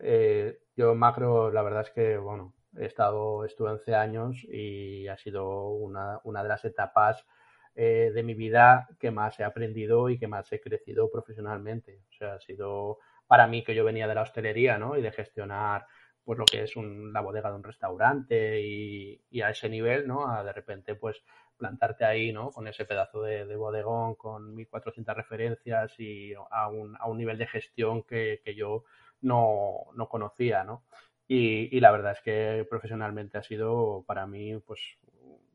Eh, 0.00 0.56
yo 0.76 0.94
macro, 0.94 1.50
la 1.50 1.62
verdad 1.62 1.80
es 1.80 1.90
que, 1.90 2.16
bueno, 2.16 2.54
he 2.78 2.84
estado, 2.84 3.44
estuve 3.44 3.70
11 3.70 3.92
años 3.92 4.44
y 4.44 5.08
ha 5.08 5.18
sido 5.18 5.70
una, 5.70 6.20
una 6.22 6.44
de 6.44 6.48
las 6.48 6.64
etapas 6.64 7.26
eh, 7.74 8.12
de 8.14 8.22
mi 8.22 8.34
vida 8.34 8.86
que 9.00 9.10
más 9.10 9.40
he 9.40 9.42
aprendido 9.42 10.10
y 10.10 10.18
que 10.20 10.28
más 10.28 10.52
he 10.52 10.60
crecido 10.60 11.10
profesionalmente. 11.10 12.04
O 12.08 12.12
sea, 12.12 12.34
ha 12.34 12.40
sido 12.40 12.98
para 13.26 13.48
mí 13.48 13.64
que 13.64 13.74
yo 13.74 13.84
venía 13.84 14.06
de 14.06 14.14
la 14.14 14.22
hostelería, 14.22 14.78
¿no? 14.78 14.96
Y 14.96 15.02
de 15.02 15.10
gestionar 15.10 15.88
pues 16.24 16.38
lo 16.38 16.44
que 16.44 16.62
es 16.62 16.76
un, 16.76 17.12
la 17.12 17.20
bodega 17.20 17.50
de 17.50 17.56
un 17.56 17.64
restaurante 17.64 18.60
y, 18.60 19.20
y, 19.30 19.40
a 19.42 19.50
ese 19.50 19.68
nivel, 19.68 20.06
¿no? 20.06 20.28
A 20.28 20.44
de 20.44 20.52
repente, 20.52 20.94
pues 20.94 21.22
plantarte 21.56 22.04
ahí, 22.04 22.32
¿no? 22.32 22.50
Con 22.50 22.66
ese 22.68 22.84
pedazo 22.84 23.22
de, 23.22 23.46
de 23.46 23.56
bodegón, 23.56 24.14
con 24.14 24.54
1400 24.54 25.16
referencias 25.16 25.94
y 25.98 26.34
a 26.50 26.68
un, 26.68 26.96
a 26.98 27.08
un 27.08 27.18
nivel 27.18 27.38
de 27.38 27.46
gestión 27.46 28.02
que, 28.02 28.40
que 28.44 28.54
yo 28.54 28.84
no, 29.20 29.86
no, 29.94 30.08
conocía, 30.08 30.64
¿no? 30.64 30.84
Y, 31.28 31.74
y, 31.76 31.80
la 31.80 31.92
verdad 31.92 32.12
es 32.12 32.20
que 32.20 32.66
profesionalmente 32.68 33.38
ha 33.38 33.42
sido 33.42 34.04
para 34.06 34.26
mí, 34.26 34.58
pues, 34.58 34.80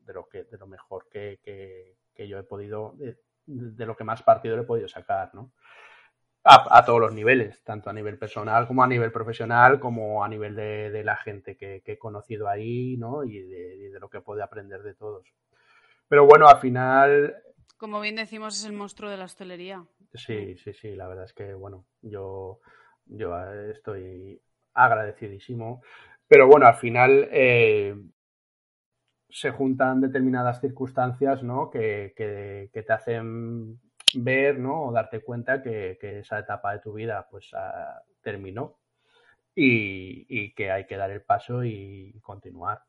de 0.06 0.12
lo 0.14 0.28
que, 0.28 0.44
de 0.44 0.58
lo 0.58 0.66
mejor 0.66 1.08
que, 1.10 1.38
que, 1.42 1.94
que 2.14 2.26
yo 2.26 2.38
he 2.38 2.42
podido, 2.42 2.94
de, 3.46 3.86
lo 3.86 3.96
que 3.96 4.04
más 4.04 4.22
partido 4.22 4.58
he 4.58 4.64
podido 4.64 4.88
sacar, 4.88 5.34
¿no? 5.34 5.52
A, 6.50 6.78
a, 6.78 6.84
todos 6.84 7.00
los 7.00 7.12
niveles, 7.12 7.62
tanto 7.62 7.90
a 7.90 7.92
nivel 7.92 8.16
personal 8.16 8.66
como 8.66 8.82
a 8.82 8.86
nivel 8.86 9.12
profesional, 9.12 9.78
como 9.78 10.24
a 10.24 10.28
nivel 10.28 10.54
de, 10.56 10.90
de 10.90 11.04
la 11.04 11.16
gente 11.16 11.58
que, 11.58 11.82
que, 11.84 11.92
he 11.92 11.98
conocido 11.98 12.48
ahí, 12.48 12.96
¿no? 12.96 13.22
Y 13.24 13.38
de, 13.38 13.76
y 13.76 13.88
de, 13.88 14.00
lo 14.00 14.08
que 14.08 14.22
puede 14.22 14.42
aprender 14.42 14.82
de 14.82 14.94
todos. 14.94 15.28
Pero 16.08 16.24
bueno, 16.24 16.48
al 16.48 16.58
final... 16.58 17.36
Como 17.76 18.00
bien 18.00 18.16
decimos, 18.16 18.58
es 18.58 18.64
el 18.64 18.72
monstruo 18.72 19.10
de 19.10 19.18
la 19.18 19.26
hostelería. 19.26 19.84
Sí, 20.14 20.56
sí, 20.56 20.72
sí, 20.72 20.96
la 20.96 21.06
verdad 21.06 21.26
es 21.26 21.34
que, 21.34 21.52
bueno, 21.52 21.84
yo, 22.00 22.60
yo 23.04 23.36
estoy 23.70 24.40
agradecidísimo. 24.72 25.82
Pero 26.26 26.46
bueno, 26.46 26.66
al 26.66 26.76
final 26.76 27.28
eh, 27.30 27.94
se 29.28 29.50
juntan 29.50 30.00
determinadas 30.00 30.62
circunstancias, 30.62 31.42
¿no? 31.42 31.68
Que, 31.68 32.14
que, 32.16 32.70
que 32.72 32.82
te 32.82 32.92
hacen 32.94 33.78
ver 34.14 34.58
¿no? 34.58 34.86
o 34.86 34.92
darte 34.92 35.20
cuenta 35.20 35.62
que, 35.62 35.98
que, 36.00 36.20
esa 36.20 36.38
etapa 36.38 36.72
de 36.72 36.80
tu 36.80 36.92
vida 36.92 37.26
pues 37.30 37.52
uh, 37.52 38.00
terminó 38.22 38.78
y, 39.54 40.26
y, 40.28 40.54
que 40.54 40.70
hay 40.70 40.86
que 40.86 40.96
dar 40.96 41.10
el 41.10 41.22
paso 41.22 41.64
y 41.64 42.18
continuar. 42.22 42.82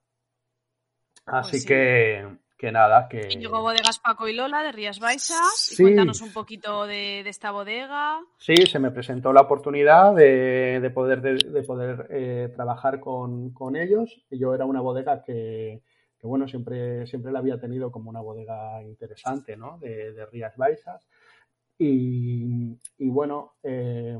Así 1.26 1.52
pues 1.52 1.62
sí. 1.64 1.68
que, 1.68 2.28
que, 2.58 2.72
nada, 2.72 3.08
que... 3.08 3.28
Y 3.30 3.38
llegó 3.38 3.62
Bodegas 3.62 4.00
Paco 4.00 4.28
y 4.28 4.34
Lola 4.34 4.62
de 4.62 4.72
Rías 4.72 5.00
Baixas. 5.00 5.56
Sí. 5.56 5.82
Y 5.82 5.86
cuéntanos 5.86 6.22
un 6.22 6.32
poquito 6.32 6.86
de, 6.86 7.22
de, 7.24 7.30
esta 7.30 7.52
bodega. 7.52 8.20
Sí, 8.38 8.56
se 8.56 8.80
me 8.80 8.92
presentó 8.92 9.34
la 9.34 9.42
oportunidad 9.42 10.14
de, 10.14 10.80
de 10.80 10.90
poder, 10.92 11.22
de, 11.22 11.36
de 11.36 11.64
poder 11.64 12.08
eh, 12.12 12.52
trabajar 12.56 13.00
con, 13.00 13.52
con 13.52 13.76
ellos. 13.76 14.24
Yo 14.30 14.54
era 14.54 14.66
una 14.66 14.82
bodega 14.82 15.24
que, 15.24 15.82
que 16.20 16.28
bueno, 16.28 16.48
siempre, 16.48 17.08
siempre 17.08 17.32
la 17.32 17.40
había 17.40 17.60
tenido 17.60 17.92
como 17.92 18.10
una 18.10 18.20
bodega 18.20 18.84
interesante, 18.84 19.56
¿no? 19.56 19.78
De, 19.80 20.14
de 20.14 20.26
Rías 20.26 20.56
Baixas. 20.58 21.08
Y, 21.78 22.78
y 22.98 23.10
bueno, 23.10 23.54
eh, 23.64 24.20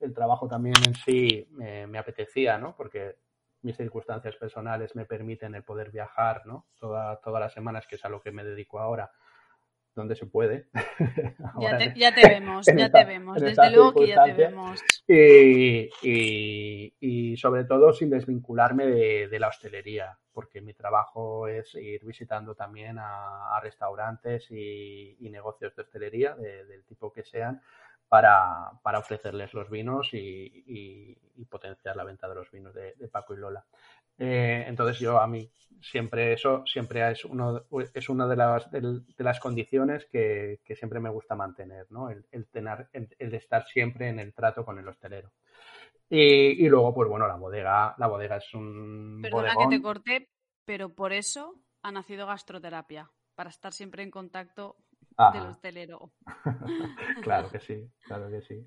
el 0.00 0.14
trabajo 0.14 0.48
también 0.48 0.74
en 0.84 0.94
sí 0.94 1.46
me, 1.52 1.86
me, 1.86 1.98
apetecía, 1.98 2.58
¿no? 2.58 2.74
Porque 2.76 3.16
mis 3.62 3.76
circunstancias 3.76 4.34
personales 4.36 4.96
me 4.96 5.04
permiten 5.04 5.54
el 5.54 5.62
poder 5.62 5.92
viajar, 5.92 6.44
¿no? 6.44 6.66
Toda, 6.78 7.20
todas 7.20 7.40
las 7.40 7.52
semanas, 7.52 7.86
que 7.86 7.96
es 7.96 8.04
a 8.04 8.08
lo 8.08 8.20
que 8.20 8.32
me 8.32 8.44
dedico 8.44 8.80
ahora, 8.80 9.12
donde 9.98 10.16
se 10.16 10.26
puede. 10.26 10.68
ya, 11.60 11.76
te, 11.76 11.92
ya, 11.96 12.14
te, 12.14 12.26
vemos, 12.26 12.66
ya 12.66 12.86
esta, 12.86 13.00
te 13.00 13.04
vemos, 13.04 13.40
desde 13.40 13.70
luego 13.70 13.92
que 13.94 14.08
ya 14.08 14.24
te 14.24 14.32
vemos. 14.32 14.80
Y, 15.06 15.90
y, 16.02 16.94
y, 17.00 17.36
sobre 17.36 17.64
todo 17.64 17.92
sin 17.92 18.10
desvincularme 18.10 18.86
de, 18.86 19.28
de, 19.28 19.40
la 19.40 19.48
hostelería, 19.48 20.18
porque 20.32 20.60
mi 20.60 20.72
trabajo 20.72 21.48
es 21.48 21.74
ir 21.74 22.04
visitando 22.04 22.54
también 22.54 22.98
a, 22.98 23.56
a 23.56 23.60
restaurantes 23.60 24.50
y, 24.50 25.16
y, 25.20 25.30
negocios 25.30 25.74
de 25.74 25.82
hostelería, 25.82 26.34
de, 26.34 26.64
del 26.64 26.84
tipo 26.84 27.12
que 27.12 27.24
sean, 27.24 27.60
para, 28.08 28.70
para 28.82 29.00
ofrecerles 29.00 29.52
los 29.52 29.68
vinos 29.68 30.14
y, 30.14 30.64
y, 30.66 31.44
potenciar 31.44 31.96
la 31.96 32.04
venta 32.04 32.28
de 32.28 32.34
los 32.34 32.50
vinos 32.50 32.74
de, 32.74 32.94
de 32.94 33.08
Paco 33.08 33.32
y 33.32 33.38
Lola. 33.38 33.64
Eh, 34.18 34.64
entonces 34.66 34.98
yo 34.98 35.20
a 35.20 35.26
mí 35.26 35.50
siempre 35.80 36.32
eso 36.32 36.64
siempre 36.66 37.10
es 37.10 37.24
uno 37.24 37.64
es 37.94 38.08
una 38.08 38.26
de 38.26 38.36
las 38.36 38.70
de, 38.70 39.02
las 39.18 39.40
condiciones 39.40 40.06
que, 40.06 40.60
que, 40.64 40.74
siempre 40.74 41.00
me 41.00 41.10
gusta 41.10 41.34
mantener 41.34 41.86
no 41.90 42.10
el, 42.10 42.26
el 42.30 42.48
tener 42.48 42.88
el, 42.92 43.08
el, 43.18 43.34
estar 43.34 43.66
siempre 43.66 44.08
en 44.08 44.18
el 44.18 44.34
trato 44.34 44.64
con 44.64 44.78
el 44.78 44.88
hostelero. 44.88 45.32
Y, 46.10 46.64
y, 46.64 46.68
luego 46.68 46.94
pues 46.94 47.08
bueno 47.08 47.28
la 47.28 47.36
bodega 47.36 47.94
la 47.98 48.06
bodega 48.06 48.38
es 48.38 48.54
un 48.54 49.20
perdona 49.22 49.54
bodegón. 49.54 49.70
que 49.70 49.76
te 49.76 49.82
corté 49.82 50.28
pero 50.64 50.94
por 50.94 51.12
eso 51.12 51.54
ha 51.82 51.92
nacido 51.92 52.26
gastroterapia 52.26 53.10
para 53.34 53.50
estar 53.50 53.72
siempre 53.72 54.02
en 54.02 54.10
contacto 54.10 54.76
Ajá. 55.16 55.38
del 55.38 55.48
hostelero. 55.50 56.12
Claro 57.22 57.50
que 57.50 57.60
sí 57.60 57.88
claro 58.04 58.30
que 58.30 58.42
sí. 58.42 58.66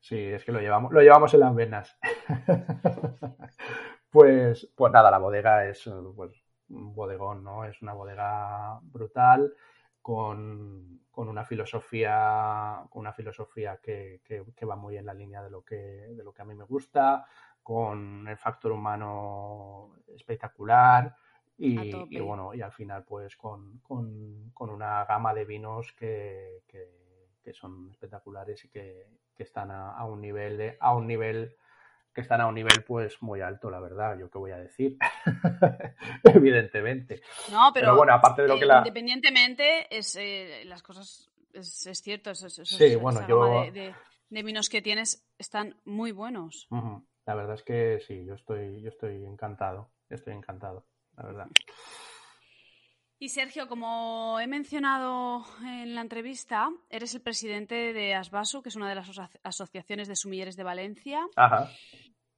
Sí 0.00 0.18
es 0.18 0.44
que 0.44 0.52
lo 0.52 0.60
llevamos 0.60 0.92
lo 0.92 1.00
llevamos 1.00 1.32
en 1.34 1.40
las 1.40 1.54
venas 1.54 1.96
Pues, 4.14 4.70
pues 4.76 4.92
nada, 4.92 5.10
la 5.10 5.18
bodega 5.18 5.66
es 5.68 5.90
pues, 6.14 6.30
un 6.68 6.94
bodegón, 6.94 7.42
¿no? 7.42 7.64
Es 7.64 7.82
una 7.82 7.94
bodega 7.94 8.78
brutal 8.80 9.52
con, 10.00 11.00
con 11.10 11.28
una 11.28 11.44
filosofía, 11.44 12.84
con 12.90 13.00
una 13.00 13.12
filosofía 13.12 13.80
que, 13.82 14.20
que, 14.22 14.44
que, 14.54 14.66
va 14.66 14.76
muy 14.76 14.96
en 14.96 15.06
la 15.06 15.14
línea 15.14 15.42
de 15.42 15.50
lo 15.50 15.64
que, 15.64 15.74
de 15.74 16.22
lo 16.22 16.32
que 16.32 16.42
a 16.42 16.44
mí 16.44 16.54
me 16.54 16.62
gusta, 16.62 17.26
con 17.60 18.28
el 18.28 18.36
factor 18.36 18.70
humano 18.70 19.96
espectacular 20.14 21.16
y, 21.58 21.92
y 22.08 22.20
bueno, 22.20 22.54
y 22.54 22.62
al 22.62 22.70
final 22.70 23.02
pues 23.02 23.36
con, 23.36 23.80
con, 23.80 24.48
con 24.54 24.70
una 24.70 25.04
gama 25.06 25.34
de 25.34 25.44
vinos 25.44 25.92
que, 25.92 26.62
que 26.68 27.52
son 27.52 27.90
espectaculares 27.90 28.64
y 28.64 28.68
que, 28.68 29.08
están 29.38 29.72
a, 29.72 29.90
a, 29.90 30.04
un 30.04 30.20
nivel 30.20 30.56
de, 30.56 30.76
a 30.78 30.94
un 30.94 31.08
nivel 31.08 31.56
que 32.14 32.20
están 32.20 32.40
a 32.40 32.46
un 32.46 32.54
nivel 32.54 32.84
pues 32.86 33.20
muy 33.22 33.40
alto, 33.40 33.70
la 33.70 33.80
verdad, 33.80 34.16
yo 34.18 34.30
qué 34.30 34.38
voy 34.38 34.52
a 34.52 34.58
decir, 34.58 34.96
evidentemente. 36.24 37.20
No, 37.50 37.70
pero, 37.74 37.86
pero, 37.86 37.96
bueno, 37.96 38.14
aparte 38.14 38.42
de 38.42 38.48
lo 38.48 38.54
eh, 38.54 38.60
que 38.60 38.66
la... 38.66 38.78
Independientemente, 38.78 39.94
es, 39.94 40.16
eh, 40.16 40.62
las 40.66 40.82
cosas, 40.82 41.30
es, 41.52 41.86
es 41.86 41.98
cierto, 41.98 42.30
es, 42.30 42.42
es, 42.42 42.68
sí, 42.68 42.96
bueno, 42.96 43.26
yo... 43.26 43.62
De, 43.62 43.72
de, 43.72 43.94
de, 44.30 44.42
vinos 44.42 44.68
que 44.68 44.80
tienes 44.80 45.26
están 45.38 45.76
muy 45.84 46.12
buenos. 46.12 46.66
Uh 46.70 46.76
-huh. 46.76 47.06
La 47.26 47.34
verdad 47.34 47.54
es 47.54 47.62
que 47.62 48.00
sí, 48.06 48.24
yo 48.24 48.34
estoy, 48.34 48.80
yo 48.80 48.90
estoy 48.90 49.24
encantado, 49.24 49.90
estoy 50.08 50.34
encantado, 50.34 50.86
la 51.16 51.24
verdad. 51.24 51.46
Y 53.18 53.30
Sergio, 53.30 53.68
como 53.68 54.38
he 54.38 54.46
mencionado 54.46 55.46
en 55.62 55.94
la 55.94 56.02
entrevista, 56.02 56.68
eres 56.90 57.14
el 57.14 57.22
presidente 57.22 57.94
de 57.94 58.14
Asbasu, 58.14 58.60
que 58.60 58.68
es 58.68 58.76
una 58.76 58.88
de 58.88 58.96
las 58.96 59.08
asociaciones 59.42 60.08
de 60.08 60.16
sumilleres 60.16 60.56
de 60.56 60.64
Valencia. 60.64 61.26
Ajá. 61.36 61.70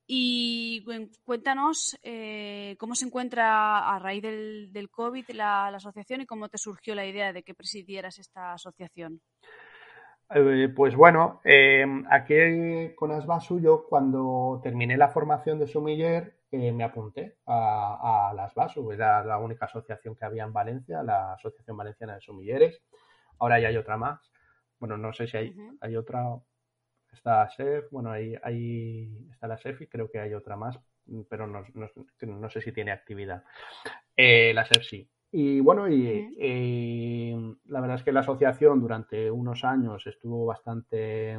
Y 0.06 0.84
cuéntanos 1.24 1.98
eh, 2.02 2.76
cómo 2.78 2.94
se 2.94 3.06
encuentra 3.06 3.92
a 3.92 3.98
raíz 3.98 4.22
del, 4.22 4.72
del 4.72 4.88
COVID 4.88 5.30
la, 5.30 5.70
la, 5.70 5.78
asociación 5.78 6.20
y 6.20 6.26
cómo 6.26 6.48
te 6.48 6.58
surgió 6.58 6.94
la 6.94 7.06
idea 7.06 7.32
de 7.32 7.42
que 7.42 7.54
presidieras 7.54 8.18
esta 8.18 8.52
asociación. 8.52 9.20
Eh, 10.30 10.68
pues 10.74 10.94
bueno, 10.94 11.40
eh, 11.44 11.84
aquí 12.10 12.94
con 12.96 13.12
Asbasu 13.12 13.60
yo 13.60 13.86
cuando 13.88 14.60
terminé 14.62 14.96
la 14.96 15.08
formación 15.08 15.58
de 15.58 15.68
sumiller 15.68 16.36
eh, 16.52 16.72
me 16.72 16.84
apunté 16.84 17.38
a, 17.46 18.28
a 18.30 18.34
las 18.34 18.54
BASU, 18.54 18.92
era 18.92 19.24
la 19.24 19.38
única 19.38 19.66
asociación 19.66 20.14
que 20.14 20.24
había 20.24 20.44
en 20.44 20.52
Valencia, 20.52 21.02
la 21.02 21.34
Asociación 21.34 21.76
Valenciana 21.76 22.14
de 22.14 22.20
Sumilleres. 22.20 22.82
Ahora 23.38 23.58
ya 23.58 23.68
hay 23.68 23.76
otra 23.76 23.96
más. 23.96 24.32
Bueno, 24.78 24.96
no 24.96 25.12
sé 25.12 25.26
si 25.26 25.36
hay, 25.36 25.50
uh 25.50 25.54
-huh. 25.54 25.78
hay 25.80 25.96
otra. 25.96 26.22
Está 27.16 27.48
SEF, 27.50 27.90
bueno, 27.90 28.10
hay, 28.10 28.36
hay, 28.42 29.28
está 29.32 29.48
la 29.48 29.58
SEF 29.58 29.82
y 29.82 29.86
creo 29.86 30.10
que 30.10 30.20
hay 30.20 30.34
otra 30.34 30.56
más, 30.56 30.78
pero 31.28 31.46
no, 31.46 31.64
no, 31.74 31.88
no 32.26 32.50
sé 32.50 32.60
si 32.60 32.72
tiene 32.72 32.92
actividad. 32.92 33.42
Eh, 34.16 34.52
la 34.54 34.64
SEF 34.66 34.84
sí. 34.84 35.10
Y 35.32 35.60
bueno, 35.60 35.88
y, 35.88 37.58
la 37.66 37.80
verdad 37.80 37.96
es 37.96 38.04
que 38.04 38.12
la 38.12 38.20
asociación 38.20 38.80
durante 38.80 39.30
unos 39.30 39.64
años 39.64 40.06
estuvo 40.06 40.46
bastante 40.46 41.38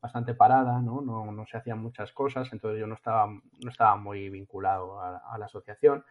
bastante 0.00 0.34
parada, 0.34 0.82
¿no? 0.82 1.00
No, 1.00 1.32
no 1.32 1.46
se 1.46 1.56
hacían 1.56 1.78
muchas 1.78 2.12
cosas, 2.12 2.52
entonces 2.52 2.78
yo 2.78 2.86
no 2.86 2.94
estaba, 2.94 3.26
no 3.26 3.70
estaba 3.70 3.96
muy 3.96 4.28
vinculado 4.28 5.00
a, 5.00 5.16
a 5.16 5.38
la 5.38 5.46
asociación, 5.46 6.04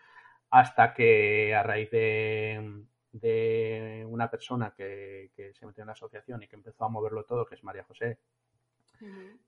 hasta 0.50 0.96
que 0.96 1.54
a 1.54 1.62
raíz 1.62 1.92
de, 1.92 2.86
de 3.14 4.06
una 4.10 4.30
persona 4.30 4.74
que, 4.76 5.32
que, 5.36 5.54
se 5.54 5.66
metió 5.66 5.84
en 5.84 5.88
la 5.88 5.94
asociación 5.94 6.42
y 6.42 6.48
que 6.48 6.56
empezó 6.56 6.84
a 6.84 6.90
moverlo 6.90 7.24
todo, 7.24 7.46
que 7.46 7.56
es 7.56 7.64
María 7.64 7.84
José, 7.84 8.20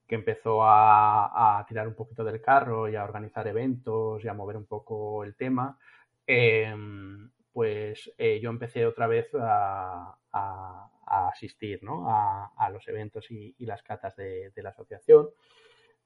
que 0.07 0.15
empezó 0.15 0.59
a, 0.63 1.65
tirar 1.67 1.87
un 1.87 1.95
poquito 1.95 2.23
del 2.23 2.41
carro 2.41 2.87
y 2.89 2.95
a 2.95 3.03
organizar 3.03 3.47
eventos 3.47 4.23
y 4.23 4.27
a 4.27 4.33
mover 4.33 4.57
un 4.57 4.65
poco 4.65 5.23
el 5.23 5.35
tema, 5.35 5.77
eh, 6.27 6.73
pues 7.51 8.11
eh, 8.17 8.39
yo 8.41 8.49
empecé 8.49 8.85
otra 8.85 9.07
vez 9.07 9.29
a, 9.33 10.17
asistir 11.07 11.81
¿no? 11.83 12.05
a, 12.09 12.69
los 12.69 12.87
eventos 12.87 13.31
y, 13.31 13.55
las 13.59 13.81
catas 13.83 14.15
de, 14.15 14.51
la 14.57 14.69
asociación. 14.69 15.29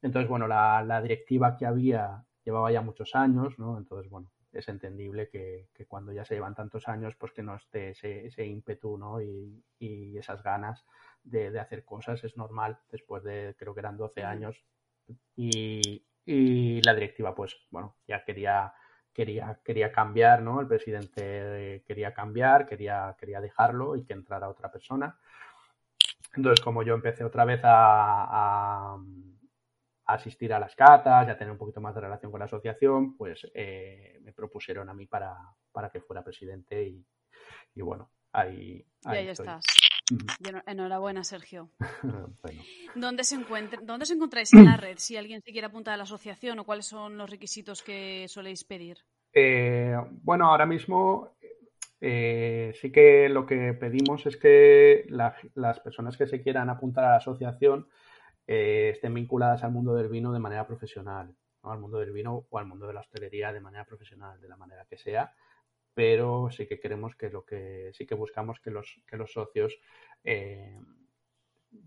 Entonces, 0.02 0.30
bueno, 0.30 0.47
la, 0.47 1.02
directiva 1.02 1.58
que 1.58 1.66
había 1.66 2.24
llevaba 2.45 2.72
ya 2.72 2.82
muchos 2.82 3.16
años, 3.16 3.58
¿no? 3.58 3.78
Entonces, 3.78 4.10
bueno, 4.10 4.32
es 4.52 4.68
entendible 4.70 5.30
que, 5.30 5.70
cuando 5.88 6.12
ya 6.12 6.26
se 6.26 6.36
llevan 6.36 6.56
tantos 6.56 6.88
años, 6.88 7.16
pues 7.16 7.32
que 7.32 7.43
no 7.43 7.56
esté 7.56 7.89
ese, 7.89 8.28
ese 8.28 8.45
ímpetu 8.45 8.97
¿no? 8.97 9.22
y, 9.22 9.64
esas 10.18 10.43
ganas 10.43 10.86
de, 11.32 11.60
hacer 11.60 11.86
cosas. 11.86 12.24
Es 12.24 12.38
normal, 12.38 12.78
después 12.92 13.24
de, 13.24 13.56
creo 13.58 13.74
que 13.74 13.80
eran 13.80 13.98
12 13.98 14.24
años. 14.24 14.64
Y, 15.36 16.04
la 16.84 16.94
directiva, 16.94 17.34
pues, 17.34 17.56
bueno, 17.72 17.96
ya 18.08 18.24
quería, 18.24 18.74
quería, 19.12 19.60
quería 19.64 19.92
cambiar, 19.92 20.42
¿no? 20.42 20.62
El 20.62 20.68
presidente 20.68 21.84
quería 21.88 22.14
cambiar, 22.14 22.68
quería, 22.68 23.16
quería 23.20 23.42
dejarlo 23.42 23.96
y 23.96 24.06
que 24.06 24.14
entrara 24.14 24.50
otra 24.50 24.72
persona. 24.72 25.18
Entonces, 26.36 26.64
como 26.64 26.84
yo 26.84 26.94
empecé 26.94 27.24
otra 27.24 27.46
vez 27.46 27.62
a 27.64 28.96
asistir 30.10 30.54
a 30.54 30.60
las 30.60 30.76
catas, 30.76 31.28
ya 31.28 31.38
tener 31.38 31.52
un 31.52 31.58
poquito 31.58 31.82
más 31.82 31.94
de 31.94 32.02
relación 32.02 32.32
con 32.32 32.40
la 32.40 32.46
asociación, 32.46 33.16
pues 33.16 33.48
eh, 33.54 34.20
me 34.22 34.34
propusieron 34.34 34.90
a 34.90 34.94
mí 34.94 35.06
para, 35.06 35.38
que 35.92 36.02
fuera 36.02 36.24
presidente 36.24 36.84
y, 36.84 37.82
bueno, 37.82 38.10
ahí, 38.32 38.84
ahí, 39.06 39.28
estás. 39.28 39.64
Enhorabuena, 40.66 41.24
Sergio. 41.24 41.70
¿Dónde, 42.95 43.24
se 43.24 43.36
encuentra, 43.36 43.80
¿Dónde 43.84 44.03
os 44.03 44.12
encontráis 44.12 44.53
en 44.53 44.66
la 44.66 44.78
red? 44.78 44.97
Si 44.97 45.18
alguien 45.18 45.41
se 45.41 45.51
quiere 45.51 45.68
apuntar 45.68 45.93
a 45.93 45.97
la 45.97 46.03
asociación 46.03 46.60
o 46.60 46.66
cuáles 46.66 46.88
son 46.88 47.18
los 47.18 47.30
requisitos 47.30 47.84
que 47.84 48.28
soléis 48.28 48.64
pedir. 48.64 48.97
Eh, 49.34 49.95
bueno, 50.24 50.47
ahora 50.47 50.66
mismo 50.66 51.36
eh, 52.01 52.74
sí 52.80 52.91
que 52.91 53.30
lo 53.30 53.45
que 53.45 53.74
pedimos 53.74 54.26
es 54.26 54.38
que 54.38 55.05
las 55.10 55.80
personas 55.82 56.18
que 56.18 56.28
se 56.28 56.41
quieran 56.41 56.70
apuntar 56.70 57.03
a 57.05 57.10
la 57.10 57.18
asociación 57.18 57.88
eh, 58.47 58.89
estén 58.93 59.14
vinculadas 59.14 59.64
al 59.64 59.72
mundo 59.72 59.93
del 59.93 60.10
vino 60.10 60.32
de 60.32 60.39
manera 60.39 60.66
profesional, 60.66 61.36
al 61.64 61.80
mundo 61.80 61.99
del 61.99 62.12
vino 62.12 62.45
o 62.49 62.57
al 62.57 62.66
mundo 62.66 62.88
de 62.88 62.93
la 62.93 63.01
hostelería 63.01 63.53
de 63.53 63.60
manera 63.60 63.86
profesional, 63.86 64.39
de 64.41 64.49
la 64.49 64.57
manera 64.57 64.86
que 64.89 64.97
sea, 64.97 65.34
pero 65.94 66.50
sí 66.52 66.68
que 66.68 66.80
queremos 66.80 67.16
que 67.16 67.30
lo 67.30 67.46
que 67.46 67.92
sí 67.94 68.06
que 68.06 68.16
buscamos 68.16 68.60
que 68.60 68.72
los, 68.72 69.02
que 69.08 69.18
los 69.18 69.34
socios 69.34 69.78
eh, 70.24 70.80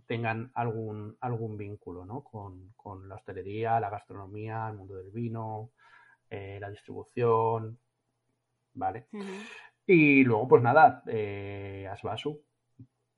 tengan 0.06 0.50
algún, 0.54 1.16
algún 1.20 1.56
vínculo 1.56 2.04
¿no? 2.04 2.22
con, 2.22 3.08
la 3.08 3.16
hostelería, 3.16 3.80
la 3.80 3.90
gastronomía, 3.90 4.68
el 4.68 4.76
mundo 4.76 4.96
del 4.96 5.10
vino, 5.10 5.70
eh, 6.30 6.58
la 6.60 6.70
distribución, 6.70 7.78
¿vale? 8.74 9.08
Y 9.86 10.22
luego, 10.24 10.46
pues 10.46 10.62
nada, 10.62 11.02
Asbasu, 11.90 12.42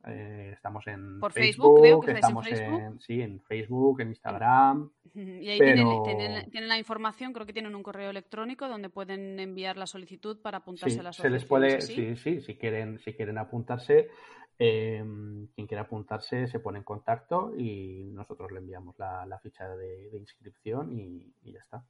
eh, 0.06 0.50
estamos 0.52 0.86
en 0.86 1.18
Por 1.18 1.32
Facebook, 1.32 1.80
creo 1.80 2.00
que 2.00 2.12
estamos 2.12 2.46
en 2.46 2.56
Facebook. 2.56 3.02
sí, 3.02 3.20
en 3.22 3.40
Facebook, 3.40 4.00
en 4.00 4.08
Instagram. 4.08 4.90
Y 5.14 5.48
ahí 5.48 5.58
tienen, 5.58 6.68
la 6.68 6.78
información, 6.78 7.32
creo 7.32 7.46
que 7.46 7.52
tienen 7.52 7.74
un 7.74 7.82
correo 7.82 8.10
electrónico 8.10 8.68
donde 8.68 8.90
pueden 8.90 9.40
enviar 9.40 9.76
la 9.76 9.86
solicitud 9.86 10.40
para 10.42 10.58
apuntarse 10.58 11.00
a 11.00 11.04
la 11.04 11.12
Se 11.12 11.30
les 11.30 11.44
puede, 11.44 11.80
sí, 11.80 12.16
sí, 12.16 12.40
si 12.40 12.56
quieren, 12.56 12.98
si 12.98 13.14
quieren 13.14 13.38
apuntarse, 13.38 14.10
em, 14.58 15.46
quien 15.54 15.66
quiera 15.66 15.84
apuntarse 15.84 16.46
se 16.48 16.60
pone 16.60 16.78
en 16.78 16.84
contacto 16.84 17.52
y 17.56 18.10
nosotros 18.12 18.52
le 18.52 18.58
enviamos 18.58 18.98
la, 18.98 19.38
ficha 19.42 19.68
de, 19.76 20.10
inscripción 20.18 20.92
y, 20.92 21.32
y 21.42 21.52
ya 21.52 21.60
está. 21.60 21.84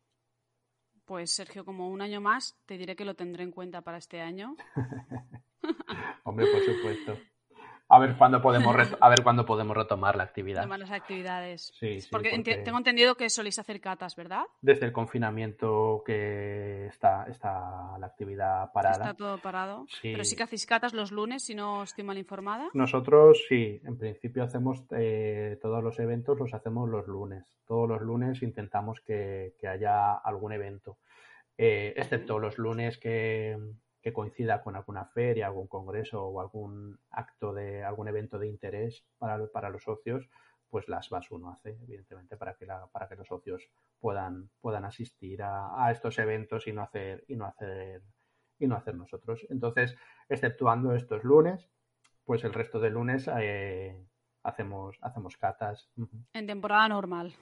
Pues 1.04 1.32
Sergio, 1.32 1.64
como 1.64 1.90
un 1.90 2.00
año 2.00 2.20
más, 2.20 2.56
te 2.64 2.78
diré 2.78 2.96
que 2.96 3.04
lo 3.04 3.14
tendré 3.14 3.42
en 3.42 3.50
cuenta 3.50 3.82
para 3.82 3.98
este 3.98 4.20
año. 4.20 4.56
Hombre, 6.24 6.46
por 6.46 6.62
supuesto. 6.62 7.18
A 7.88 7.98
ver 7.98 8.16
cuándo 8.16 8.40
podemos, 8.40 8.74
a 9.00 9.08
ver 9.08 9.22
cuándo 9.22 9.44
podemos 9.44 9.76
retomar 9.76 10.16
la 10.16 10.22
actividad. 10.22 10.62
Retomar 10.62 10.80
las 10.80 10.90
actividades. 10.90 11.72
Sí, 11.78 12.00
sí, 12.00 12.08
porque, 12.10 12.38
tengo 12.64 12.78
entendido 12.78 13.14
que 13.14 13.28
soléis 13.28 13.58
hacer 13.58 13.80
catas, 13.80 14.16
¿verdad? 14.16 14.42
Desde 14.60 14.86
el 14.86 14.92
confinamiento 14.92 16.02
que 16.04 16.86
está, 16.86 17.26
está 17.28 17.98
la 17.98 18.06
actividad 18.06 18.72
parada. 18.72 19.04
Está 19.04 19.14
todo 19.14 19.38
parado. 19.38 19.86
Pero 20.02 20.24
sí 20.24 20.34
que 20.36 20.42
hacéis 20.42 20.66
catas 20.66 20.94
los 20.94 21.12
lunes, 21.12 21.44
si 21.44 21.54
no 21.54 21.82
estoy 21.82 22.04
mal 22.04 22.18
informada. 22.18 22.68
Nosotros 22.72 23.44
sí, 23.48 23.80
en 23.84 23.98
principio 23.98 24.42
hacemos 24.42 24.82
eh, 24.90 25.58
todos 25.60 25.82
los 25.82 25.98
eventos, 25.98 26.38
los 26.38 26.54
hacemos 26.54 26.88
los 26.88 27.06
lunes. 27.06 27.44
Todos 27.66 27.88
los 27.88 28.00
lunes 28.00 28.42
intentamos 28.42 29.00
que, 29.00 29.54
haya 29.68 30.12
algún 30.12 30.52
evento. 30.52 30.98
Eh, 31.56 31.94
excepto 31.96 32.38
los 32.38 32.58
lunes 32.58 32.98
que, 32.98 33.56
que 34.04 34.12
coincida 34.12 34.62
con 34.62 34.76
alguna 34.76 35.06
feria, 35.06 35.46
algún 35.46 35.66
congreso 35.66 36.22
o 36.26 36.38
algún 36.38 37.00
acto 37.10 37.54
de 37.54 37.82
algún 37.82 38.06
evento 38.06 38.38
de 38.38 38.46
interés 38.46 39.02
para, 39.16 39.46
para 39.46 39.70
los 39.70 39.84
socios, 39.84 40.28
pues 40.68 40.90
las 40.90 41.08
VAS 41.08 41.30
uno 41.30 41.50
hace, 41.50 41.70
evidentemente, 41.82 42.36
para 42.36 42.54
que, 42.54 42.66
la, 42.66 42.86
para 42.88 43.08
que 43.08 43.16
los 43.16 43.26
socios 43.26 43.66
puedan, 43.98 44.50
puedan 44.60 44.84
asistir 44.84 45.42
a, 45.42 45.90
estos 45.90 46.18
eventos 46.18 46.66
y 46.66 46.74
no 46.74 46.82
hacer, 46.82 47.24
y 47.28 47.36
no 47.36 47.46
hacer, 47.46 48.02
y 48.58 48.66
no 48.66 48.76
hacer 48.76 48.94
nosotros. 48.94 49.46
Entonces, 49.48 49.96
exceptuando 50.28 50.94
estos 50.94 51.24
lunes, 51.24 51.70
pues 52.26 52.44
el 52.44 52.52
resto 52.52 52.80
de 52.80 52.90
lunes 52.90 53.26
eh, 53.40 54.06
hacemos, 54.42 54.98
hacemos 55.00 55.38
catas. 55.38 55.88
En 56.34 56.46
temporada 56.46 56.90
normal. 56.90 57.32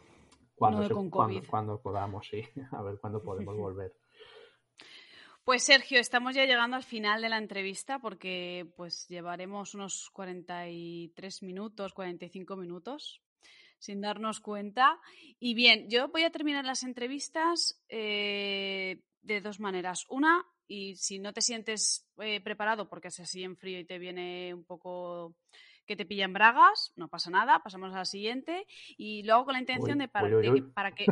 Cuando, 0.54 0.88
con 0.94 1.10
COVID. 1.10 1.44
cuando 1.48 1.82
podamos, 1.82 2.28
sí. 2.28 2.44
A 2.70 2.82
ver 2.82 3.00
cuándo 3.00 3.20
podemos 3.20 3.56
volver. 3.58 3.92
Pues 5.44 5.64
Sergio, 5.64 5.98
estamos 5.98 6.36
ya 6.36 6.44
llegando 6.44 6.76
al 6.76 6.84
final 6.84 7.20
de 7.20 7.28
la 7.28 7.38
entrevista 7.38 7.98
porque 7.98 8.64
pues 8.76 9.08
llevaremos 9.08 9.74
unos 9.74 10.08
43 10.12 11.42
minutos, 11.42 11.92
45 11.94 12.56
minutos 12.56 13.20
sin 13.80 14.00
darnos 14.00 14.38
cuenta. 14.38 15.00
Y 15.40 15.54
bien, 15.54 15.90
yo 15.90 16.06
voy 16.08 16.22
a 16.22 16.30
terminar 16.30 16.64
las 16.64 16.84
entrevistas 16.84 17.82
eh, 17.88 19.02
de 19.20 19.40
dos 19.40 19.58
maneras. 19.58 20.06
Una, 20.08 20.46
y 20.68 20.94
si 20.94 21.18
no 21.18 21.32
te 21.32 21.40
sientes 21.40 22.06
eh, 22.18 22.40
preparado 22.40 22.88
porque 22.88 23.08
es 23.08 23.18
así 23.18 23.42
en 23.42 23.56
frío 23.56 23.80
y 23.80 23.84
te 23.84 23.98
viene 23.98 24.54
un 24.54 24.64
poco 24.64 25.34
que 25.86 25.96
te 25.96 26.06
pillan 26.06 26.32
bragas, 26.32 26.92
no 26.96 27.08
pasa 27.08 27.30
nada, 27.30 27.60
pasamos 27.62 27.92
a 27.92 27.98
la 27.98 28.04
siguiente. 28.04 28.66
Y 28.96 29.22
luego 29.24 29.44
con 29.44 29.54
la 29.54 29.60
intención 29.60 29.98
de, 29.98 30.08
para, 30.08 30.28
para 30.74 30.92
que 30.92 31.06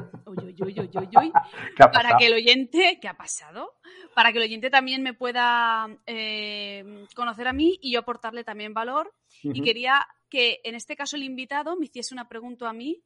para 1.92 2.16
que 2.18 2.26
el 2.26 2.34
oyente, 2.34 2.98
¿qué 3.00 3.08
ha 3.08 3.16
pasado? 3.16 3.74
Para 4.14 4.32
que 4.32 4.38
el 4.38 4.44
oyente 4.44 4.70
también 4.70 5.02
me 5.02 5.14
pueda 5.14 5.86
eh, 6.06 7.06
conocer 7.14 7.48
a 7.48 7.52
mí 7.52 7.78
y 7.80 7.92
yo 7.92 8.00
aportarle 8.00 8.44
también 8.44 8.74
valor. 8.74 9.12
Y 9.42 9.62
quería 9.62 10.06
que 10.28 10.60
en 10.64 10.74
este 10.74 10.96
caso 10.96 11.16
el 11.16 11.24
invitado 11.24 11.76
me 11.76 11.86
hiciese 11.86 12.14
una 12.14 12.28
pregunta 12.28 12.68
a 12.68 12.72
mí 12.72 13.02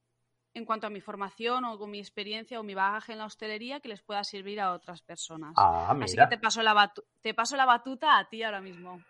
en 0.54 0.64
cuanto 0.64 0.86
a 0.86 0.90
mi 0.90 1.00
formación 1.00 1.64
o 1.64 1.78
con 1.78 1.90
mi 1.90 1.98
experiencia 1.98 2.60
o 2.60 2.62
mi 2.62 2.74
bagaje 2.74 3.12
en 3.12 3.18
la 3.18 3.26
hostelería 3.26 3.80
que 3.80 3.88
les 3.88 4.02
pueda 4.02 4.22
servir 4.22 4.60
a 4.60 4.72
otras 4.72 5.02
personas. 5.02 5.52
Ah, 5.56 5.96
Así 6.00 6.16
que 6.16 6.26
te 6.28 6.38
paso, 6.38 6.62
la 6.62 6.92
te 7.20 7.34
paso 7.34 7.56
la 7.56 7.64
batuta 7.64 8.18
a 8.18 8.28
ti 8.28 8.42
ahora 8.42 8.60
mismo. 8.60 9.02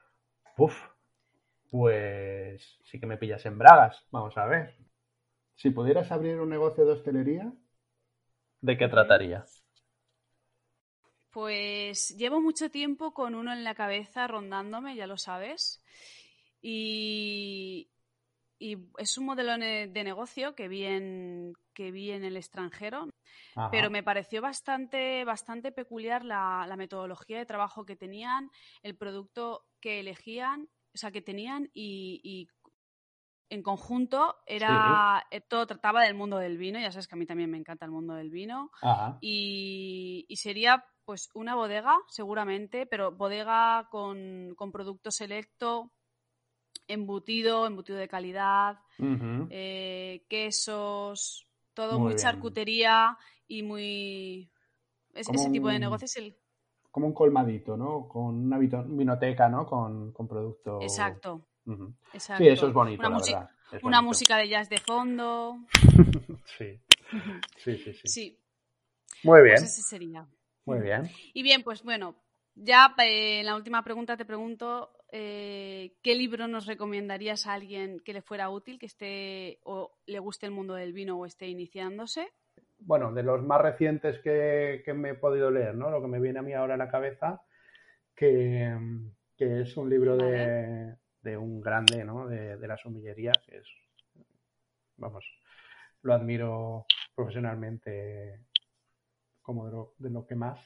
Uf, 0.57 0.75
pues 1.75 2.79
sí 2.85 3.01
que 3.01 3.07
me 3.07 3.17
pillas 3.17 3.45
en 3.47 3.59
bragas. 3.59 4.01
Vamos 4.13 4.39
a 4.39 4.47
ver. 4.47 4.77
Si 5.57 5.71
pudieras 5.71 6.13
abrir 6.13 6.39
un 6.39 6.49
negocio 6.49 6.85
de 6.85 6.93
hostelería, 6.93 7.53
¿de 8.61 8.79
qué 8.79 8.87
trataría? 8.87 9.45
Pues 11.33 12.17
llevo 12.17 12.41
mucho 12.41 12.71
tiempo 12.71 13.13
con 13.13 13.35
uno 13.35 13.53
en 13.53 13.65
la 13.65 13.75
cabeza 13.75 14.29
rondándome, 14.29 14.95
ya 14.95 15.09
lo 15.09 15.17
sabes. 15.17 15.83
Y, 16.63 17.91
es 18.61 19.19
un 19.19 19.27
modelo 19.27 19.59
de 19.59 20.05
negocio 20.05 20.55
que 20.55 20.69
vi 20.69 20.85
en, 20.85 21.55
que 21.75 21.91
vi 21.91 22.13
en 22.13 22.23
el 22.23 22.37
extranjero, 22.37 23.09
pero 23.73 23.91
me 23.91 24.05
pareció 24.05 24.41
bastante, 24.41 25.25
bastante 25.25 25.73
peculiar 25.73 26.25
la, 26.25 26.67
la 26.69 26.77
metodología 26.77 27.39
de 27.39 27.47
trabajo 27.47 27.85
que 27.85 27.97
tenían, 27.97 28.49
el 28.85 28.97
producto 28.97 29.67
que 29.81 29.99
elegían 29.99 30.69
o 30.95 30.99
sea, 30.99 31.11
que 31.11 31.23
tenían 31.23 31.71
y, 31.75 32.49
en 33.51 33.63
conjunto 33.63 34.37
era 34.47 35.27
eh, 35.31 35.41
todo 35.41 35.67
trataba 35.67 36.03
del 36.03 36.15
mundo 36.15 36.39
del 36.39 36.57
vino, 36.57 36.81
ya 36.81 36.91
sabes 36.91 37.07
que 37.07 37.15
a 37.15 37.19
mí 37.19 37.27
también 37.27 37.51
me 37.51 37.59
encanta 37.59 37.85
el 37.85 37.93
mundo 37.93 38.15
del 38.15 38.31
vino. 38.31 38.71
Y, 39.21 40.27
sería 40.37 40.85
pues 41.05 41.29
una 41.35 41.55
bodega 41.55 41.95
seguramente, 42.09 42.87
pero 42.87 43.13
bodega 43.13 43.89
con, 43.91 44.55
con 44.57 44.73
producto 44.73 45.11
selecto, 45.11 45.93
embutido, 46.89 47.67
embutido 47.67 47.99
de 47.99 48.09
calidad, 48.09 48.79
eh, 49.51 50.25
quesos, 50.29 51.47
todo 51.75 51.99
muy, 51.99 52.17
charcutería 52.17 53.19
y 53.47 53.63
muy 53.63 54.51
ese, 55.13 55.51
tipo 55.51 55.69
de 55.69 55.79
negocios 55.79 56.17
el 56.17 56.37
como 56.95 57.09
un 57.09 57.13
colmadito, 57.13 57.77
¿no? 57.77 58.07
Con 58.07 58.47
una 58.47 58.57
vinoteca, 58.57 59.49
¿no? 59.49 59.67
Con, 59.67 60.13
con 60.13 60.29
productos. 60.29 60.81
Exacto. 60.81 61.45
Sí, 62.17 62.47
eso 62.47 62.69
es 62.69 62.73
bonito, 62.73 63.05
una, 63.05 63.19
la 63.19 63.25
verdad. 63.25 63.51
una 63.83 64.01
música 64.01 64.37
de 64.37 64.49
jazz 64.49 64.69
de 64.69 64.79
fondo. 64.79 65.57
sí. 66.57 66.79
sí. 67.57 67.77
Sí, 67.77 67.93
sí, 67.95 68.01
sí. 68.05 68.39
Muy 69.25 69.43
bien. 69.43 69.57
Pues 69.57 69.73
ese 69.73 69.83
sería. 69.83 70.25
Muy 70.67 70.79
bien. 70.83 71.11
Y 71.33 71.43
bien, 71.43 71.65
pues 71.65 71.83
bueno, 71.83 72.15
ya 72.55 72.95
eh, 72.99 73.41
en 73.41 73.47
la 73.47 73.57
última 73.57 73.83
pregunta 73.83 74.17
te 74.17 74.25
pregunto 74.25 74.93
eh, 75.11 75.97
¿qué 76.01 76.15
libro 76.15 76.47
nos 76.47 76.67
recomendarías 76.67 77.49
a 77.49 77.55
alguien 77.55 77.99
que 78.05 78.13
le 78.13 78.23
fuera 78.23 78.51
útil, 78.51 78.79
que 78.79 78.87
esté 78.87 79.59
o 79.65 79.99
le 80.07 80.21
guste 80.21 80.47
el 80.47 80.53
mundo 80.53 80.75
del 80.75 80.93
vino 80.93 81.19
o 81.19 81.27
esté 81.27 81.49
iniciándose? 81.49 82.33
Bueno, 82.87 83.13
de 83.13 83.23
los 83.23 83.43
más 83.43 83.61
recientes 83.61 84.19
que, 84.21 84.83
me 84.95 85.11
he 85.11 85.15
podido 85.15 85.51
leer, 85.51 85.75
¿no? 85.75 85.91
Lo 85.91 86.01
que 86.01 86.09
me 86.09 86.21
viene 86.21 86.39
a 86.39 86.43
mí 86.43 86.53
ahora 86.53 86.75
a 86.75 86.79
la 86.79 86.91
cabeza, 86.91 87.43
que, 88.15 88.77
es 89.39 89.77
un 89.77 89.91
libro 89.91 90.17
de, 90.17 90.97
un 91.37 91.61
grande, 91.61 92.05
¿no? 92.05 92.27
De, 92.29 92.57
de 92.57 92.69
la 92.69 92.77
sumillería, 92.77 93.33
que 93.47 93.59
es, 93.59 93.67
vamos, 94.97 95.25
lo 96.03 96.15
admiro 96.15 96.87
profesionalmente 97.15 98.41
como 99.43 99.93
de 99.99 100.11
lo, 100.11 100.27
que 100.27 100.35
más. 100.35 100.59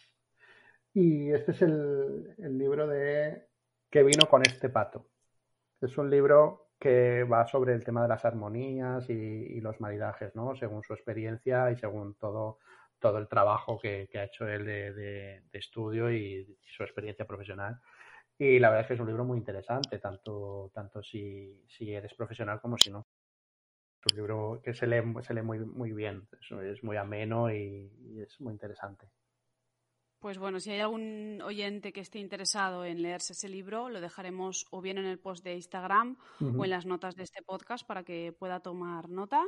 Y 0.95 1.31
este 1.31 1.53
es 1.53 1.63
el, 1.63 2.59
libro 2.59 2.87
de 2.87 3.49
que 3.91 4.03
vino 4.03 4.29
con 4.29 4.43
este 4.43 4.69
pato. 4.69 5.07
Es 5.81 5.99
un 5.99 6.11
libro 6.11 6.68
que 6.79 7.25
va 7.25 7.47
sobre 7.47 7.75
el 7.75 7.85
tema 7.85 8.03
de 8.03 8.09
las 8.09 8.25
armonías 8.25 9.09
y, 9.11 9.61
los 9.61 9.81
maridajes, 9.81 10.35
¿no? 10.35 10.55
Según 10.57 10.83
su 10.85 10.95
experiencia 10.95 11.71
y 11.71 11.77
según 11.77 12.15
todo, 12.15 12.59
todo 12.99 13.19
el 13.19 13.29
trabajo 13.29 13.79
que, 13.79 14.09
ha 14.15 14.25
hecho 14.25 14.47
él 14.47 14.65
de, 14.65 15.43
estudio 15.53 16.11
y 16.13 16.59
su 16.65 16.83
experiencia 16.85 17.27
profesional. 17.27 17.81
Y 18.39 18.61
la 18.61 18.69
verdad 18.71 18.83
es 18.83 18.89
que 18.89 18.95
es 18.95 19.01
un 19.01 19.09
libro 19.09 19.25
muy 19.25 19.37
interesante, 19.39 19.99
tanto, 19.99 20.71
tanto 20.73 21.03
si, 21.03 21.65
si 21.67 21.93
eres 21.93 22.15
profesional 22.15 22.61
como 22.61 22.79
si 22.79 22.91
no. 22.91 23.09
Es 24.01 24.13
un 24.13 24.17
libro 24.17 24.61
que 24.63 24.75
se 24.75 24.87
lee, 24.87 25.03
se 25.23 25.35
lee 25.35 25.43
muy, 25.43 25.59
muy 25.59 25.93
bien, 25.93 26.29
es, 26.63 26.85
muy 26.85 26.97
ameno 26.97 27.53
y, 27.53 27.91
es 28.23 28.41
muy 28.41 28.53
interesante. 28.53 29.09
Pues 30.21 30.37
bueno, 30.39 30.59
si 30.59 30.73
hay 30.73 30.81
algún 30.81 31.41
oyente 31.45 31.93
que 31.93 32.01
esté 32.01 32.19
interesado 32.19 32.85
en 32.85 33.03
leerse 33.03 33.35
ese 33.35 33.49
libro, 33.49 33.89
lo 33.89 34.01
dejaremos 34.01 34.67
o 34.71 34.81
bien 34.81 34.99
en 34.99 35.05
el 35.05 35.21
post 35.21 35.45
de 35.45 35.55
Instagram 35.55 36.17
o 36.41 36.65
en 36.65 36.71
las 36.71 36.87
notas 36.87 37.15
de 37.15 37.23
este 37.23 37.43
podcast 37.43 37.87
para 37.87 38.03
que 38.03 38.35
pueda 38.37 38.59
tomar 38.59 39.09
nota. 39.09 39.45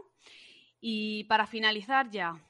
Y 0.80 1.24
para 1.24 1.46
finalizar 1.46 2.08
ya, 2.10 2.40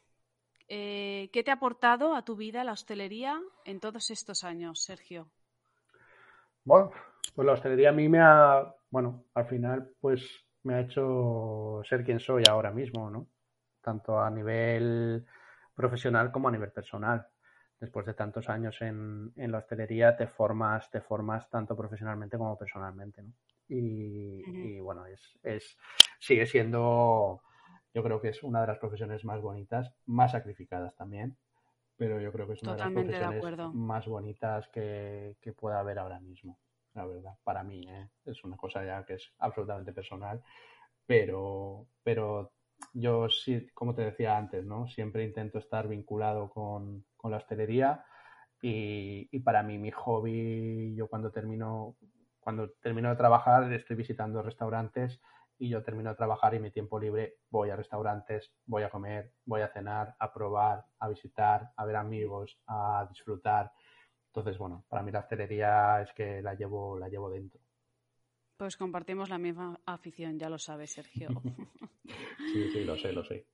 eh, 0.69 1.31
¿qué 1.33 1.43
te 1.43 1.51
ha 1.51 1.55
aportado 1.55 2.15
a 2.15 2.25
tu 2.25 2.37
vida 2.37 2.63
la 2.63 2.73
hostelería 2.73 3.41
en 3.65 3.81
todos 3.81 4.11
estos 4.11 4.45
años, 4.45 4.83
Sergio? 4.85 5.31
Bueno, 6.63 6.91
pues 7.35 7.47
la 7.47 7.53
hostelería 7.53 7.89
a 7.89 7.93
mí 7.93 8.09
me 8.09 8.21
ha, 8.21 8.75
bueno, 8.91 9.25
al 9.35 9.47
final, 9.47 9.91
pues 9.99 10.23
me 10.63 10.75
ha 10.75 10.81
hecho 10.81 11.81
ser 11.89 12.05
quien 12.05 12.21
soy 12.21 12.45
ahora 12.49 12.71
mismo, 12.71 13.11
¿no? 13.11 13.27
Tanto 13.81 14.21
a 14.21 14.31
nivel 14.31 15.25
profesional 15.75 16.31
como 16.31 16.49
a 16.49 16.53
nivel 16.53 16.71
personal. 16.71 17.27
Después 17.81 18.05
de 18.07 18.15
tantos 18.15 18.49
años 18.49 18.81
en, 18.83 19.33
la 19.37 19.59
hostelería 19.59 20.17
te 20.17 20.27
formas, 20.27 20.91
te 20.91 21.01
formas 21.01 21.49
tanto 21.49 21.75
profesionalmente 21.77 22.37
como 22.37 22.59
personalmente, 22.59 23.23
¿no? 23.23 23.33
Y, 23.69 24.79
bueno, 24.81 25.07
es, 25.07 25.39
es, 25.43 25.79
sigue 26.19 26.45
siendo, 26.45 27.41
yo 27.95 28.03
creo 28.03 28.21
que 28.21 28.31
es 28.31 28.43
una 28.43 28.61
de 28.61 28.67
las 28.67 28.79
profesiones 28.79 29.25
más 29.25 29.41
bonitas, 29.41 29.95
más 30.07 30.33
sacrificadas 30.33 30.95
también, 30.97 31.37
pero 31.97 32.21
yo 32.21 32.33
creo 32.33 32.49
que 32.49 32.55
es 32.55 32.63
una 32.63 32.73
de 32.73 32.79
las 32.79 32.93
profesiones 32.93 33.75
más 33.75 34.07
bonitas 34.07 34.69
que, 34.69 35.37
que 35.41 35.53
pueda 35.53 35.79
haber 35.79 36.01
ahora 36.01 36.19
mismo 36.19 36.59
la 36.95 37.07
verdad, 37.07 37.35
para 37.45 37.63
mí. 37.63 37.87
¿eh? 37.89 38.09
Es 38.25 38.43
una 38.45 38.57
cosa 38.57 38.85
ya 38.85 39.05
que 39.05 39.15
es 39.15 39.33
absolutamente 39.39 39.93
personal, 39.93 40.43
pero, 41.07 41.87
pero 42.03 42.53
yo 42.93 43.29
sí, 43.29 43.69
como 43.75 43.95
te 43.95 44.03
decía 44.03 44.37
antes, 44.37 44.65
¿no? 44.65 44.89
Siempre 44.89 45.25
intento 45.25 45.59
estar 45.59 45.89
vinculado 45.89 46.51
con, 46.51 47.05
la 47.29 47.39
hostelería 47.39 48.05
y, 48.63 49.39
para 49.41 49.63
mí 49.63 49.79
mi 49.79 49.91
hobby, 49.91 50.95
yo 50.95 51.09
cuando 51.09 51.31
termino, 51.31 51.97
cuando 52.41 52.71
termino 52.83 53.11
de 53.11 53.17
trabajar 53.17 53.73
estoy 53.73 53.97
visitando 53.97 54.43
restaurantes 54.43 55.21
y 55.59 55.69
yo 55.69 55.83
termino 55.83 56.11
de 56.11 56.17
trabajar 56.17 56.55
y 56.55 56.61
mi 56.61 56.71
tiempo 56.71 56.99
libre 56.99 57.37
voy 57.51 57.71
a 57.71 57.77
restaurantes, 57.77 58.53
voy 58.67 58.83
a 58.83 58.91
comer, 58.91 59.33
voy 59.45 59.63
a 59.63 59.69
cenar, 59.69 60.15
a 60.19 60.33
probar, 60.33 60.85
a 60.99 61.09
visitar, 61.09 61.71
a 61.77 61.85
ver 61.85 61.97
amigos, 61.97 62.59
a 62.67 63.07
disfrutar. 63.09 63.73
Entonces, 64.29 64.59
bueno, 64.59 64.85
para 64.89 65.03
mí 65.03 65.11
la 65.11 65.21
hostelería 65.21 66.03
es 66.03 66.13
que 66.15 66.41
la 66.41 66.55
llevo, 66.55 66.99
la 66.99 67.09
llevo 67.09 67.31
dentro. 67.31 67.61
Pues 68.57 68.77
compartimos 68.77 69.31
la 69.31 69.39
misma 69.39 69.81
afición, 69.87 70.39
ya 70.39 70.51
lo 70.51 70.59
sabes, 70.59 70.93
Sergio. 70.93 71.29
sí, 72.53 72.71
sí, 72.73 72.85
lo 72.85 72.97
sé, 72.97 73.13
lo 73.13 73.25
sé. 73.25 73.47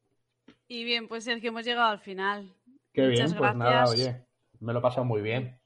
Y 0.68 0.84
bien, 0.84 1.06
pues 1.06 1.24
Sergio, 1.24 1.50
hemos 1.50 1.64
llegado 1.64 1.90
al 1.90 2.00
final. 2.00 2.52
Qué 2.97 3.09
bien, 3.09 3.30
pues 3.36 3.55
nada, 3.55 3.84
oye, 3.90 4.24
me 4.59 4.72
lo 4.72 4.78
he 4.78 4.82
pasado 4.82 5.05
muy 5.05 5.20
bien. 5.20 5.61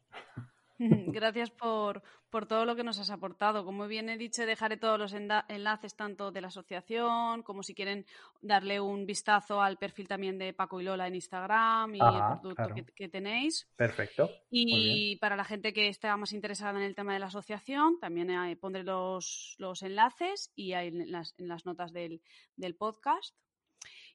Gracias 1.14 1.48
por, 1.52 2.02
todo 2.48 2.64
lo 2.64 2.74
que 2.74 2.82
nos 2.82 2.98
has 2.98 3.10
aportado. 3.10 3.64
Como 3.64 3.86
bien 3.86 4.08
he 4.08 4.18
dicho, 4.18 4.44
dejaré 4.44 4.76
todos 4.76 4.98
los 4.98 5.12
enlaces 5.12 5.94
tanto 5.94 6.32
de 6.32 6.40
la 6.40 6.48
asociación 6.48 7.44
como 7.44 7.62
si 7.62 7.72
quieren 7.72 8.04
darle 8.42 8.80
un 8.80 9.06
vistazo 9.06 9.62
al 9.62 9.76
perfil 9.76 10.08
también 10.08 10.38
de 10.38 10.52
Paco 10.54 10.80
y 10.80 10.84
Lola 10.84 11.06
en 11.06 11.14
Instagram 11.14 11.94
y 11.94 12.00
el 12.00 12.40
producto 12.40 12.74
que, 12.96 13.08
tenéis. 13.08 13.68
Perfecto. 13.76 14.28
Y 14.50 15.14
para 15.20 15.36
la 15.36 15.44
gente 15.44 15.72
que 15.72 15.86
está 15.86 16.16
más 16.16 16.32
interesada 16.32 16.80
en 16.80 16.84
el 16.84 16.96
tema 16.96 17.12
de 17.12 17.20
la 17.20 17.26
asociación, 17.26 18.00
también 18.00 18.58
pondré 18.58 18.82
los, 18.82 19.56
enlaces 19.82 20.50
y 20.56 20.72
en 20.72 21.12
las, 21.12 21.36
en 21.38 21.46
las 21.46 21.64
notas 21.64 21.92
del, 21.92 22.22
del 22.56 22.74
podcast. 22.74 23.36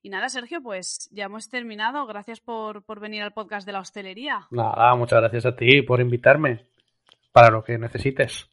Y 0.05 0.09
nada, 0.09 0.29
Sergio, 0.29 0.61
pues 0.61 1.09
ya 1.11 1.23
hemos 1.23 1.49
terminado. 1.49 2.05
Gracias 2.05 2.39
por, 2.39 2.83
venir 2.99 3.23
al 3.23 3.33
podcast 3.33 3.65
de 3.65 3.73
la 3.73 3.79
hostelería. 3.79 4.45
Nada, 4.51 4.93
muchas 4.93 5.19
gracias 5.19 5.47
a 5.47 5.55
ti 5.55 5.81
por 5.81 5.99
invitarme 5.99 6.63
para 7.31 7.49
lo 7.49 7.63
que 7.63 7.79
necesites. 7.79 8.47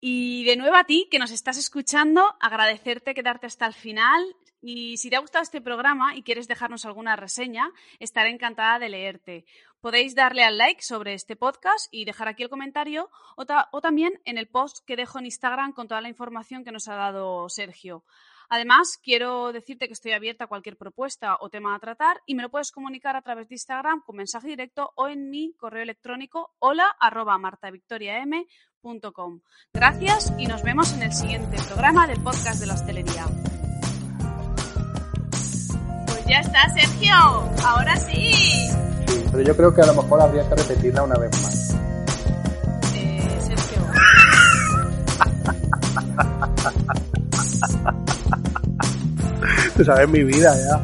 Y 0.00 0.44
de 0.44 0.54
nuevo 0.54 0.76
a 0.76 0.84
ti, 0.84 1.08
que 1.10 1.18
nos 1.18 1.32
estás 1.32 1.58
escuchando, 1.58 2.36
agradecerte 2.38 3.14
quedarte 3.14 3.48
hasta 3.48 3.66
el 3.66 3.72
final. 3.72 4.22
Y 4.60 4.96
si 4.98 5.10
te 5.10 5.16
ha 5.16 5.18
gustado 5.18 5.42
este 5.42 5.60
programa 5.60 6.14
y 6.14 6.22
quieres 6.22 6.46
dejarnos 6.46 6.84
alguna 6.84 7.16
reseña, 7.16 7.72
estaré 7.98 8.30
encantada 8.30 8.78
de 8.78 8.90
leerte. 8.90 9.44
Podéis 9.80 10.14
darle 10.14 10.44
al 10.44 10.56
like 10.56 10.82
sobre 10.82 11.14
este 11.14 11.34
podcast 11.34 11.88
y 11.90 12.04
dejar 12.04 12.28
aquí 12.28 12.44
el 12.44 12.48
comentario 12.48 13.10
o, 13.36 13.44
o 13.72 13.80
también 13.80 14.20
en 14.24 14.38
el 14.38 14.46
post 14.46 14.86
que 14.86 14.94
dejo 14.94 15.18
en 15.18 15.24
Instagram 15.24 15.72
con 15.72 15.88
toda 15.88 16.00
la 16.00 16.08
información 16.08 16.62
que 16.64 16.70
nos 16.70 16.86
ha 16.86 16.94
dado 16.94 17.48
Sergio. 17.48 18.04
Además, 18.48 18.98
quiero 19.02 19.52
decirte 19.52 19.86
que 19.86 19.92
estoy 19.92 20.12
abierta 20.12 20.44
a 20.44 20.48
cualquier 20.48 20.76
propuesta 20.76 21.36
o 21.40 21.48
tema 21.48 21.74
a 21.74 21.78
tratar 21.78 22.20
y 22.26 22.34
me 22.34 22.42
lo 22.42 22.50
puedes 22.50 22.70
comunicar 22.70 23.16
a 23.16 23.22
través 23.22 23.48
de 23.48 23.54
Instagram 23.54 24.02
con 24.02 24.16
mensaje 24.16 24.48
directo 24.48 24.92
o 24.96 25.08
en 25.08 25.30
mi 25.30 25.54
correo 25.54 25.82
electrónico 25.82 26.54
hola 26.58 26.94
arroba 27.00 27.38
martavictoriam.com. 27.38 29.40
Gracias 29.72 30.32
y 30.38 30.46
nos 30.46 30.62
vemos 30.62 30.92
en 30.92 31.02
el 31.02 31.12
siguiente 31.12 31.56
programa 31.68 32.06
del 32.06 32.22
podcast 32.22 32.60
de 32.60 32.66
la 32.66 32.74
hostelería. 32.74 33.24
Pues 36.06 36.26
ya 36.26 36.40
está, 36.40 36.68
Sergio. 36.70 37.14
Ahora 37.64 37.96
sí. 37.96 38.32
Sí, 39.06 39.24
pero 39.30 39.42
yo 39.42 39.56
creo 39.56 39.74
que 39.74 39.82
a 39.82 39.86
lo 39.86 40.02
mejor 40.02 40.20
habría 40.20 40.48
que 40.48 40.54
repetirla 40.54 41.02
una 41.02 41.18
vez 41.18 41.30
más. 41.42 41.63
Sabes 49.82 50.08
mi 50.08 50.22
vida 50.22 50.54
ya. 50.68 50.80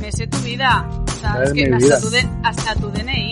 Me 0.00 0.12
sé 0.12 0.26
tu 0.26 0.38
vida. 0.38 0.88
Sabes, 1.20 1.52
que 1.52 1.72
hasta, 1.74 2.00
Tu 2.00 2.08
hasta 2.44 2.74
tu 2.76 2.90
DNI. 2.90 3.30